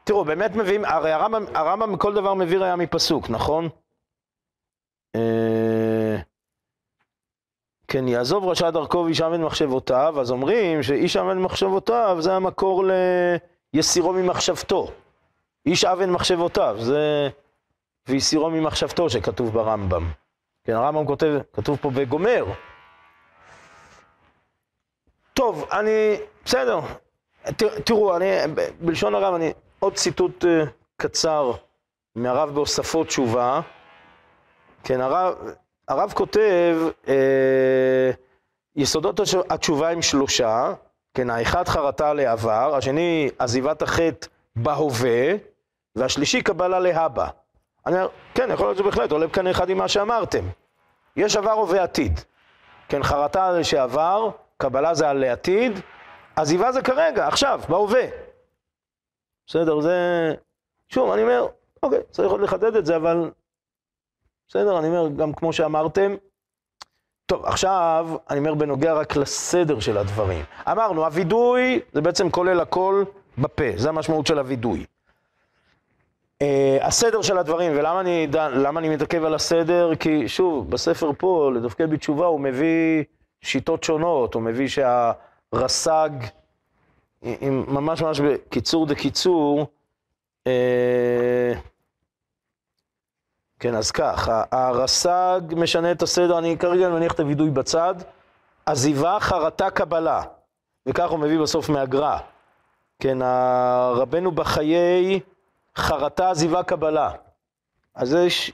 תראו, 0.04 0.26
באמת 0.26 0.56
מביאים, 0.56 0.86
הרי 0.86 1.12
הרמב"ם, 1.12 1.46
הרמב"ם 1.54 1.98
כל 1.98 2.14
דבר 2.14 2.34
מביא 2.34 2.58
ראיה 2.58 2.76
מפסוק, 2.76 3.30
נכון? 3.30 3.70
אה, 5.16 6.18
כן, 7.88 8.08
יעזוב 8.08 8.48
רשע 8.48 8.70
דרכו 8.70 8.98
ואיש 8.98 9.22
עוון 9.22 9.44
מחשבותיו, 9.44 10.22
אז 10.22 10.32
אומרים 10.32 10.84
שאיש 10.84 11.18
עוון 11.18 11.42
מחשבותיו 11.42 12.18
זה 12.20 12.34
המקור 12.34 12.86
ליסירו 13.74 14.14
ממחשבתו. 14.14 14.88
איש 15.66 15.86
עוון 15.86 16.12
מחשבותיו, 16.12 16.76
זה 16.80 17.30
ויסירו 18.08 18.50
ממחשבתו 18.50 19.10
שכתוב 19.10 19.54
ברמב"ם. 19.54 20.21
כן, 20.64 20.74
הרמב"ם 20.74 21.06
כותב, 21.06 21.40
כתוב 21.54 21.78
פה 21.82 21.92
וגומר. 21.94 22.46
טוב, 25.34 25.66
אני, 25.72 26.18
בסדר. 26.46 26.80
ת, 27.44 27.64
תראו, 27.64 28.18
אני, 28.18 28.26
בלשון 28.80 29.16
הרב, 29.16 29.34
אני, 29.34 29.54
עוד 29.80 29.94
ציטוט 29.94 30.44
uh, 30.44 30.48
קצר 30.98 31.52
מהרב 32.16 32.50
בהוספות 32.54 33.08
תשובה. 33.08 33.62
כן, 34.84 35.02
הרב, 35.02 35.34
הרב 35.88 36.14
כותב, 36.16 36.78
אה, 37.08 38.12
יסודות 38.76 39.20
התשובה 39.50 39.90
הם 39.90 40.02
שלושה, 40.02 40.74
כן, 41.14 41.30
האחד 41.30 41.68
חרטה 41.68 42.14
לעבר, 42.14 42.76
השני 42.76 43.30
עזיבת 43.40 43.82
החטא 43.82 44.28
בהווה, 44.56 45.34
והשלישי 45.96 46.42
קבלה 46.42 46.80
להבא. 46.80 47.28
אני 47.86 47.96
אומר, 47.96 48.08
כן, 48.34 48.50
יכול 48.54 48.66
להיות 48.68 48.78
שבהחלט 48.78 49.12
עולה 49.12 49.28
בקנה 49.28 49.52
אחד 49.52 49.70
עם 49.70 49.78
מה 49.78 49.88
שאמרתם. 49.88 50.46
יש 51.16 51.36
עבר, 51.36 51.52
הווה, 51.52 51.84
עתיד. 51.84 52.20
כן, 52.90 53.04
חרטה 53.04 53.54
זה 53.54 53.64
שעבר, 53.64 54.30
קבלה 54.58 54.94
זה 54.94 55.10
על 55.10 55.18
לעתיד, 55.18 55.80
עזיבה 56.36 56.72
זה 56.72 56.82
כרגע, 56.82 57.28
עכשיו, 57.28 57.62
בהווה. 57.70 58.04
בסדר, 59.48 59.82
זה... 59.82 59.98
שוב, 60.90 61.12
אני 61.12 61.22
אומר, 61.22 61.48
אוקיי, 61.84 62.00
צריך 62.12 62.32
עוד 62.32 62.42
לחדד 62.42 62.76
את 62.76 62.86
זה, 62.86 62.96
אבל 62.96 63.32
בסדר, 64.48 64.80
אני 64.80 64.88
אומר, 64.88 65.08
גם 65.18 65.34
כמו 65.34 65.54
שאמרתם. 65.54 66.16
טוב, 67.26 67.46
עכשיו, 67.46 68.10
אני 68.30 68.40
אומר 68.40 68.54
בנוגע 68.54 68.94
רק 68.94 69.16
לסדר 69.16 69.80
של 69.80 69.98
הדברים. 69.98 70.46
אמרנו, 70.72 71.06
הווידוי 71.06 71.80
זה 71.94 72.02
בעצם 72.02 72.30
כולל 72.30 72.60
הכל 72.60 73.04
בפה, 73.38 73.64
זה 73.76 73.90
המשמעות 73.90 74.28
של 74.28 74.40
הווידוי. 74.40 74.86
Uh, 76.42 76.44
הסדר 76.82 77.22
של 77.22 77.38
הדברים, 77.38 77.72
ולמה 77.76 78.00
אני, 78.00 78.28
דן- 78.28 78.66
אני 78.78 78.90
מתעכב 78.90 79.24
על 79.24 79.34
הסדר? 79.34 79.96
כי 79.96 80.28
שוב, 80.28 80.72
בספר 80.72 81.12
פה, 81.18 81.52
לדווקא 81.56 81.86
בתשובה, 81.86 82.26
הוא 82.26 82.40
מביא 82.40 83.04
שיטות 83.42 83.84
שונות, 83.84 84.34
הוא 84.34 84.44
מביא 84.44 84.68
שהרס"ג, 84.68 86.10
עם 87.22 87.64
ממש 87.68 88.02
ממש 88.02 88.20
בקיצור 88.20 88.86
דקיצור, 88.86 89.66
אה, 90.48 91.54
כן, 93.60 93.76
אז 93.76 93.92
כך, 93.92 94.30
הרס"ג 94.52 95.42
משנה 95.56 95.92
את 95.92 96.02
הסדר, 96.02 96.38
אני 96.38 96.58
כרגע 96.58 96.90
מניח 96.90 97.14
את 97.14 97.20
הווידוי 97.20 97.50
בצד, 97.50 97.96
עזיבה, 98.66 99.18
חרטה, 99.20 99.70
קבלה, 99.70 100.22
וכך 100.86 101.10
הוא 101.10 101.20
מביא 101.20 101.40
בסוף 101.40 101.70
מהגר"א. 101.70 102.18
כן, 103.00 103.18
רבנו 103.96 104.32
בחיי 104.32 105.20
חרטה, 105.76 106.30
עזיבה, 106.30 106.64
קבלה. 106.64 107.12
אז 107.96 108.14
יש, 108.14 108.54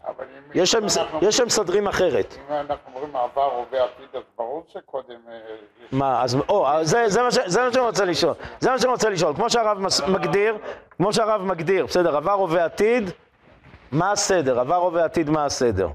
יש 0.53 0.71
שם, 0.71 0.83
אנחנו- 0.83 1.19
יש 1.21 1.37
שם 1.37 1.45
מסדרים 1.45 1.87
אחרת. 1.87 2.35
אם 2.49 2.53
אנחנו 2.53 2.91
אומרים 2.95 3.15
עבר, 3.15 3.43
הווה, 3.43 3.83
עתיד, 3.83 4.05
אז 4.15 4.21
ברור 4.37 4.63
שקודם... 4.67 5.19
אה, 5.29 5.55
מה, 5.91 6.23
אז, 6.23 6.35
או, 6.49 6.67
זה, 6.83 7.03
זה, 7.09 7.21
מה 7.23 7.31
ש, 7.31 7.37
זה 7.45 7.61
מה 7.61 7.73
שאני 7.73 7.85
רוצה 7.85 8.05
לשאול. 8.05 8.33
זה 8.59 8.71
מה 8.71 8.79
שאני 8.79 8.91
רוצה 8.91 9.09
לשאול. 9.09 9.35
כמו 9.35 9.49
שהרב 9.49 9.77
מגדיר, 10.07 10.57
כמו 10.89 11.13
שהרב 11.13 11.41
מגדיר, 11.41 11.85
בסדר, 11.85 12.17
עבר, 12.17 12.31
הווה, 12.31 12.65
עתיד, 12.65 13.03
מה 13.91 14.11
הסדר? 14.11 14.59
עבר, 14.59 14.75
הווה, 14.75 15.05
עתיד, 15.05 15.29
מה 15.29 15.45
הסדר? 15.45 15.87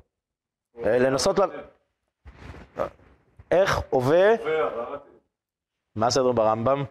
אה, 0.84 0.98
לנסות 0.98 1.38
ל... 1.38 1.42
איך, 3.50 3.80
הווה. 3.90 4.28
מה 5.96 6.06
הסדר 6.06 6.32
ברמב"ם? 6.32 6.78
אם 6.78 6.84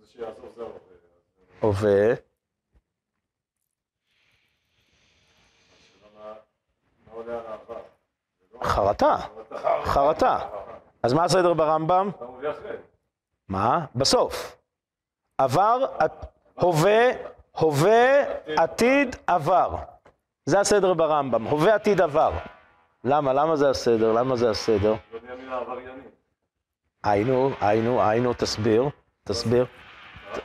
זה 0.00 0.06
שיעזוב 0.12 0.52
זה 0.56 0.62
הרבה. 0.62 0.74
הווה, 1.60 2.14
חרטה, 8.62 9.16
חרטה. 9.84 10.38
אז 11.02 11.12
מה 11.12 11.24
הסדר 11.24 11.54
ברמב"ם? 11.54 12.10
מה? 13.48 13.86
בסוף. 13.94 14.56
עבר, 15.38 15.84
הווה, 16.54 17.10
הווה, 17.52 18.22
עתיד, 18.56 19.16
עבר. 19.26 19.76
זה 20.44 20.60
הסדר 20.60 20.94
ברמב"ם, 20.94 21.44
הווה, 21.46 21.74
עתיד, 21.74 22.00
עבר. 22.00 22.32
למה? 23.04 23.32
למה 23.32 23.56
זה 23.56 23.70
הסדר? 23.70 24.12
למה 24.12 24.36
זה 24.36 24.50
הסדר? 24.50 24.94
היינו, 27.04 27.50
היינו, 27.60 28.02
היינו, 28.02 28.32
תסביר, 28.34 28.88
תסביר, 29.24 29.66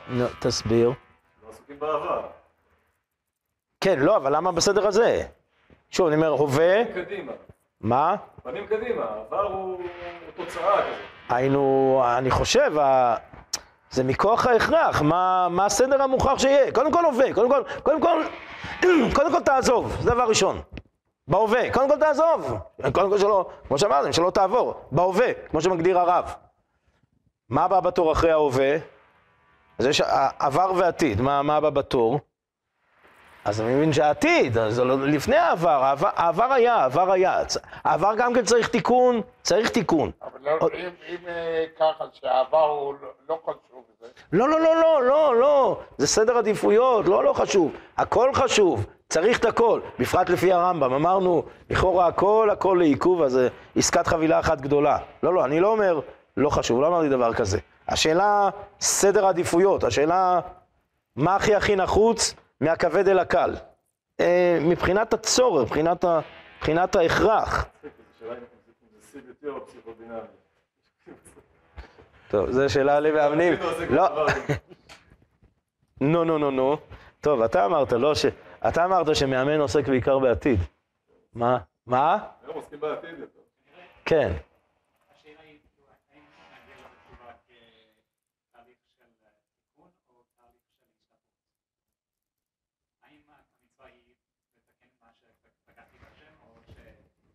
נו, 0.08 0.24
תסביר. 0.40 0.88
לא 0.88 1.48
עסוקים 1.50 1.78
בעבר. 1.78 2.22
כן, 3.80 3.98
לא, 3.98 4.16
אבל 4.16 4.36
למה 4.36 4.52
בסדר 4.52 4.86
הזה? 4.86 5.22
שוב, 5.90 6.06
אני 6.06 6.16
אומר, 6.16 6.28
הווה, 6.28 6.84
פנים 6.84 7.04
קדימה. 7.04 7.32
מה? 7.80 8.16
פנים 8.42 8.66
קדימה. 8.66 9.04
העבר 9.04 9.42
הוא 9.42 9.80
תוצאה 10.36 10.82
כזאת. 10.82 10.94
היינו, 11.28 12.02
אני 12.18 12.30
חושב, 12.30 12.72
זה 13.90 14.04
מכוח 14.04 14.46
ההכרח, 14.46 15.02
מה, 15.02 15.48
מה 15.50 15.66
הסדר 15.66 16.02
המוכרח 16.02 16.38
שיהיה? 16.38 16.72
קודם 16.72 16.92
כל 16.92 17.04
הווה, 17.04 17.34
קודם 17.34 17.50
כל, 17.50 17.62
קודם 17.82 18.00
כל, 18.00 18.22
קודם 19.16 19.32
כל 19.32 19.40
תעזוב, 19.40 19.96
זה 20.00 20.10
דבר 20.10 20.24
ראשון. 20.28 20.60
בהווה, 21.28 21.72
קודם 21.72 21.88
כל 21.88 21.98
תעזוב. 22.00 22.56
קודם 22.92 23.10
כל 23.10 23.18
שלא, 23.18 23.50
כמו 23.68 23.78
שאמרתם, 23.78 24.12
שלא 24.12 24.30
תעבור. 24.30 24.74
בהווה, 24.92 25.32
כמו 25.50 25.60
שמגדיר 25.60 25.98
הרב. 25.98 26.34
מה 27.48 27.64
הבא 27.64 27.80
בתור 27.80 28.12
אחרי 28.12 28.30
ההווה? 28.30 28.76
אז 29.82 29.86
יש 29.86 30.00
ע- 30.00 30.28
עבר 30.38 30.72
ועתיד, 30.76 31.20
מה, 31.20 31.42
מה 31.42 31.56
הבא 31.56 31.70
בתור? 31.70 32.20
אז 33.44 33.60
אני 33.60 33.74
מבין 33.74 33.92
שהעתיד, 33.92 34.58
אז 34.58 34.74
זה 34.74 34.84
לא- 34.84 34.98
לפני 35.06 35.36
העבר, 35.36 35.84
העבר, 35.84 36.08
העבר 36.14 36.52
היה, 36.52 36.74
העבר 36.74 37.12
היה. 37.12 37.40
העבר 37.84 38.12
גם 38.16 38.34
כן 38.34 38.44
צריך 38.44 38.68
תיקון, 38.68 39.20
צריך 39.42 39.68
תיקון. 39.70 40.10
אבל 40.22 40.30
לא- 40.44 40.56
עוד- 40.60 40.72
אם 40.74 40.88
אם, 41.08 41.28
אה, 41.28 41.64
ככה 41.80 42.04
שהעבר 42.12 42.64
הוא 42.68 42.94
לא- 43.02 43.08
לא 43.28 43.38
חשוב, 43.44 43.84
זה- 44.00 44.06
לא, 44.32 44.48
לא, 44.48 44.60
לא, 44.60 44.74
לא, 44.82 45.02
לא, 45.04 45.36
לא, 45.40 45.80
זה 45.98 46.06
סדר 46.06 46.36
עדיפויות, 46.38 47.06
לא, 47.08 47.24
לא 47.24 47.32
חשוב. 47.32 47.72
הכל 47.98 48.30
חשוב, 48.34 48.86
צריך 49.08 49.38
את 49.38 49.44
הכל, 49.44 49.80
בפרט 49.98 50.28
לפי 50.30 50.52
הרמב"ם. 50.52 50.92
אמרנו, 50.92 51.42
לכאורה 51.70 52.06
הכל, 52.06 52.48
הכל 52.52 52.76
לעיכוב, 52.80 53.22
אז 53.22 53.38
עסקת 53.76 54.06
חבילה 54.06 54.40
אחת 54.40 54.60
גדולה. 54.60 54.98
לא, 55.22 55.34
לא, 55.34 55.44
אני 55.44 55.60
לא 55.60 55.68
אומר, 55.68 56.00
לא 56.36 56.50
חשוב, 56.50 56.80
לא 56.80 56.86
אמרתי 56.86 57.08
דבר 57.08 57.34
כזה. 57.34 57.58
השאלה, 57.92 58.50
סדר 58.80 59.26
העדיפויות, 59.26 59.84
השאלה, 59.84 60.40
מה 61.16 61.36
הכי 61.36 61.54
הכי 61.54 61.76
נחוץ? 61.76 62.34
מהכבד 62.60 63.08
אל 63.08 63.18
הקל. 63.18 63.54
אה, 64.20 64.58
מבחינת 64.60 65.12
הצורך, 65.12 65.62
מבחינת, 65.68 66.04
ה, 66.04 66.20
מבחינת 66.56 66.96
ההכרח. 66.96 67.66
טוב, 72.28 72.50
זו 72.50 72.68
שאלה 72.68 73.00
למאמנים. 73.00 73.52
לא, 73.90 74.26
נו, 76.00 76.24
נו, 76.24 76.38
נו, 76.38 76.50
נו. 76.50 76.76
טוב, 77.20 77.40
אתה 77.42 77.64
אמרת, 77.66 77.92
לא 77.92 78.14
ש... 78.14 78.26
אתה 78.68 78.84
אמרת 78.84 79.16
שמאמן 79.16 79.60
עוסק 79.60 79.88
בעיקר 79.88 80.18
בעתיד. 80.18 80.58
מה? 81.34 81.58
מה? 81.86 82.28
היום 82.42 82.56
עוסקים 82.56 82.80
בעתיד 82.80 83.18
יותר. 83.18 83.38
כן. 84.04 84.32
השאלה 85.14 85.40
היא, 85.40 85.58
כאילו, 85.74 85.88
האם 86.14 86.22
נגיע 86.54 86.76
לזה 86.76 86.96
תשובה 87.06 87.32
כתהליך 88.52 88.76
של 88.98 89.04
תיקון 89.58 89.90
או 90.08 90.14
תהליך 90.36 90.62
של 90.74 90.84
השתפרות? 90.84 91.20
האם 93.02 93.20
המצווה 93.28 93.86
היא 93.86 94.02
לתקן 94.56 94.88
מה 95.00 95.08
שפגעתי 95.20 95.96
בשם 95.98 96.34
או 96.42 96.46
שכאילו 96.66 97.32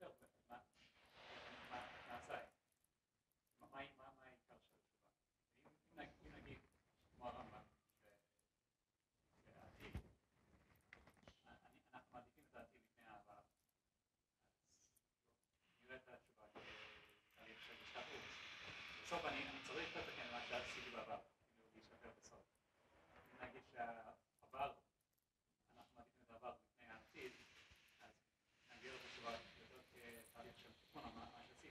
להשתפר? 0.00 0.26
מה 0.50 0.56
מה 1.70 1.76
נעשה? 2.12 2.34
מה 3.60 3.66
מה- 3.72 3.76
מה 3.76 3.78
העיקר 3.78 4.02
של 4.18 4.52
התשובה? 4.52 4.56
אם 5.66 6.00
נגיד- 6.00 6.14
אם 6.26 6.42
נגיד, 6.42 6.58
כמו 7.16 7.24
הרמב"ם, 7.28 7.64
ש- 8.02 8.08
שהעתיד, 9.44 9.94
אני- 11.46 11.82
אנחנו 11.94 12.10
מעדיפים 12.14 12.44
את 12.50 12.56
העתיד 12.56 12.80
לפני 12.88 13.08
העבר. 13.10 13.40
נראה 15.84 15.96
את 15.96 16.06
התשובה 16.14 16.44
כתהליך 16.54 17.58
של 17.66 17.72
השתפרות. 17.82 18.24
בסוף 19.04 19.22
אני 19.24 19.40
אני 19.50 19.60
צריך 19.66 19.88
לתקן 19.96 20.26
מה 20.32 20.40
שעשיתי 20.48 20.90
בעבר, 20.90 21.18
כאילו 21.58 21.72
להשתפר 21.76 22.10
בסוף. 22.20 22.44
אם 23.16 23.36
נגיד 23.44 23.62
שהעבר, 23.72 24.70
אנחנו 25.76 25.92
מעדיפים 25.96 26.22
את 26.26 26.32
העבר 26.32 26.52
לפני 26.62 26.86
העתיד, 26.94 27.32
אז 28.02 28.12
נגדיר 28.72 28.92
את 28.96 29.00
התשובה 29.06 29.30
יותר 29.30 29.46
כתהליך 30.32 30.54
של 30.62 30.68
תיקון 30.80 31.02
על 31.04 31.12
מה 31.16 31.24
מה 31.32 31.40
שעשיתי. 31.48 31.70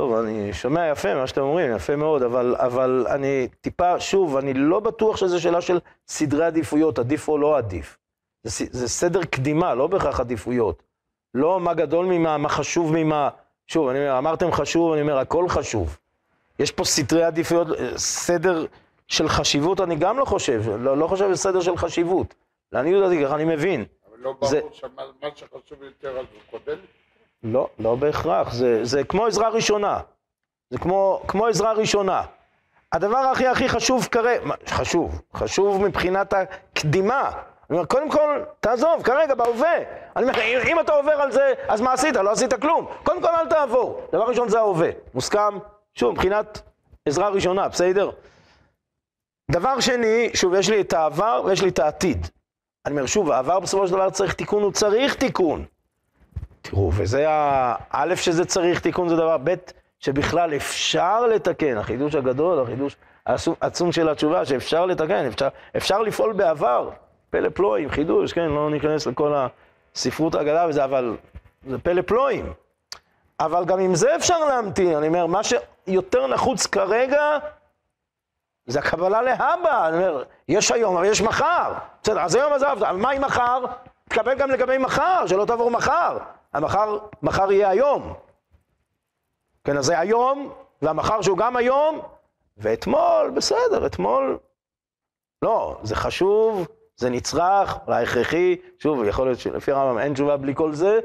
טוב, 0.00 0.12
אני 0.14 0.52
שומע 0.52 0.88
יפה 0.88 1.14
מה 1.14 1.26
שאתם 1.26 1.40
אומרים, 1.40 1.76
יפה 1.76 1.96
מאוד, 1.96 2.22
אבל, 2.22 2.56
אבל 2.58 3.06
אני 3.10 3.48
טיפה, 3.60 4.00
שוב, 4.00 4.36
אני 4.36 4.54
לא 4.54 4.80
בטוח 4.80 5.16
שזו 5.16 5.40
שאלה 5.42 5.60
של 5.60 5.78
סדרי 6.08 6.44
עדיפויות, 6.44 6.98
עדיף 6.98 7.28
או 7.28 7.38
לא 7.38 7.56
עדיף. 7.56 7.98
זה, 8.42 8.64
זה 8.70 8.88
סדר 8.88 9.24
קדימה, 9.24 9.74
לא 9.74 9.86
בהכרח 9.86 10.20
עדיפויות. 10.20 10.82
לא 11.34 11.60
מה 11.60 11.74
גדול 11.74 12.06
ממה, 12.06 12.36
מה 12.38 12.48
חשוב 12.48 12.92
ממה. 12.94 13.28
שוב, 13.66 13.88
אני 13.88 13.98
אומר, 13.98 14.18
אמרתם 14.18 14.52
חשוב, 14.52 14.92
אני 14.92 15.02
אומר, 15.02 15.18
הכל 15.18 15.48
חשוב. 15.48 15.98
יש 16.58 16.70
פה 16.70 16.84
סדרי 16.84 17.24
עדיפויות, 17.24 17.66
אה, 17.70 17.98
סדר 17.98 18.66
של 19.08 19.28
חשיבות, 19.28 19.80
אני 19.80 19.96
גם 19.96 20.18
לא 20.18 20.24
חושב, 20.24 20.62
לא, 20.78 20.96
לא 20.96 21.06
חושב 21.06 21.34
סדר 21.34 21.60
של 21.60 21.76
חשיבות. 21.76 22.34
לעניות 22.72 23.04
דעתי, 23.04 23.24
ככה 23.24 23.34
אני 23.34 23.44
מבין. 23.44 23.84
אבל 24.10 24.18
לא 24.18 24.34
זה- 24.42 24.60
ברור 24.60 24.70
שמה 24.72 24.88
מה 25.22 25.28
שחשוב 25.34 25.82
יותר 25.82 26.10
אז 26.10 26.26
הוא 26.32 26.58
קודם. 26.60 26.78
לא, 27.42 27.68
לא 27.78 27.94
בהכרח, 27.94 28.52
זה, 28.52 28.84
זה 28.84 29.04
כמו 29.04 29.26
עזרה 29.26 29.48
ראשונה. 29.48 30.00
זה 30.70 30.78
כמו, 30.78 31.22
כמו 31.28 31.46
עזרה 31.46 31.72
ראשונה. 31.72 32.22
הדבר 32.92 33.18
הכי 33.18 33.46
הכי 33.46 33.68
חשוב 33.68 34.08
כרגע, 34.10 34.40
חשוב, 34.68 35.22
חשוב 35.34 35.82
מבחינת 35.82 36.32
הקדימה. 36.32 37.30
אני 37.70 37.78
אומר, 37.78 37.84
קודם 37.84 38.10
כל, 38.10 38.42
תעזוב, 38.60 39.02
כרגע, 39.04 39.34
בהווה. 39.34 39.76
אני 40.16 40.24
אומר, 40.24 40.40
אם, 40.42 40.58
אם 40.68 40.80
אתה 40.80 40.92
עובר 40.92 41.12
על 41.12 41.32
זה, 41.32 41.52
אז 41.68 41.80
מה 41.80 41.92
עשית? 41.92 42.16
לא 42.16 42.30
עשית 42.30 42.54
כלום. 42.54 42.86
קודם 43.02 43.22
כל, 43.22 43.28
אל 43.28 43.46
תעבור. 43.46 44.00
דבר 44.12 44.24
ראשון 44.24 44.48
זה 44.48 44.58
ההווה. 44.58 44.90
מוסכם? 45.14 45.58
שוב, 45.94 46.12
מבחינת 46.12 46.62
עזרה 47.08 47.28
ראשונה, 47.28 47.68
בסדר? 47.68 48.10
דבר 49.50 49.80
שני, 49.80 50.30
שוב, 50.34 50.54
יש 50.54 50.70
לי 50.70 50.80
את 50.80 50.92
העבר 50.92 51.42
ויש 51.44 51.62
לי 51.62 51.68
את 51.68 51.78
העתיד. 51.78 52.26
אני 52.86 52.94
אומר, 52.94 53.06
שוב, 53.06 53.30
העבר 53.30 53.60
בסופו 53.60 53.86
של 53.86 53.92
דבר 53.92 54.10
צריך 54.10 54.34
תיקון, 54.34 54.62
הוא 54.62 54.72
צריך 54.72 55.14
תיקון. 55.14 55.64
תראו, 56.62 56.90
וזה 56.94 57.30
ה... 57.30 57.74
א', 57.90 58.14
שזה 58.16 58.44
צריך 58.44 58.80
תיקון 58.80 59.08
זה 59.08 59.16
דבר, 59.16 59.36
ב', 59.44 59.54
שבכלל 59.98 60.54
אפשר 60.54 61.26
לתקן, 61.26 61.78
החידוש 61.78 62.14
הגדול, 62.14 62.62
החידוש 62.62 62.96
העצום- 63.26 63.92
של 63.92 64.08
התשובה, 64.08 64.44
שאפשר 64.44 64.86
לתקן, 64.86 65.26
אפשר, 65.26 65.48
אפשר 65.76 66.02
לפעול 66.02 66.32
בעבר, 66.32 66.90
פלא 67.30 67.48
פלואים, 67.48 67.90
חידוש, 67.90 68.32
כן, 68.32 68.48
לא 68.48 68.70
ניכנס 68.70 69.06
לכל 69.06 69.34
הספרות 69.94 70.34
האגדה 70.34 70.66
וזה, 70.68 70.84
אבל 70.84 71.16
זה 71.68 71.78
פלא 71.78 72.02
פלואים. 72.02 72.52
אבל 73.40 73.64
גם 73.64 73.78
עם 73.78 73.94
זה 73.94 74.16
אפשר 74.16 74.38
להמתין, 74.38 74.96
אני 74.96 75.08
אומר, 75.08 75.26
מה 75.26 75.40
שיותר 75.42 76.26
נחוץ 76.26 76.66
כרגע, 76.66 77.38
זה 78.66 78.78
הקבלה 78.78 79.22
להבא, 79.22 79.88
אני 79.88 79.96
אומר, 79.96 80.22
יש 80.48 80.72
היום, 80.72 80.96
אבל 80.96 81.04
יש 81.04 81.22
מחר. 81.22 81.72
בסדר, 82.02 82.20
אז 82.20 82.34
היום 82.34 82.52
עזבת, 82.52 82.82
אבל 82.82 82.96
מה 82.96 83.10
עם 83.10 83.24
מחר? 83.24 83.64
תקבל 84.08 84.34
גם 84.34 84.50
לגבי 84.50 84.78
מחר, 84.78 85.26
שלא 85.26 85.44
תעבור 85.44 85.70
מחר. 85.70 86.18
המחר, 86.52 86.98
מחר 87.22 87.52
יהיה 87.52 87.68
היום. 87.68 88.14
כן, 89.64 89.76
אז 89.76 89.84
זה 89.84 89.98
היום, 89.98 90.52
והמחר 90.82 91.22
שהוא 91.22 91.38
גם 91.38 91.56
היום, 91.56 92.00
ואתמול, 92.56 93.32
בסדר, 93.36 93.86
אתמול, 93.86 94.38
לא, 95.42 95.78
זה 95.82 95.96
חשוב, 95.96 96.66
זה 96.96 97.10
נצרך, 97.10 97.78
אולי 97.86 98.02
הכרחי, 98.02 98.56
שוב, 98.78 99.04
יכול 99.04 99.26
להיות 99.26 99.38
שלפי 99.38 99.72
הרמב"ם 99.72 99.98
אין 99.98 100.14
תשובה 100.14 100.36
בלי 100.36 100.54
כל 100.54 100.72
זה, 100.72 101.00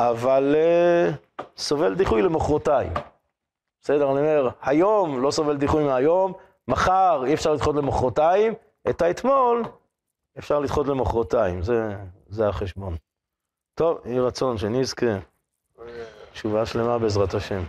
אבל 0.00 0.54
uh, 0.54 1.42
סובל 1.56 1.94
דיחוי 1.94 2.22
למחרתיים. 2.22 2.92
בסדר, 3.82 4.10
אני 4.12 4.20
אומר, 4.20 4.48
היום 4.62 5.22
לא 5.22 5.30
סובל 5.30 5.56
דיחוי 5.56 5.84
מהיום, 5.84 6.32
מחר 6.68 7.22
אי 7.26 7.34
אפשר 7.34 7.52
לדחות 7.52 7.76
למחרתיים, 7.76 8.54
את 8.90 9.02
האתמול 9.02 9.64
אפשר 10.38 10.60
לדחות 10.60 10.86
למחרתיים, 10.86 11.62
זה, 11.62 11.96
זה 12.28 12.48
החשבון. 12.48 12.96
טוב, 13.74 13.98
יהי 14.04 14.20
רצון 14.20 14.58
שנזכה, 14.58 15.06
תשובה 16.32 16.66
שלמה 16.66 16.98
בעזרת 16.98 17.34
השם. 17.34 17.62